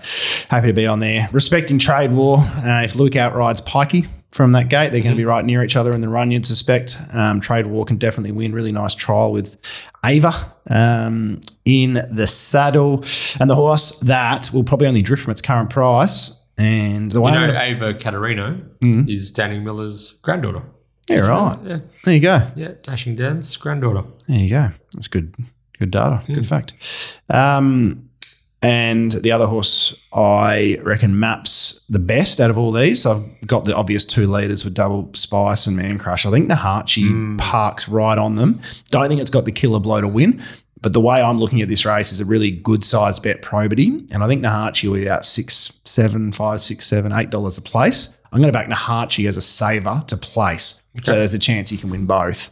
[0.48, 1.28] happy to be on there.
[1.32, 2.38] Respecting trade war.
[2.38, 5.74] Uh, if Luke outrides Pikey from that gate, they're going to be right near each
[5.76, 6.30] other in the run.
[6.30, 6.96] You'd suspect.
[7.12, 8.52] Um, trade war can definitely win.
[8.52, 9.56] Really nice trial with
[10.04, 13.04] Ava um, in the saddle,
[13.40, 16.34] and the horse that will probably only drift from its current price.
[16.56, 19.08] And the way You know, gonna- Ava Caterino Mm-hmm.
[19.08, 20.62] is Danny Miller's granddaughter.
[21.08, 21.58] yeah, right.
[21.64, 22.42] Yeah, There you go.
[22.56, 24.02] yeah, Dashing Dan's granddaughter.
[24.28, 24.70] There you go.
[24.94, 25.34] That's good.
[25.78, 26.22] Good data.
[26.26, 26.74] Good fact.
[27.28, 28.08] Um,
[28.60, 33.06] and the other horse I reckon maps the best out of all these.
[33.06, 36.26] I've got the obvious two leaders with Double Spice and Man Crush.
[36.26, 38.60] I think Nahachi parks right on them.
[38.90, 40.42] Don't think it's got the killer blow to win.
[40.80, 43.88] But the way I'm looking at this race is a really good sized bet probity.
[44.12, 47.62] And I think Nahachi will be about six, seven, five, six, seven, eight dollars a
[47.62, 48.16] place.
[48.32, 50.82] I'm going to back Nahachi as a saver to place.
[51.02, 52.50] So there's a chance you can win both.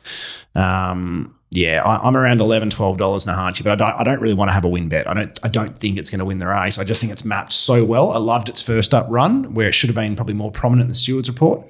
[0.55, 4.49] Um, yeah, I, I'm around 11 $12 Nahachi, but I don't, I don't really want
[4.49, 5.09] to have a win bet.
[5.09, 6.79] I don't, I don't think it's going to win the race.
[6.79, 8.11] I just think it's mapped so well.
[8.13, 10.89] I loved its first up run where it should have been probably more prominent in
[10.89, 11.67] the stewards report.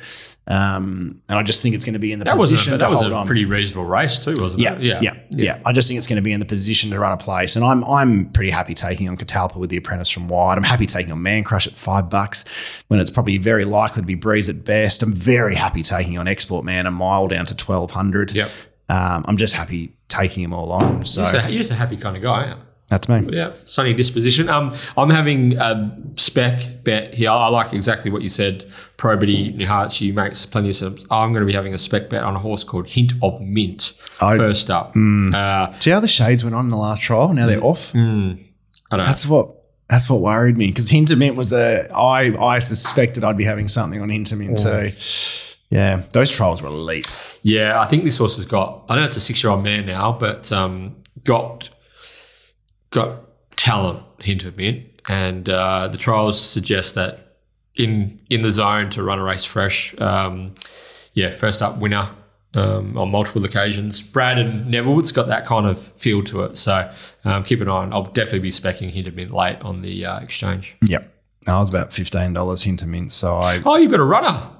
[0.48, 2.76] Um, and I just think it's going to be in the That was position a,
[2.76, 3.26] to that was hold a on.
[3.26, 4.82] pretty reasonable race too, wasn't Yeah, it?
[4.82, 5.62] yeah, yeah, yeah.
[5.66, 7.64] I just think it's going to be in the position to run a place, and
[7.64, 10.56] I'm I'm pretty happy taking on Catalpa with the apprentice from wide.
[10.56, 12.44] I'm happy taking on Man Crush at five bucks
[12.86, 15.02] when it's probably very likely to be Breeze at best.
[15.02, 18.30] I'm very happy taking on Export Man a mile down to twelve hundred.
[18.30, 18.48] Yep.
[18.88, 21.04] Um, I'm just happy taking them all on.
[21.04, 22.56] So You're, just a, you're just a happy kind of guy.
[22.88, 23.28] That's me.
[23.36, 24.48] Yeah, sunny disposition.
[24.48, 27.30] Um, I'm having a spec bet here.
[27.30, 28.64] I like exactly what you said.
[28.96, 31.04] Probity Nahachi makes plenty of sense.
[31.10, 33.92] I'm going to be having a spec bet on a horse called Hint of Mint.
[34.20, 34.36] Oh.
[34.36, 35.34] First up, Hmm.
[35.34, 37.32] uh, See how the shades went on in the last trial?
[37.34, 37.92] Now they're off.
[37.92, 38.38] I don't
[38.92, 38.96] know.
[38.98, 39.52] That's what.
[39.88, 41.88] That's what worried me because Hint of Mint was a.
[41.92, 44.92] I I suspected I'd be having something on Hint of Mint too.
[45.70, 47.38] Yeah, those trials were elite.
[47.42, 48.84] Yeah, I think this horse has got.
[48.88, 51.70] I know it's a six-year-old man now, but um, got
[52.90, 57.38] got talent hint of mint, and uh, the trials suggest that
[57.74, 59.94] in in the zone to run a race fresh.
[59.98, 60.54] Um,
[61.14, 62.10] yeah, first up winner
[62.54, 64.02] um, on multiple occasions.
[64.02, 66.90] Brad and Neville's got that kind of feel to it, so
[67.24, 67.92] um, keep an eye on.
[67.92, 70.76] I'll definitely be specking hint of mint late on the uh, exchange.
[70.86, 71.12] Yep.
[71.48, 74.50] I was about fifteen dollars Hint of Mint, so I Oh, you've got a runner.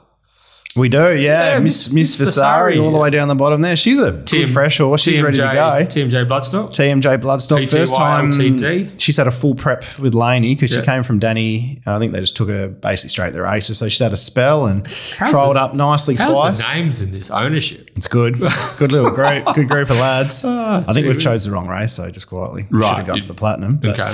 [0.77, 1.55] We do, yeah.
[1.55, 3.77] Yeah, Miss Miss- Vasari Vasari, all the way down the bottom there.
[3.77, 5.01] She's a good fresh horse.
[5.03, 5.85] She's ready to go.
[5.87, 6.70] TMJ Bloodstock.
[6.70, 8.33] TMJ Bloodstock PTY first time.
[8.33, 9.01] LTD.
[9.01, 10.81] She's had a full prep with Laney because Yeah.
[10.81, 11.81] she came from Danny.
[11.87, 13.79] Uh, I think they just took her basically straight to the races.
[13.79, 16.59] So she's had a spell and How's trialled the- up nicely How's twice.
[16.68, 17.86] the names in this ownership?
[17.97, 18.38] It's good.
[18.78, 19.44] Good little group.
[19.55, 20.44] Good group of lads.
[20.68, 22.66] Ah, I think we've chose the wrong race, so just quietly.
[22.70, 22.88] Right.
[22.88, 23.76] Should have gone to the platinum.
[23.78, 24.12] But, Okay.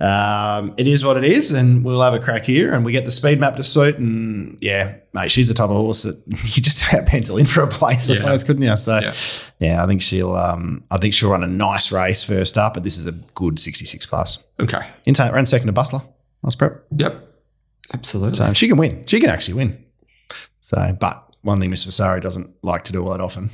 [0.00, 3.04] Um, it is what it is, and we'll have a crack here, and we get
[3.04, 3.96] the speed map to suit.
[3.98, 7.62] And yeah, mate, she's the type of horse that you just about pencil in for
[7.62, 8.16] a place, Yeah.
[8.20, 8.76] otherwise, couldn't you?
[8.76, 9.14] So Yeah.
[9.58, 9.82] yeah.
[9.82, 10.34] I think she'll.
[10.34, 13.58] Um, I think she'll run a nice race first up, but this is a good
[13.58, 14.44] sixty-six plus.
[14.60, 14.80] Okay.
[15.06, 16.02] Inside ran second to Bustler.
[16.42, 17.26] Last prep, Yep.
[17.94, 18.34] Absolutely.
[18.34, 19.04] so she can win.
[19.06, 19.82] She can actually win.
[20.60, 23.50] So, but one thing Miss Vasari doesn't like to do all that often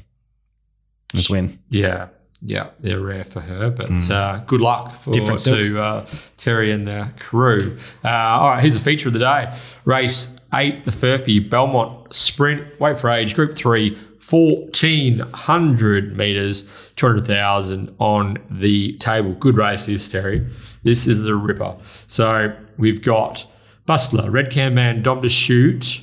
[1.14, 1.58] is win.
[1.68, 2.08] Yeah,
[2.40, 4.10] yeah, they're rare for her, but Mm.
[4.10, 6.06] uh, good luck for Different to uh,
[6.38, 7.76] Terry and the crew.
[8.04, 9.52] Uh, all right, here's a feature of the day:
[9.84, 12.80] race eight, the Furphy Belmont Sprint.
[12.80, 16.64] Wait for age, Group Three, fourteen hundred meters,
[16.96, 19.32] two hundred thousand on the table.
[19.34, 20.46] Good race, this Terry.
[20.82, 21.76] This is a ripper.
[22.06, 23.46] So we've got
[23.86, 26.02] Bustler, Red Can Man, Dom to Shoot.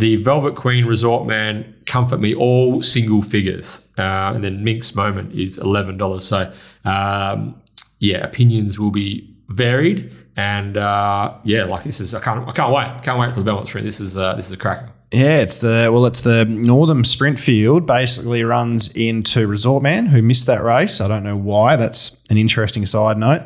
[0.00, 3.86] The Velvet Queen Resort Man, Comfort Me, all single figures.
[3.98, 6.20] Uh, and then Mink's Moment is $11.
[6.22, 6.50] So,
[6.88, 7.60] um,
[7.98, 10.10] yeah, opinions will be varied.
[10.36, 13.02] And uh, yeah, like this is, I can't, I can't wait.
[13.02, 13.84] Can't wait for the Belmont Sprint.
[13.84, 14.89] This is, uh, this is a cracker.
[15.12, 17.84] Yeah, it's the well, it's the Northern Sprint Field.
[17.84, 21.00] Basically, runs into Resort Man, who missed that race.
[21.00, 21.74] I don't know why.
[21.74, 23.42] That's an interesting side note.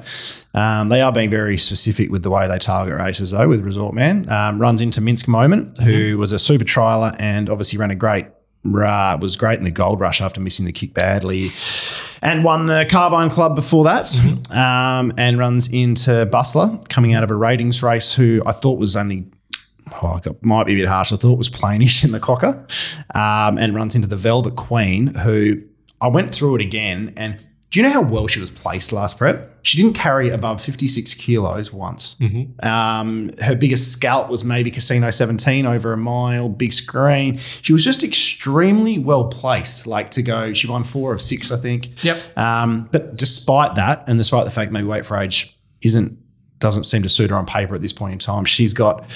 [0.52, 3.48] Um, they are being very specific with the way they target races, though.
[3.48, 7.78] With Resort Man, um, runs into Minsk Moment, who was a super trialer and obviously
[7.78, 8.26] ran a great.
[8.66, 11.48] Uh, was great in the Gold Rush after missing the kick badly,
[12.22, 14.14] and won the Carbine Club before that.
[14.50, 18.96] Um, and runs into Bustler coming out of a ratings race, who I thought was
[18.96, 19.26] only
[20.02, 21.12] oh, got, might be a bit harsh.
[21.12, 22.70] I thought was plainish in the Quokka,
[23.14, 25.62] um, and runs into the Velvet Queen, who
[26.00, 27.12] I went through it again.
[27.16, 27.38] And
[27.74, 29.58] do you know how well she was placed last prep?
[29.62, 32.16] She didn't carry above 56 kilos once.
[32.64, 37.38] Um, her biggest scalp was maybe Casino 17 over a mile, big screen.
[37.62, 40.52] She was just extremely well placed, like to go.
[40.52, 42.04] She won four of six, I think.
[42.04, 42.38] Yep.
[42.38, 46.16] Um, but despite that, and despite the fact maybe weight for age isn't
[46.60, 49.10] doesn't seem to suit her on paper at this point in time, she's got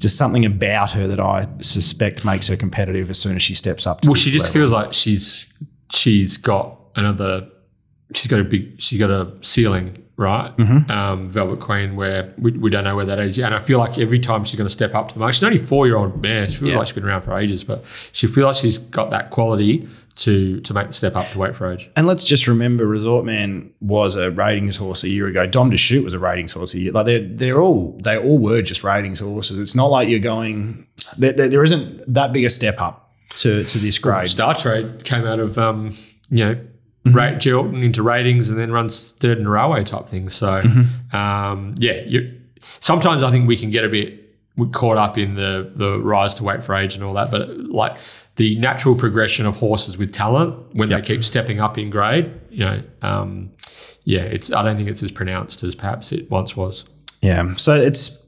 [0.00, 3.86] just something about her that I suspect makes her competitive as soon as she steps
[3.86, 4.00] up.
[4.00, 4.52] To Well, she just level.
[4.54, 5.46] feels like she's,
[5.92, 7.46] she's got another,
[8.14, 10.56] she's got a big, she's got a ceiling, right?
[10.56, 10.90] Mm-hmm.
[10.90, 13.46] Um, Velvet Queen, where we, we don't know where that is yet.
[13.46, 15.44] And I feel like every time she's going to step up to the mark, she's
[15.44, 16.48] only four year old mare.
[16.48, 16.78] She feels Yeah.
[16.78, 19.86] like she's been around for ages, but she feels like she's got that quality
[20.16, 21.90] to to make the step up to wait for age.
[21.96, 25.46] And let's just remember, Resort Man was a ratings horse a year ago.
[25.46, 26.92] Dom to Shoot was a ratings horse a year.
[26.92, 29.58] Like they're they're all they all were just ratings horses.
[29.58, 30.86] It's not like you're going.
[31.18, 34.28] There, there- there isn't that big a step up to to this grade.
[34.30, 35.92] Star Trade came out of um,
[36.30, 36.60] you know.
[37.06, 37.16] Mm-hmm.
[37.16, 40.28] Rate Gelton into ratings and then runs third in a railway type thing.
[40.28, 41.16] So, Mm-hmm.
[41.16, 44.29] um, yeah, you, sometimes I think we can get a bit
[44.68, 47.30] caught up in the the rise to weight for age and all that.
[47.30, 47.96] But like
[48.36, 52.64] the natural progression of horses with talent when they keep stepping up in grade, you
[52.64, 53.50] know, um,
[54.04, 56.84] yeah, it's I don't think it's as pronounced as perhaps it once was.
[57.22, 57.54] Yeah.
[57.56, 58.26] So it's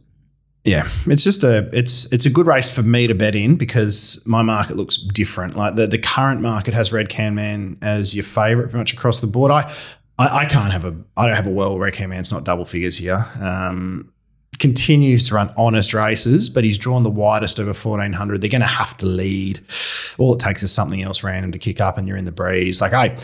[0.64, 4.22] yeah, it's just a it's it's a good race for me to bet in because
[4.24, 5.56] my market looks different.
[5.56, 9.20] Like the the current market has Red Can Man as your favorite pretty much across
[9.20, 9.50] the board.
[9.50, 9.72] I
[10.18, 12.64] I, I can't have a I don't have a well Red Can Man's not double
[12.64, 13.26] figures here.
[13.40, 14.11] Um
[14.58, 18.40] continues to run honest races, but he's drawn the widest over 1400.
[18.40, 19.60] They're going to have to lead.
[20.18, 22.80] All it takes is something else random to kick up and you're in the breeze.
[22.80, 23.18] Like I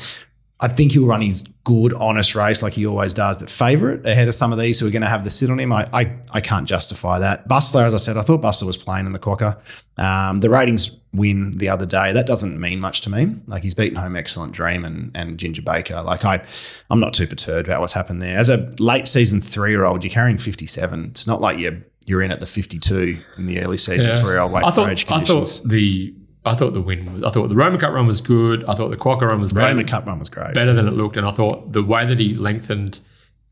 [0.60, 4.26] I think he'll run his good, honest race like he always does, but favourite ahead
[4.26, 5.72] of some of these who are going to have the sit on him.
[5.72, 7.46] I, I, I can't justify that.
[7.46, 9.56] Bustler, as I said, I thought Bustler was playing in the Quokka.
[9.98, 12.12] Um, the ratings win the other day.
[12.12, 13.36] That doesn't mean much to me.
[13.46, 16.02] Like he's beaten home Excellent Dream and, and Ginger Baker.
[16.02, 16.42] Like I,
[16.90, 18.36] I'm not too perturbed about what's happened there.
[18.38, 21.04] As a late season three year old, you're carrying 57.
[21.06, 24.38] It's not like you're you're in at the 52 in the early season three year
[24.38, 25.58] old weight I for thought age I conditions.
[25.58, 26.14] thought the
[26.44, 28.64] I thought the win was I thought the Roma Cup run was good.
[28.64, 30.54] I thought the Quokka run was Roma better, Cup run was great.
[30.54, 33.00] better than it looked, and I thought the way that he lengthened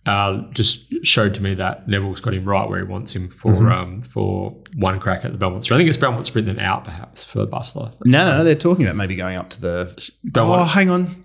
[0.06, 3.52] uh, just showed to me that Neville's got him right where he wants him for
[3.52, 3.72] Mm-hmm.
[3.72, 5.78] um, for one crack at the Belmont Sprint.
[5.78, 7.90] I think it's Belmont Sprint then out perhaps for Bustler.
[8.04, 8.44] No, no, no.
[8.44, 10.10] They're talking about maybe going up to the.
[10.24, 10.62] Belmont.
[10.62, 11.24] Oh, hang on.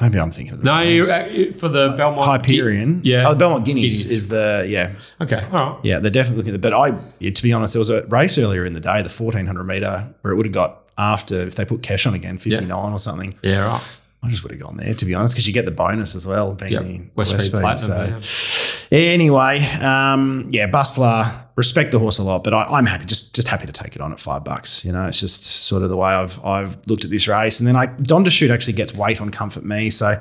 [0.00, 3.02] Maybe I'm thinking of the no, you, uh, for the Belmont Hyperion.
[3.04, 3.28] Yeah.
[3.28, 4.10] Oh, Belmont Guineas, Guineas.
[4.10, 4.90] is the yeah
[5.20, 5.80] Okay, all right.
[5.84, 6.68] yeah they're definitely looking at the.
[6.70, 9.08] But I yeah, to be honest, there was a race earlier in the day, the
[9.10, 12.70] 1400 meter, where it would have got after if they put cash on again, 59
[12.92, 13.34] or something.
[13.42, 13.98] Yeah, right.
[14.22, 16.26] I just would have gone there to be honest, because you get the bonus as
[16.26, 16.82] well, being Yep.
[16.82, 18.22] the West Speed Speed, Platinum.
[18.22, 18.98] so- yeah.
[18.98, 23.48] Anyway, um, yeah, Bustler, respect the horse a lot, but I, I'm happy, just just
[23.48, 24.84] happy to take it on at five bucks.
[24.84, 27.60] You know, it's just sort of the way I've I've looked at this race.
[27.60, 29.90] And then I Dom to shoot actually gets weight on Comfort Me.
[29.90, 30.20] So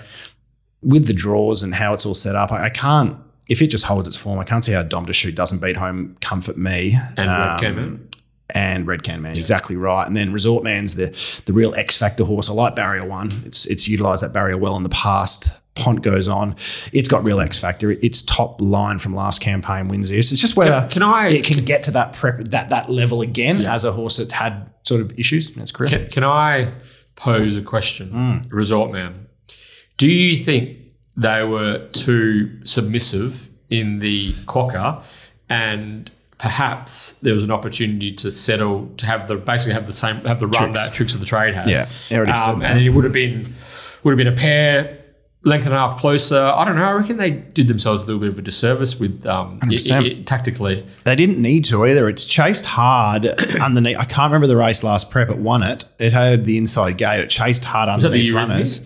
[0.82, 3.16] with the draws and how it's all set up, I, I can't
[3.48, 5.76] if it just holds its form, I can't see how Dom to shoot doesn't beat
[5.78, 6.98] home Comfort Me.
[7.18, 8.10] And Um.
[8.49, 10.06] And Red Can Man, exactly right.
[10.06, 11.07] And then Resort Man's the
[11.45, 12.49] the real X factor horse.
[12.49, 13.44] I like Barrier One.
[13.45, 15.52] It's it's utilised that barrier well in the past.
[15.76, 16.56] Pont goes on.
[16.91, 17.90] It's got real X factor.
[17.90, 20.32] Its top line from last campaign wins this.
[20.32, 23.61] It's just whether Can I- it can get to that prep that that level again
[23.61, 23.74] Yeah.
[23.74, 25.90] as a horse that's had sort of issues in its career.
[25.90, 26.74] Can, can I
[27.15, 28.52] pose a question, Mm.
[28.52, 29.26] Resort Man?
[29.98, 30.78] Do you think
[31.18, 35.03] they were too submissive in the quokka,
[35.49, 36.11] and
[36.44, 40.41] perhaps there was an opportunity to settle to have the basically have the same have
[40.41, 40.80] the run Tricks.
[40.86, 41.70] that tricks of the trade had?
[41.70, 43.53] Yeah, I already said um, and it would have been
[44.03, 44.99] would have been a pair.
[45.45, 46.41] Length and a half closer.
[46.41, 46.84] I don't know.
[46.84, 50.26] I reckon they did themselves a little bit of a disservice with um, i- 100%.
[50.26, 50.86] tactically.
[51.03, 52.07] They didn't need to either.
[52.10, 53.26] It's chased hard
[53.61, 53.98] underneath.
[53.98, 55.30] I can't remember the race last prep.
[55.30, 55.84] It won it.
[55.99, 57.20] It had the inside gate.
[57.22, 58.86] It chased hard underneath runners.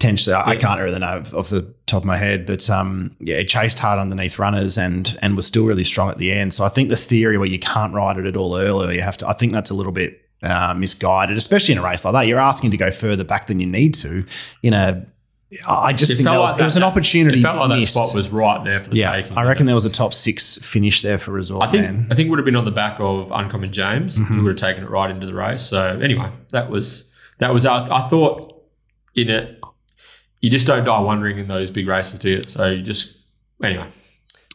[0.00, 3.36] Potentially, I I can't really know off the top of my head, but um, yeah,
[3.36, 6.54] it chased hard underneath runners and and was still really strong at the end.
[6.54, 9.18] So I think the theory where you can't ride it at all earlier, you have
[9.18, 9.28] to.
[9.28, 12.22] I think that's a little bit uh, misguided, especially in a race like that.
[12.26, 14.24] You're asking to go further back than you need to.
[14.62, 15.04] In a,
[15.68, 17.40] I just It think that was, like it was an opportunity.
[17.40, 19.36] It felt like that spot was right there for the Yeah, taking.
[19.36, 22.06] I reckon there was a top six finish there for Resort I think Man.
[22.10, 24.34] I think it would have been on the back of Uncommon James, Mm-hmm.
[24.34, 25.60] who would have taken it right into the race.
[25.60, 27.04] So anyway, that was
[27.38, 27.66] that was.
[27.66, 28.62] I, I thought
[29.14, 29.58] in it,
[30.40, 32.42] you just don't die wondering in those big races, do you?
[32.42, 33.16] So you just
[33.62, 33.88] anyway.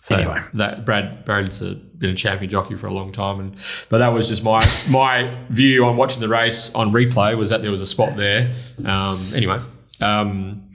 [0.04, 0.40] So Anyway.
[0.54, 3.56] that Brad Brad's a, been a champion jockey for a long time, and
[3.90, 7.64] but that was just my my view on watching the race on replay was that
[7.64, 8.54] there was a spot there.
[8.84, 9.60] Um, anyway,
[10.02, 10.70] um,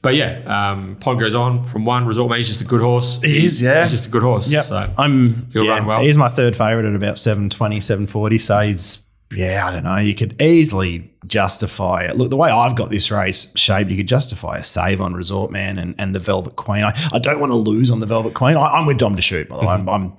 [0.00, 2.06] but yeah, um, Pond goes on from one.
[2.06, 3.20] Resort Man, he's just a good horse.
[3.22, 3.82] He is, yeah.
[3.82, 4.50] he's just a good horse.
[4.50, 6.00] Yeah, So I'm He'll yeah, run well.
[6.00, 8.38] He's my third favourite at about 720, 740.
[8.38, 9.04] So he's
[9.34, 9.96] yeah, I don't know.
[9.98, 12.16] You could easily justify it.
[12.16, 15.50] Look, the way I've got this race shaped, you could justify a save on Resort
[15.50, 16.82] Man and, and the Velvet Queen.
[16.82, 18.56] I, I don't want to lose on the Velvet Queen.
[18.56, 19.72] I, I'm with Dom to shoot, by the way.
[19.72, 20.16] I'm, I'm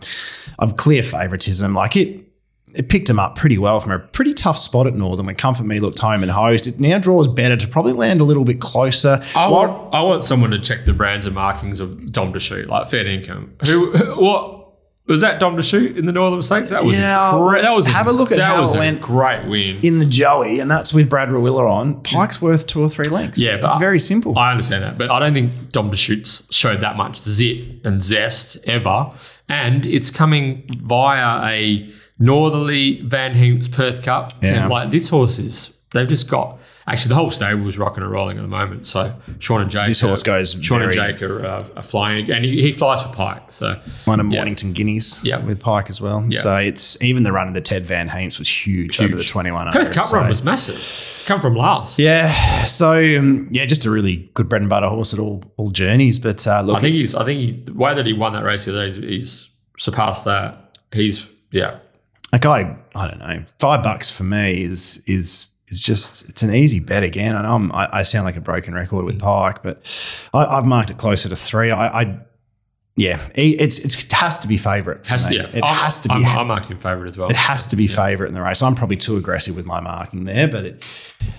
[0.59, 1.73] I'm clear favouritism.
[1.73, 2.25] Like it
[2.73, 5.65] it picked him up pretty well from a pretty tough spot at Northern when Comfort
[5.65, 6.67] Me looked home and host.
[6.67, 9.21] It now draws better to probably land a little bit closer.
[9.35, 12.39] I What- want I want someone to check the brands and markings of Dom to
[12.39, 13.55] shoot, like fair income.
[13.65, 14.60] Who what
[15.11, 16.69] was that Dom to shoot in the Northern Stakes?
[16.69, 17.61] That was Yeah, great.
[17.61, 19.79] That was have a look at that how was it a went great win.
[19.83, 23.39] in the Joey, and that's with Brad Rawiller on, Pike's worth two or three lengths.
[23.39, 24.37] Yeah, it's very simple.
[24.37, 28.01] I understand that, but I don't think Dom to shoot showed that much zip and
[28.01, 29.11] zest ever.
[29.49, 31.89] And it's coming via a
[32.19, 34.31] northerly Van Heem's Perth Cup.
[34.41, 34.67] Yeah.
[34.67, 36.59] Like this horse is, they've just got.
[36.87, 38.87] Actually, the whole stable is rocking and rolling at the moment.
[38.87, 42.31] So Sean and Jake, This are- horse goes Sean and Jake are, uh, are flying,
[42.31, 43.43] and he, he flies for Pike.
[43.51, 44.39] So One of Yeah.
[44.39, 45.37] Mornington Guineas Yeah.
[45.37, 46.25] with Pike as well.
[46.29, 46.39] Yeah.
[46.39, 49.71] So it's even the run of the Ted Van Heemst was huge, over the 21
[49.71, 51.23] Perth Cup run was massive.
[51.25, 51.99] Come from last.
[51.99, 52.31] Yeah.
[52.65, 56.17] So, um, yeah, just a really good bread and butter horse at all all journeys.
[56.19, 57.13] But uh, look, I think he's.
[57.13, 59.49] I think he, the way that he won that race the other day, he's, he's
[59.77, 60.79] surpassed that.
[60.91, 61.77] He's yeah.
[62.33, 66.53] like I, I don't know, five bucks for me is is is just it's an
[66.53, 67.35] easy bet again.
[67.35, 69.81] I know I'm, I, I sound like a broken record with Pike, but
[70.33, 71.71] I, I've marked it closer to three.
[71.71, 72.19] I, I
[72.97, 75.07] yeah, it's, it's it has to be favourite.
[75.07, 76.15] Has, yeah, It I'm, has to be.
[76.15, 77.29] I'm, I'm marked favourite as well.
[77.29, 78.61] it has to be favourite in the race.
[78.61, 80.83] I'm probably too aggressive with my marking there, but it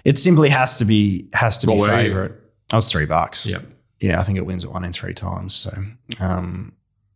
[0.05, 2.33] it simply has to be has to What be favourite.
[2.73, 3.47] I was three bucks.
[3.47, 3.61] Yeah.
[4.01, 5.55] Yeah, I think it wins at one in three times.
[5.55, 5.71] So,
[6.19, 6.73] um,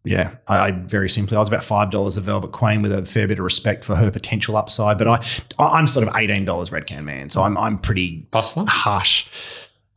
[0.06, 3.04] yeah, I, I very simply, I was about five dollars a Velvet Queen with a
[3.04, 5.24] fair bit of respect for her potential upside, but I,
[5.58, 8.66] I'm sort of eighteen dollars Red Can Man, so I'm I'm pretty Bustler.
[8.68, 9.28] harsh.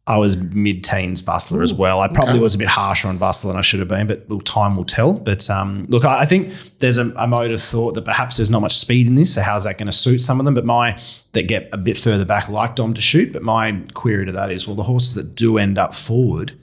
[0.07, 2.01] I was mid-teens Bustler as well.
[2.01, 2.41] I probably okay.
[2.41, 4.83] was a bit harsher on Bustler than I should have been, but well, time will
[4.83, 5.13] tell.
[5.13, 8.49] But um, look, I, I think there's a, a mode of thought that perhaps there's
[8.49, 9.35] not much speed in this.
[9.35, 10.55] So how's that going to suit some of them?
[10.55, 10.99] But my
[11.33, 13.31] that get a bit further back, like Dom to shoot.
[13.31, 16.58] But my query to that is, well, the horses that do end up forward,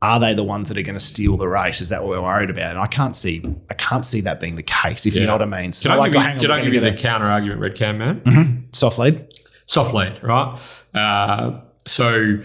[0.00, 1.80] are they the ones that are going to steal the race?
[1.80, 2.70] Is that what we're worried about?
[2.70, 5.06] And I can't see, I can't see that being the case.
[5.06, 5.72] If you know what I mean.
[5.72, 7.26] So Can I like, give you, on, can we're I gonna give you the counter
[7.26, 8.68] argument, Red Can Man?
[8.72, 9.26] soft lead?
[9.66, 10.58] Soft lead, right?
[10.94, 12.38] Uh, so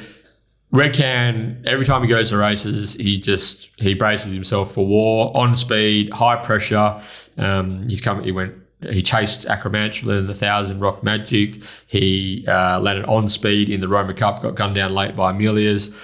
[0.72, 5.32] Red Can, every time he goes to races, he just he braces himself for war
[5.38, 7.02] on speed, high pressure.
[7.38, 8.24] Um, he's come.
[8.24, 8.56] He went.
[8.92, 11.64] He chased Acromantula in the Thousand Rock Magic.
[11.88, 15.96] He uh, landed on speed in the Roma Cup, got gunned down late by Amelia's.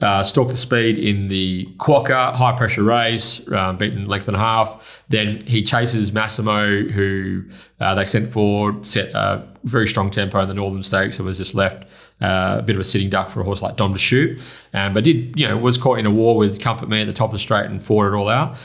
[0.00, 4.40] Uh, stalked the speed in the Quokka high pressure race, um, beaten length and a
[4.40, 5.02] half.
[5.08, 7.44] Then he chases Massimo, who
[7.80, 11.38] uh, they sent for, set a very strong tempo in the Northern Stakes, and was
[11.38, 11.84] just left
[12.20, 14.40] uh, a bit of a sitting duck for a horse like Dom to shoot.
[14.74, 17.12] Um, but did you know was caught in a war with Comfort Me at the
[17.12, 18.56] top of the straight and fought it all out.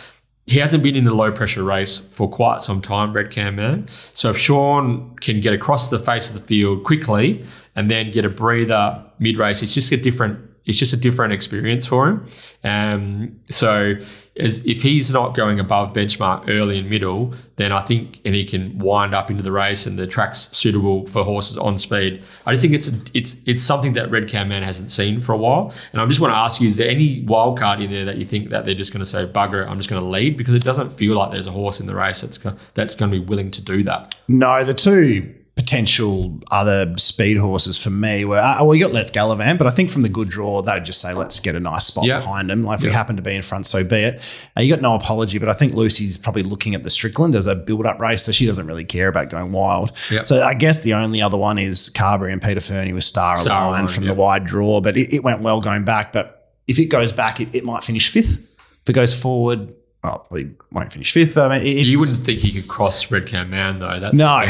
[0.48, 3.88] He hasn't been in a low pressure race for quite some time, Red Can Man.
[3.88, 7.46] So if Sean can get across the face of the field quickly
[7.76, 11.34] and then get a breather mid race, it's just a different it's just a different
[11.34, 12.28] experience for him.
[12.64, 13.96] Um, so
[14.38, 18.46] as, if he's not going above benchmark early and middle, then I think and he
[18.46, 22.22] can wind up into the race and the track's suitable for horses on speed.
[22.46, 25.34] I just think it's a, it's it's something that Red Can Man hasn't seen for
[25.34, 25.74] a while.
[25.92, 28.18] And I just want to ask you: Is there any wild card in there that
[28.18, 29.66] you think that they're just going to say bugger?
[29.66, 31.86] It, I'm just going to lead because it doesn't feel like there's a horse in
[31.86, 32.40] the race that's
[32.74, 34.16] that's going to be willing to do that.
[34.28, 39.12] No, the two potential other speed horses for me were uh, well, you got Let's
[39.12, 41.86] Gallivant, but I think from the good draw they'd just say let's get a nice
[41.86, 42.20] spot Yeah.
[42.20, 42.64] behind him.
[42.64, 44.22] Like if we happen to be in front, so be it.
[44.58, 47.48] Uh, you got no apology, but I think Lucy's probably looking at the Strickland as
[47.48, 49.92] a build-up race, so she doesn't really care about going wild.
[50.10, 50.26] Yep.
[50.28, 53.88] So I guess the only other one is Carberry and Peter Fernie with Star, Line,
[53.88, 54.16] from yep.
[54.16, 56.14] the wide draw, but it, it went well going back.
[56.14, 58.38] But if it goes back, it, it might finish fifth.
[58.38, 59.74] If it goes forward,
[60.04, 61.36] well, probably won't finish fifth.
[61.36, 64.00] But I mean, it's, You wouldn't think he could cross Red Can Man though.
[64.00, 64.44] That's no,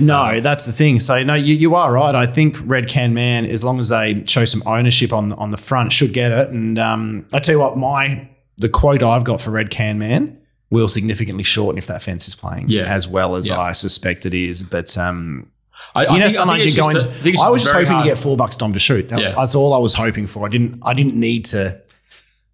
[0.00, 0.98] no, that's the thing.
[0.98, 2.14] So no, you, you are right.
[2.14, 5.56] I think Red Can Man, as long as they show some ownership on on the
[5.56, 6.48] front, should get it.
[6.50, 8.28] And um, I tell you what, my
[8.58, 12.34] the quote I've got for Red Can Man will significantly shorten if that fence is
[12.34, 12.86] playing Yeah.
[12.92, 13.60] as well as Yeah.
[13.60, 14.64] I suspect it is.
[14.64, 15.48] But um,
[15.94, 16.96] I, I you know, think- I sometimes you're going.
[16.96, 18.04] just I I was just hoping hard.
[18.04, 19.08] to get four bucks Dom to shoot.
[19.10, 20.44] That was, that's all I was hoping for.
[20.44, 20.80] I didn't.
[20.84, 21.80] I didn't need to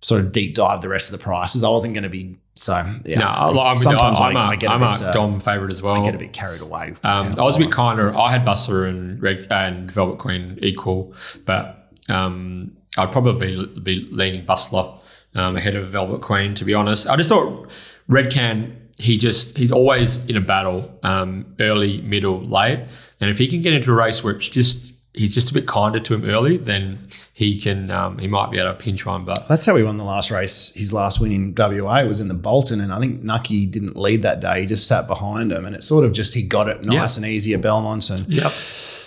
[0.03, 1.62] sort of deep dive the rest of the prices.
[1.65, 2.75] I wasn't going to be so.
[3.05, 3.19] Yeah.
[3.19, 5.41] No, I- I'm, sometimes I'm, I, a, I get a I'm bit, a uh, Dom
[5.41, 5.95] favourite as well.
[6.01, 6.95] I get a bit carried away.
[7.03, 8.11] Um, I was a bit kinder.
[8.19, 11.15] I had Bustler and Red and Velvet Queen equal,
[11.45, 14.99] but um, I'd probably be leaning Bustler
[15.35, 16.55] um, ahead of Velvet Queen.
[16.55, 17.71] To be honest, I just thought
[18.09, 18.79] Red Can.
[18.99, 22.79] He just he's always in a battle, um, early, middle, late,
[23.21, 25.67] and if he can get into a race where it's just he's just a bit
[25.67, 27.01] kinder to him early, then
[27.33, 29.25] he can um, he might be able to pinch one.
[29.25, 30.73] But That's how he won the last race.
[30.75, 34.23] His last win in WA was in the Bolton, and I think Nucky didn't lead
[34.23, 34.61] that day.
[34.61, 37.27] He just sat behind him, and it sort of just he got it nice and
[37.27, 38.09] easy at Belmont.
[38.11, 38.53] And yep,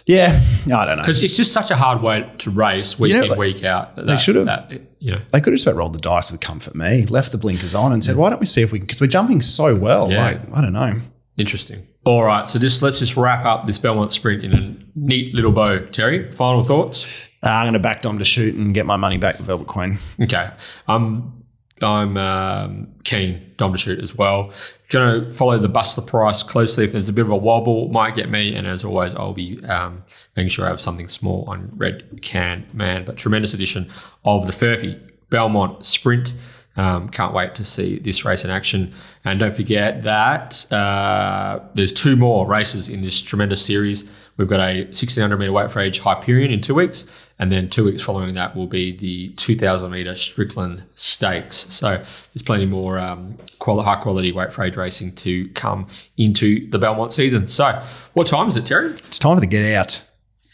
[0.06, 1.04] yeah, I don't know.
[1.04, 3.64] because it's just such a hard way to race week You know, in like, week
[3.64, 3.96] out.
[3.96, 5.18] That, should have- that, you know.
[5.32, 7.92] They could have just about rolled the dice with Comfort Me, left the blinkers on,
[7.92, 10.12] and said, "Why don't we see if we?" Because we're jumping so well.
[10.12, 10.24] Yeah.
[10.26, 11.02] Like I don't know.
[11.38, 11.88] Interesting.
[12.06, 15.52] All right, so just let's just wrap up this Belmont sprint in a neat little
[15.52, 15.86] bow.
[15.88, 17.08] Terry, final thoughts?
[17.44, 19.68] Uh, I'm going to back Dom to shoot and get my money back with Velvet
[19.68, 20.00] Queen.
[20.22, 20.50] Okay,
[20.88, 21.46] I'm
[21.82, 24.52] I'm um, keen Dom to shoot as well.
[24.90, 26.86] Going to follow the bust the price closely.
[26.86, 28.56] If there's a bit of a wobble, might get me.
[28.56, 30.04] And as always, I'll be um,
[30.38, 33.04] making sure I have something small on Red Can Man.
[33.04, 33.90] But tremendous edition
[34.24, 35.00] of the Furphy
[35.30, 36.34] Belmont Sprint.
[36.78, 38.94] Um, can't wait to see this race in action.
[39.24, 44.06] And don't forget that uh, there's two more races in this tremendous series.
[44.38, 47.06] We've got a 1600 meter weight for age Hyperion in two weeks,
[47.40, 51.68] and then two weeks following that will be the 2000 meter Strickland Stakes.
[51.74, 51.98] So
[52.34, 55.88] there's plenty more um, quali- high quality weight for age racing to come
[56.18, 57.48] into the Belmont season.
[57.48, 57.82] So,
[58.14, 58.92] what time is it, Terry?
[58.92, 60.06] It's time to get out.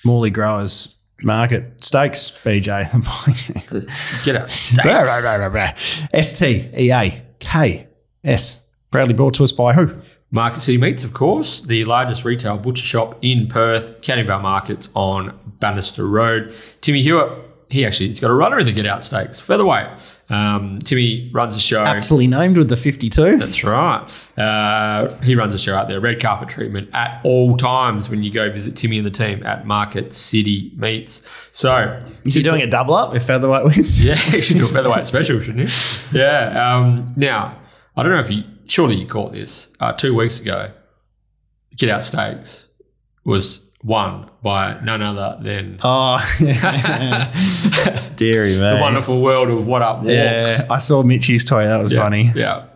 [0.06, 2.92] Morley Growers Market Stakes, BJ.
[4.26, 4.50] Get out.
[5.52, 5.72] Blah.
[6.14, 7.88] S T E A K
[8.24, 8.68] S.
[8.90, 9.96] Proudly brought to us by who?
[10.32, 14.90] Market City Meats, of course, the largest retail butcher shop in Perth, Canning Vale Markets
[14.96, 16.56] on Bannister Road.
[16.80, 17.30] Timmy Hewitt,
[17.70, 19.88] he actually he's got a runner in the Get Out Stakes, featherweight.
[20.30, 21.82] Um, Timmy runs the show.
[21.82, 23.38] Absolutely named with the 52.
[23.38, 24.30] That's right.
[24.38, 26.00] Uh, he runs the show out there.
[26.00, 29.66] Red carpet treatment at all times when you go visit Timmy and the team at
[29.66, 31.22] Market City Meats.
[31.52, 34.04] So, Is he doing a double up if featherweight wins?
[34.06, 36.18] yeah, he should do a featherweight special, shouldn't he?
[36.18, 36.76] Yeah.
[36.78, 37.58] Um, now,
[37.98, 40.72] I don't know if you, surely you caught this uh, two weeks ago.
[41.72, 42.68] The Get Out Stakes
[43.24, 46.20] was won by none other than Oh,
[48.16, 50.10] dearie the wonderful world of What Up Walks.
[50.10, 51.68] Yeah, I saw Mitchie's toy.
[51.68, 52.32] That was yeah, funny.
[52.36, 52.68] Yeah.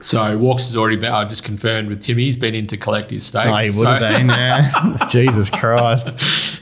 [0.00, 3.10] So Walks has already been, I just confirmed with Timmy, he's been in to collect
[3.10, 3.46] his stake.
[3.46, 4.28] Oh, he would so, have been.
[4.28, 4.96] Yeah.
[5.08, 6.08] Jesus Christ.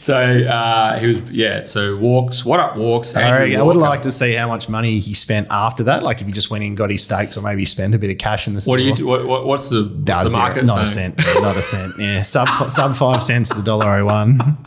[0.07, 1.65] So uh, he was, yeah.
[1.65, 3.17] So Walks, What Up Walks.
[3.17, 6.05] I, I would like to see how much money he spent after that.
[6.05, 8.19] Like if he just went in, got his stakes, or maybe spent a bit of
[8.19, 8.75] cash in the store.
[8.75, 9.05] What do you do?
[9.05, 10.43] What, what, what's the, what's No, the zero.
[10.45, 11.17] market Not a cent.
[11.19, 11.95] Yeah, not a cent.
[11.99, 14.59] Yeah, sub sub five cents is a dollar oh one.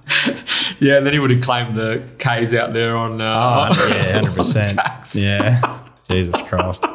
[0.82, 3.22] Yeah, and then he would have claimed the K's out there on.
[3.22, 4.78] Uh, Oh, yeah, hundred percent.
[5.16, 5.80] Yeah.
[6.10, 6.86] Jesus Christ.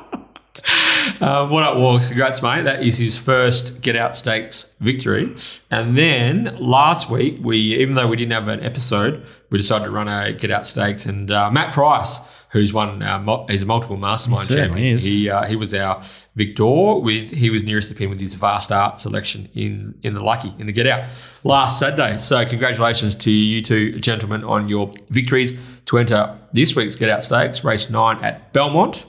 [1.20, 2.06] Um, what up, Walks?
[2.06, 2.62] Congrats, mate.
[2.62, 5.34] That is his first Get Out Stakes victory.
[5.70, 9.90] And then last week, we even though we didn't have an episode, we decided to
[9.90, 11.06] run a Get Out Stakes.
[11.06, 12.20] And uh, Matt Price,
[12.50, 13.00] who's won.
[13.24, 14.86] Mul- he's a multiple mastermind He champion.
[14.94, 15.04] is.
[15.04, 16.02] He uh, he was our
[16.36, 20.22] victor with he was nearest the pin with his vast art selection in in the
[20.22, 21.08] lucky in the get out
[21.42, 22.18] last Saturday.
[22.18, 25.54] So congratulations to you two gentlemen on your victories
[25.86, 29.06] to enter this week's get out stakes race nine at Belmont.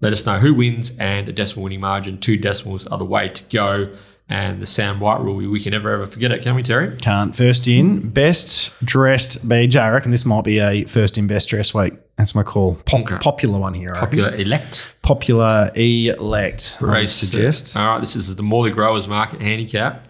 [0.00, 2.18] Let us know who wins and a decimal winning margin.
[2.18, 3.96] Two decimals are the way to go.
[4.28, 6.96] And the Sam White rule, we can never ever forget it, can we, Terry?
[6.96, 7.34] Can't.
[7.36, 9.80] First in, best dressed BJ.
[9.80, 11.94] I reckon this might be a first in best dressed week.
[12.16, 12.74] That's my call.
[12.86, 13.18] Pop, Okay.
[13.18, 13.90] Popular one here.
[13.90, 14.18] I reckon.
[14.18, 14.94] Popular elect.
[15.02, 16.78] Popular elect.
[16.80, 17.12] Race.
[17.12, 17.76] suggest.
[17.76, 20.06] All right, this is the Morley Growers Market handicap.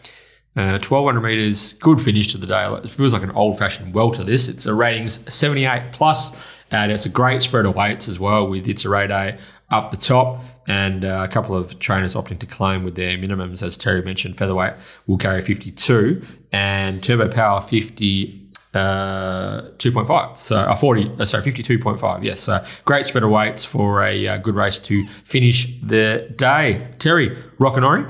[0.57, 2.65] Uh, 1200 meters, good finish to the day.
[2.83, 4.25] It feels like an old fashioned welter.
[4.25, 6.31] This it's a ratings 78 plus,
[6.71, 9.39] and it's a great spread of weights as well with It's a Ray Day
[9.71, 13.63] up the top, and uh, a couple of trainers opting to claim with their minimums,
[13.63, 14.37] as Terry mentioned.
[14.37, 14.75] Featherweight
[15.07, 16.23] will carry 52,
[16.53, 18.43] and Turbo Power 50.
[18.75, 22.23] Uh, 2.5, so a 40, uh, sorry, 52.5.
[22.23, 26.87] Yes, so great spread of weights for a uh, good race to finish the day.
[26.99, 28.07] Terry, Rockanori,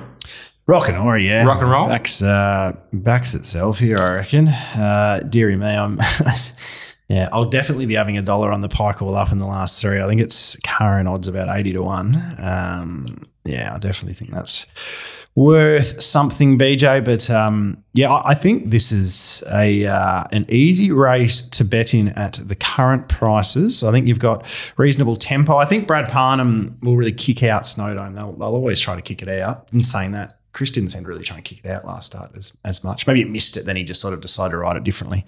[0.68, 1.44] Rock and Ori, yeah.
[1.44, 1.88] Rock and roll?
[1.88, 4.48] Backs, uh, backs itself here, I reckon.
[4.48, 5.98] Uh, dearie me, I'm.
[7.08, 9.80] yeah, I'll definitely be having a dollar on the pike all up in the last
[9.80, 10.00] three.
[10.00, 12.36] I think it's current odds about 80 to 1.
[12.38, 14.66] Um, yeah, I definitely think that's
[15.36, 17.04] worth something, BJ.
[17.04, 22.08] But um, yeah, I, think this is a uh, an easy race to bet in
[22.08, 23.84] at the current prices.
[23.84, 24.44] I think you've got
[24.76, 25.58] reasonable tempo.
[25.58, 28.14] I think Brad Parnham will really kick out Snowdome.
[28.14, 29.68] They'll, they'll always try to kick it out.
[29.72, 32.56] In saying that, Chris didn't seem really try and kick it out last start as,
[32.64, 33.06] as much.
[33.06, 35.26] Maybe it missed it, then he just sort of decided to ride it differently.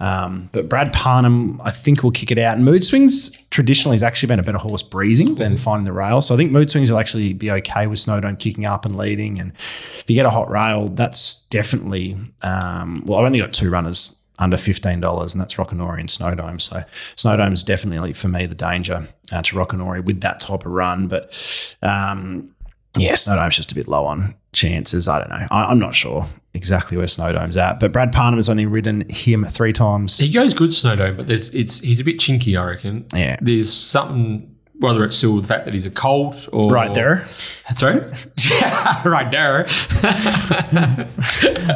[0.00, 2.58] Um, but Brad Parnham, I think, will kick it out.
[2.58, 6.20] Mood Swings traditionally has actually been a better horse breezing than finding the rail.
[6.20, 9.40] So I think Mood Swings will actually be okay with Snowdome kicking up and leading.
[9.40, 13.70] And if you get a hot rail, that's definitely, um, well, I've only got two
[13.70, 16.60] runners under $15, and that's Rockanori and Snowdome.
[16.60, 16.84] So
[17.16, 21.08] Snowdome is definitely, for me, the danger uh, to Rockanori with that type of run.
[21.08, 22.54] But um,
[22.96, 25.08] yeah, Snowdome's just a bit low on chances.
[25.08, 25.46] I don't know.
[25.50, 27.80] I, I'm not sure exactly where Snowdome's at.
[27.80, 30.18] But Brad Parnham has only ridden him three times.
[30.18, 33.06] He goes good Snowdome, but there's it's he's a bit chinky, I reckon.
[33.14, 33.36] Yeah.
[33.40, 37.26] There's something whether it's still the fact that he's a colt or Right there.
[37.74, 37.98] Sorry?
[38.62, 39.66] right Right there.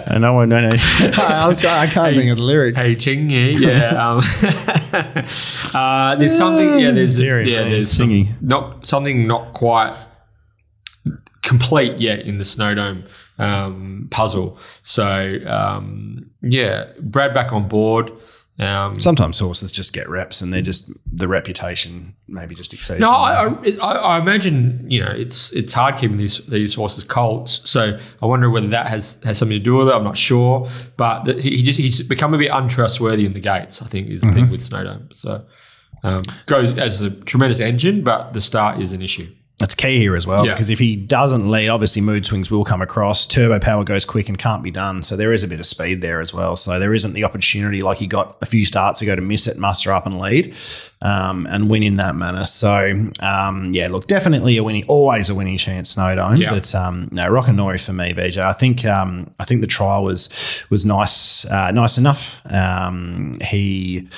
[0.07, 0.41] I know.
[0.41, 0.77] I know.
[1.19, 2.81] I, was trying, I can't think of the lyrics.
[2.81, 4.11] Hey chingy, yeah.
[4.11, 4.19] Um,
[5.75, 8.35] uh, there's something yeah, there's Deary yeah, me, there's some- singing.
[8.41, 9.97] not something not quite
[11.43, 13.07] complete yet in the Snowdome
[13.39, 14.59] um, puzzle.
[14.83, 18.13] So um, yeah, Brad back on board.
[18.59, 23.01] Um, Sometimes horses just get reps, and they're just the reputation maybe just exceeds.
[23.01, 23.11] No.
[23.11, 23.47] I,
[23.81, 27.63] I, I imagine you know it's it's hard keeping these these horses colts.
[27.65, 29.95] So I wonder whether that has, has something to do with it.
[29.95, 33.83] I'm not sure, but the, he just he's become a bit untrustworthy in the gates.
[33.83, 35.17] I think is the thing with Snowdome.
[35.17, 35.45] So
[36.05, 39.35] um, goes as a tremendous engine, but the start is an issue.
[39.63, 40.53] That's key here as well Yeah.
[40.55, 43.27] because if he doesn't lead, obviously mood swings will come across.
[43.29, 45.03] Turbo power goes quick and can't be done.
[45.05, 46.57] So there is a bit of speed there as well.
[46.57, 49.57] So there isn't the opportunity like he got a few starts ago to miss it,
[49.59, 50.55] muster up and lead
[51.03, 52.47] um, and win in that manner.
[52.47, 56.39] So um, yeah, look, definitely a winning, always a winning chance, Snowdome.
[56.39, 56.51] Yeah.
[56.51, 58.39] But um, no, Rockanori for me, BJ.
[58.39, 60.31] I think um, I think the trial was
[60.71, 62.41] was nice, uh, nice enough.
[62.51, 64.09] Um, he.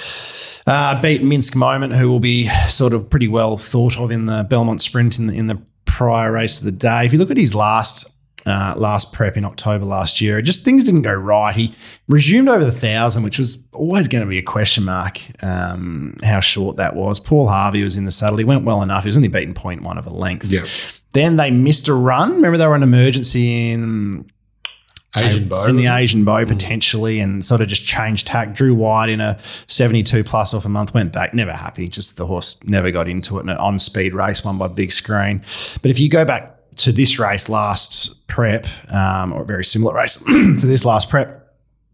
[0.67, 4.47] Uh, beat Minsk Moment, who will be sort of pretty well thought of in the
[4.49, 7.05] Belmont Sprint in the, in the prior race of the day.
[7.05, 8.14] If you look at his last
[8.47, 11.55] uh, last prep in October last year, just things didn't go right.
[11.55, 11.75] He
[12.09, 15.21] resumed over the thousand, which was always going to be a question mark.
[15.43, 17.21] Um, how short that was.
[17.21, 18.39] Paul Harvey was in the saddle.
[18.39, 19.05] He went well enough.
[19.05, 20.47] He was only beaten point one of a length.
[20.47, 20.65] Yeah.
[21.13, 22.35] Then they missed a run.
[22.35, 24.31] Remember they were an emergency in
[25.17, 25.87] Asian Beau in the?
[25.87, 28.53] Asian Beau potentially, and sort of just changed tack.
[28.53, 29.39] Drew wide in a
[29.69, 30.93] seventy-two plus off a month.
[30.93, 31.89] Went back, never happy.
[31.89, 35.41] Just the horse never got into it in an on-speed race, won by big screen.
[35.83, 39.95] But if you go back to this race last prep, um, or a very similar
[39.95, 41.41] race to this last prep.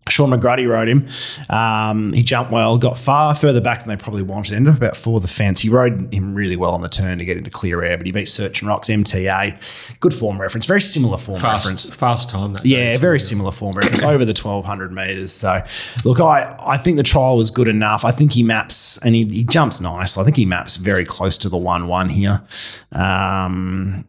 [0.09, 1.07] Shaun McGruddy rode him.
[1.55, 4.55] Um, he jumped well, got far further back than they probably wanted.
[4.57, 5.61] Ended up about four the fence.
[5.61, 8.11] He rode him really well on the turn to get into clear air, but he
[8.11, 10.01] beat Search and Rocks MTA.
[10.01, 11.91] Good form reference, very similar form reference.
[11.91, 12.55] fast fast time.
[12.55, 12.97] That Yeah, day.
[12.97, 15.31] very similar form reference over the 1200 meters.
[15.33, 15.63] So,
[16.05, 18.05] look, I, I think the trial was good enough.
[18.05, 20.19] I think he maps and he, he jumps nice.
[20.19, 22.43] I think he maps very close to the 1 1 here.
[22.91, 24.07] Um,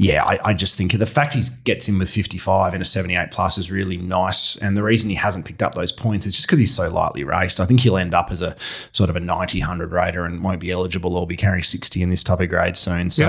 [0.00, 3.30] yeah, I, I just think the fact he gets in with 55 and a 78
[3.32, 4.56] plus is really nice.
[4.56, 7.22] And the reason he hasn't picked up those points is just because he's so lightly
[7.22, 7.60] raced.
[7.60, 8.56] I think he'll end up as a
[8.92, 12.08] sort of a 90, 100 raider and won't be eligible or be carrying 60 in
[12.08, 13.10] this type of grade soon.
[13.10, 13.28] So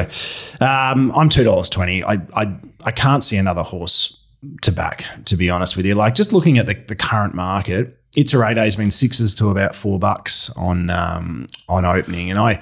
[0.61, 2.05] um, I'm $2.20.
[2.05, 4.23] I, I, I can't see another horse
[4.61, 5.95] to back, to be honest with you.
[5.95, 9.35] Like just looking at the, the current market, it's a Ray Day has been sixes
[9.35, 12.61] to about four bucks on um, on opening, and I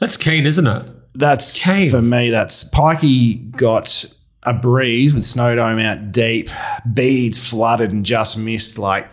[0.00, 0.97] That's keen, isn't it?
[1.14, 1.90] That's Keen.
[1.90, 2.30] for me.
[2.30, 4.04] That's Pikey got
[4.44, 6.48] a breeze with Snowdome out deep,
[6.92, 8.78] beads flooded and just missed.
[8.78, 9.08] Like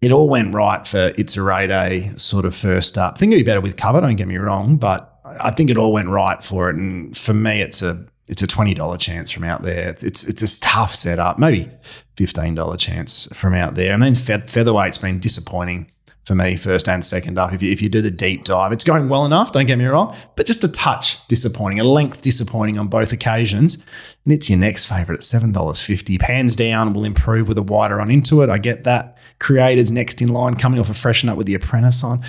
[0.00, 3.14] it all went right for It's a Ray Day sort of first up.
[3.14, 4.00] I think it'd be better with cover.
[4.00, 6.76] Don't get me wrong, but I think it all went right for it.
[6.76, 9.96] And for me, it's a it's a twenty dollar chance from out there.
[10.00, 11.38] It's it's a tough setup.
[11.38, 11.70] Maybe
[12.16, 13.92] fifteen dollar chance from out there.
[13.92, 15.90] And then fe- featherweight's been disappointing
[16.24, 17.52] for me, first and second up.
[17.52, 19.86] If you, if you do the deep dive, it's going well enough, don't get me
[19.86, 23.82] wrong, but just a touch disappointing, a length disappointing on both occasions.
[24.24, 26.20] And it's your next favourite at $7.50.
[26.20, 28.50] Hands down, will improve with a wider run into it.
[28.50, 29.16] I get that.
[29.38, 32.22] Creators next in line, coming off a freshen up with the apprentice on.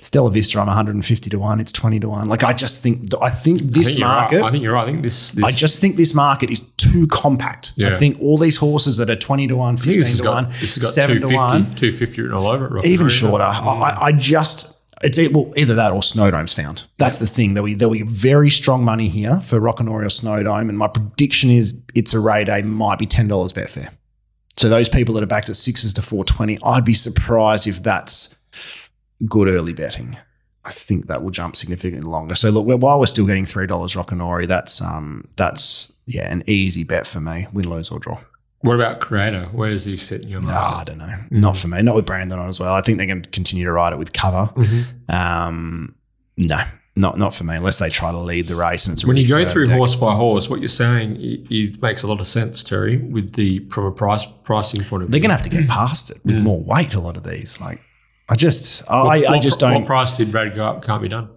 [0.00, 2.28] Stella Vista, I'm 150 to 1, it's 20 to 1.
[2.28, 4.40] Like, I just think, I think I this think market.
[4.40, 4.48] right.
[4.48, 4.84] I think you're right.
[4.84, 5.32] I think this.
[5.32, 7.74] this I just think this market is too compact.
[7.76, 7.94] Yeah.
[7.94, 10.76] I think all these horses that are 20 to 1, 15 to got, 1, this
[10.76, 12.86] has got 7 to 1 250 written all over it.
[12.86, 13.44] Even shorter.
[13.44, 16.84] I, I just it's well either that or Snowdome's found.
[16.98, 17.54] That's the thing.
[17.54, 21.50] There'll be there'll be very strong money here for Rockanori or Snowdome, and my prediction
[21.50, 23.90] is it's a Ray Day might be ten dollars Betfair.
[24.56, 27.82] So those people that are backed at sixes to four twenty, I'd be surprised if
[27.82, 28.36] that's
[29.28, 30.16] good early betting.
[30.64, 32.34] I think that will jump significantly longer.
[32.34, 36.42] So look, we're- while we're still getting three dollars Rockanori, that's um that's yeah an
[36.46, 37.46] easy bet for me.
[37.52, 38.18] Win, lose or draw.
[38.60, 39.46] What about Creator?
[39.52, 40.54] Where does he fit in your mind?
[40.54, 40.60] No.
[40.60, 41.14] I don't know.
[41.30, 41.82] Not for me.
[41.82, 42.74] Not with Brandon on as well.
[42.74, 44.50] I think they're going to continue to ride it with cover.
[44.56, 45.14] Mm-hmm.
[45.14, 45.94] Um,
[46.36, 46.62] no,
[46.96, 47.54] not not for me.
[47.56, 49.76] Unless they try to lead the race and it's When you go through deck.
[49.76, 52.96] horse by horse, what you're saying it, it makes a lot of sense, Terry.
[52.96, 55.68] With the from a price pricing point of view, they're going to have to get
[55.68, 56.94] past it with more weight.
[56.94, 57.80] A lot of these, like
[58.28, 59.86] I just, I, I What- just what don't.
[59.86, 60.82] price did Brad go up?
[60.84, 61.28] Can't be done.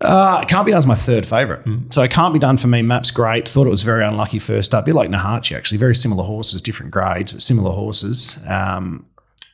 [0.00, 1.64] Uh, Can't Be done Done's my third favourite.
[1.64, 1.92] Mm.
[1.92, 3.48] So Can't Be Done for me, map's great.
[3.48, 4.84] Thought it was very unlucky first up.
[4.84, 5.78] A bit like Nahachi, actually.
[5.78, 8.38] Very similar horses, different grades, but similar horses.
[8.48, 9.06] Um,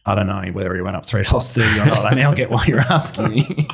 [0.06, 2.12] I don't know whether he went up $3.30 or not.
[2.12, 3.68] I now get why you're asking me.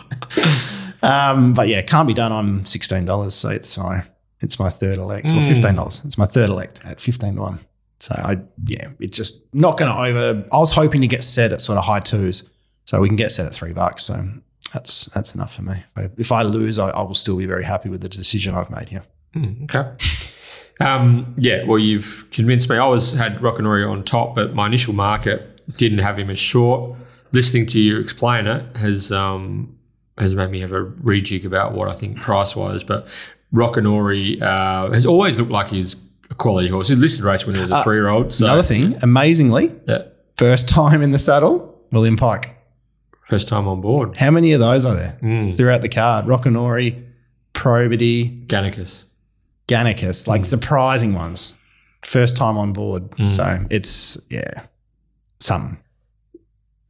[1.03, 3.33] um, but yeah, Can't Be Done, I'm $16.
[3.33, 4.03] So it's my,
[4.41, 5.51] it's my third elect, or Mm.
[5.77, 6.05] $15.
[6.07, 7.59] It's my third elect at 15 to 1.
[8.01, 10.45] So I, yeah, it's just not going to over.
[10.53, 12.49] I was hoping to get set at sort of high twos.
[12.87, 14.03] So we can get set at three bucks.
[14.05, 14.25] So
[14.73, 15.85] that's that's enough for me.
[16.17, 18.89] If I lose, I, I will still be very happy with the decision I've made
[18.89, 19.05] here.
[19.35, 20.85] Mm, okay.
[20.85, 22.77] Um, yeah, well, you've convinced me.
[22.77, 26.97] I was had Rockanori on top, but my initial market didn't have him as short.
[27.33, 29.79] Listening to you explain it has um,
[30.19, 32.85] has made me have a rejig about what I think price wise.
[32.85, 33.09] But
[33.55, 35.97] Rockanori uh, has always looked like he's
[36.31, 36.89] a quality horse.
[36.89, 38.35] He's listed race winner as a three year old.
[38.35, 40.03] So Another thing, amazingly, yeah,
[40.37, 42.57] first time in the saddle, William Pike.
[43.27, 44.17] First time on board.
[44.17, 45.57] How many of those are there Mm.
[45.57, 46.27] throughout the card?
[46.27, 47.03] Rockanori,
[47.55, 49.05] Probity, Gannicus.
[49.69, 51.55] Gannicus, like surprising ones.
[52.05, 53.11] First time on board.
[53.13, 53.29] Mm.
[53.29, 54.63] So it's, yeah,
[55.41, 55.79] something.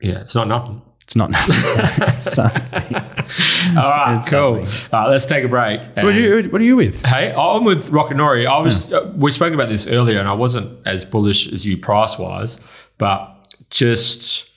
[0.00, 0.80] Yeah, it's not nothing.
[1.02, 1.54] It's not nothing.
[2.14, 2.96] it's something.
[3.76, 4.66] All right, It's cool.
[4.66, 4.90] something.
[4.92, 5.80] All right, let's take a break.
[5.96, 7.04] What are you, what are you with?
[7.04, 8.46] Hey, I'm with Rockanori.
[8.48, 8.90] I was.
[8.92, 12.58] Uh, we spoke about this earlier, and I wasn't as bullish as you price wise,
[12.98, 13.28] but
[13.70, 14.48] just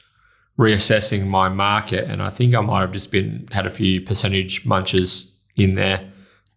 [0.58, 4.66] reassessing my market, and I think I might have just been had a few percentage
[4.66, 6.12] munches in there.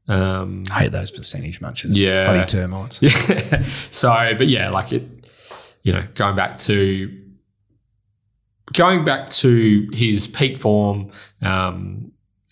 [0.07, 1.99] Um, I hate those percentage munches.
[1.99, 2.33] Yeah.
[2.33, 3.03] Bloody termites.
[3.03, 3.63] yeah.
[3.91, 4.09] so,
[4.39, 5.07] but yeah, like it,
[5.83, 7.15] you know, going back to
[8.73, 11.11] going back to his peak form.
[11.43, 12.08] Um,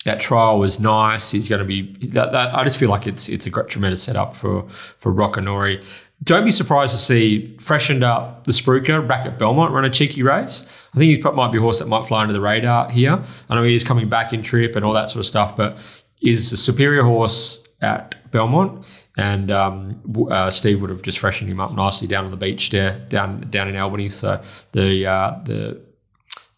[0.07, 1.31] that trial was nice.
[1.31, 1.93] He's going to be.
[2.13, 4.65] That, that, I just feel like it's it's a great, tremendous setup for
[4.97, 5.85] for Rockanori.
[6.23, 10.23] Don't be surprised to see freshened up the Spruiker back at Belmont run a cheeky
[10.23, 10.63] race.
[10.93, 13.21] I think he might be a horse that might fly under the radar here.
[13.49, 15.77] I know he is coming back in trip and all that sort of stuff, but
[16.21, 20.01] is a superior horse at Belmont, and um,
[20.31, 23.41] uh, Steve would have just freshened him up nicely down on the beach there, down
[23.49, 24.07] down in Albany.
[24.07, 25.81] So the uh, the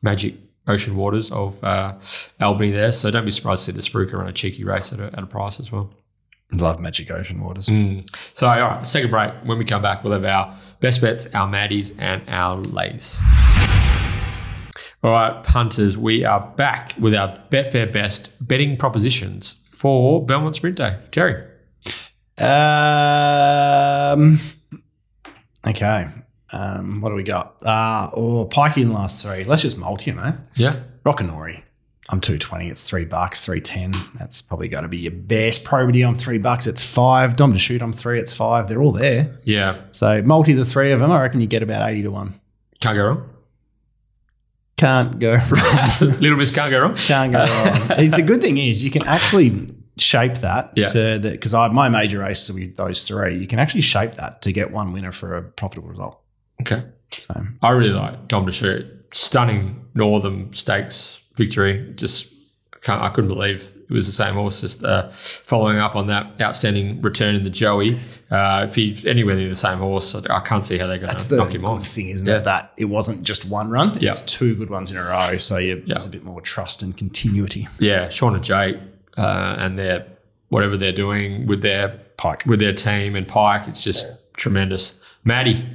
[0.03, 0.35] magic
[0.69, 1.95] ocean waters of uh,
[2.39, 2.91] Albany there.
[2.91, 5.23] So don't be surprised to see the Spruiker run a cheeky race at a, at
[5.23, 5.91] a price as well.
[6.53, 7.67] Love Magic Ocean Waters.
[8.33, 9.31] So all right, let's take a break.
[9.43, 13.19] When we come back, we'll have our best bets, our maddies, and our lays.
[15.03, 20.77] All right, punters, we are back with our Betfair Best betting propositions for Belmont Sprint
[20.77, 20.97] Day.
[21.11, 21.43] Terry.
[22.37, 24.39] Um.
[25.67, 26.07] Okay.
[26.53, 27.01] Um.
[27.01, 27.55] What do we got?
[27.65, 28.09] Uh.
[28.13, 29.43] Or Pikey in the last three.
[29.43, 30.35] Let's just multi, mate.
[30.55, 30.77] Yeah.
[31.05, 31.63] Rockanori.
[32.11, 32.67] I'm two twenty.
[32.69, 33.45] It's three bucks.
[33.45, 33.93] Three ten.
[34.17, 35.63] That's probably got to be your best.
[35.63, 36.01] Probity.
[36.07, 36.65] I'm three bucks.
[36.65, 37.35] It's five.
[37.35, 37.81] Dom to shoot.
[37.83, 38.19] I'm three.
[38.19, 38.67] It's five.
[38.67, 39.37] They're all there.
[39.43, 39.75] Yeah.
[39.91, 41.11] So multi the three of them.
[41.11, 42.39] I reckon you get about eighty to one.
[42.79, 43.29] Can't go wrong.
[44.77, 45.89] Can't go wrong.
[46.19, 46.95] Little Miss can't go wrong.
[46.95, 47.87] Can't go wrong.
[47.99, 49.67] it's a good thing is you can actually
[49.97, 50.87] shape that Yeah.
[50.87, 53.35] to because I my major races will be those three.
[53.37, 56.18] You can actually shape that to get one winner for a profitable result.
[56.61, 56.83] Okay.
[57.11, 58.85] So I really like Dom to shoot.
[59.11, 61.93] Stunning Northern Stakes victory.
[61.95, 62.31] Just
[62.81, 64.61] can't, I couldn't believe it was the same horse.
[64.61, 67.99] Just uh, following up on that outstanding return in the Joey.
[68.29, 71.15] Uh, if he's anywhere near the same horse, I I can't see how they're going
[71.15, 71.85] to the knock him off.
[71.87, 72.37] thing, isn't Yeah.
[72.37, 72.43] it?
[72.43, 74.25] That it wasn't just one run; it's Yeah.
[74.27, 75.37] two good ones in a row.
[75.37, 77.67] So you, there's a bit more trust and continuity.
[77.79, 78.77] Yeah, Shaun and Jake
[79.17, 80.05] uh, and their
[80.49, 82.43] whatever they're doing with their Pike.
[82.45, 84.07] with their team and Pike, it's just
[84.37, 84.93] tremendous.
[85.25, 85.65] Maddie,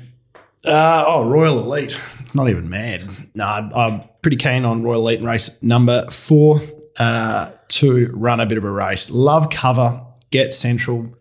[0.64, 2.00] Uh, oh, Royal Elite.
[2.20, 3.08] It's not even mad.
[3.34, 6.60] No, I'm, I'm pretty keen on Royal Elite in race number four
[6.98, 9.10] uh, to run a bit of a race.
[9.10, 10.00] Love cover,
[10.30, 11.14] get central.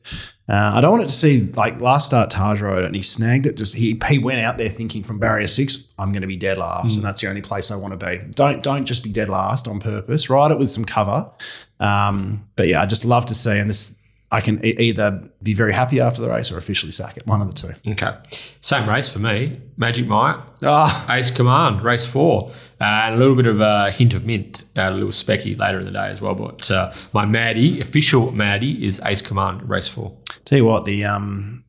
[0.48, 3.46] Uh, I don't want it to see like last start Taj rode and he snagged
[3.46, 3.56] it.
[3.56, 6.58] Just he he went out there thinking from barrier six, I'm going to be dead
[6.58, 8.20] last, and that's the only place I want to be.
[8.32, 10.30] Don't don't just be dead last on purpose.
[10.30, 11.32] Ride it with some cover.
[11.80, 13.98] Um, but yeah, I just love to see, and this
[14.34, 17.26] I can e- either be very happy after the race or officially sack it.
[17.28, 17.92] One of the two.
[17.92, 18.18] okay,
[18.62, 19.62] same race for me.
[19.78, 22.50] Magic Mike, Ah, Ace Command, race four,
[22.82, 25.80] uh, and a little bit of a hint of mint, uh, a little specky later
[25.80, 26.36] in the day as well.
[26.36, 30.18] But uh, my Maddie, official Maddie, is Ace Command, race four.
[30.46, 31.64] Tell you what, the um,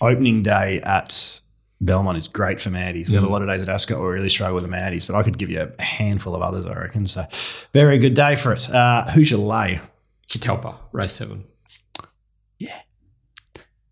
[0.00, 1.40] opening day at
[1.82, 3.08] Belmont is great for Maddies.
[3.08, 5.06] We have a lot of days at Ascot where we really struggle with the Maddies,
[5.06, 7.06] but I could give you a handful of others, I reckon.
[7.06, 7.24] So,
[7.72, 8.70] very good day for us.
[8.70, 9.80] Uh, who's your lay?
[10.28, 11.44] Catalpa, race seven.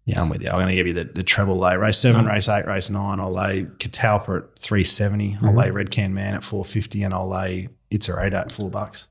[0.08, 0.48] Yeah, I'm with you.
[0.48, 1.76] I'm going to give you the, the treble lay.
[1.76, 2.30] Race seven, mm-hmm.
[2.30, 3.20] race eight, race nine.
[3.20, 5.34] I'll lay Catalpa at 370.
[5.34, 5.58] I'll mm-hmm.
[5.58, 9.08] lay Red Can Man at 450, and I'll lay It's a Radar at four bucks.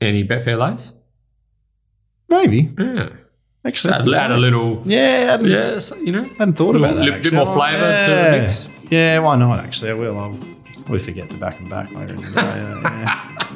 [0.00, 0.94] Any Betfair lays?
[2.30, 2.72] Maybe.
[2.78, 3.10] Yeah,
[3.66, 4.80] Actually, add, add a little.
[4.86, 6.24] Yeah, I hadn't, Yes, you know.
[6.24, 7.04] I hadn't thought about that.
[7.04, 8.40] Little bit more flavour to the yeah.
[8.40, 8.68] mix.
[8.90, 9.58] Yeah, why not?
[9.58, 10.18] Actually, I will.
[10.18, 10.38] I'll
[10.76, 12.32] probably forget to back and back later in the day.
[12.82, 13.48] yeah.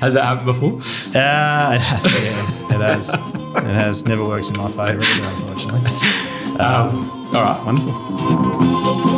[0.00, 0.72] Has that happened before?
[1.14, 2.04] Uh, it has.
[2.04, 3.08] Yeah, it has.
[3.12, 4.04] It has.
[4.06, 5.90] Never works in my favour, unfortunately.
[6.56, 7.62] Um, All right.
[7.66, 9.15] wonderful.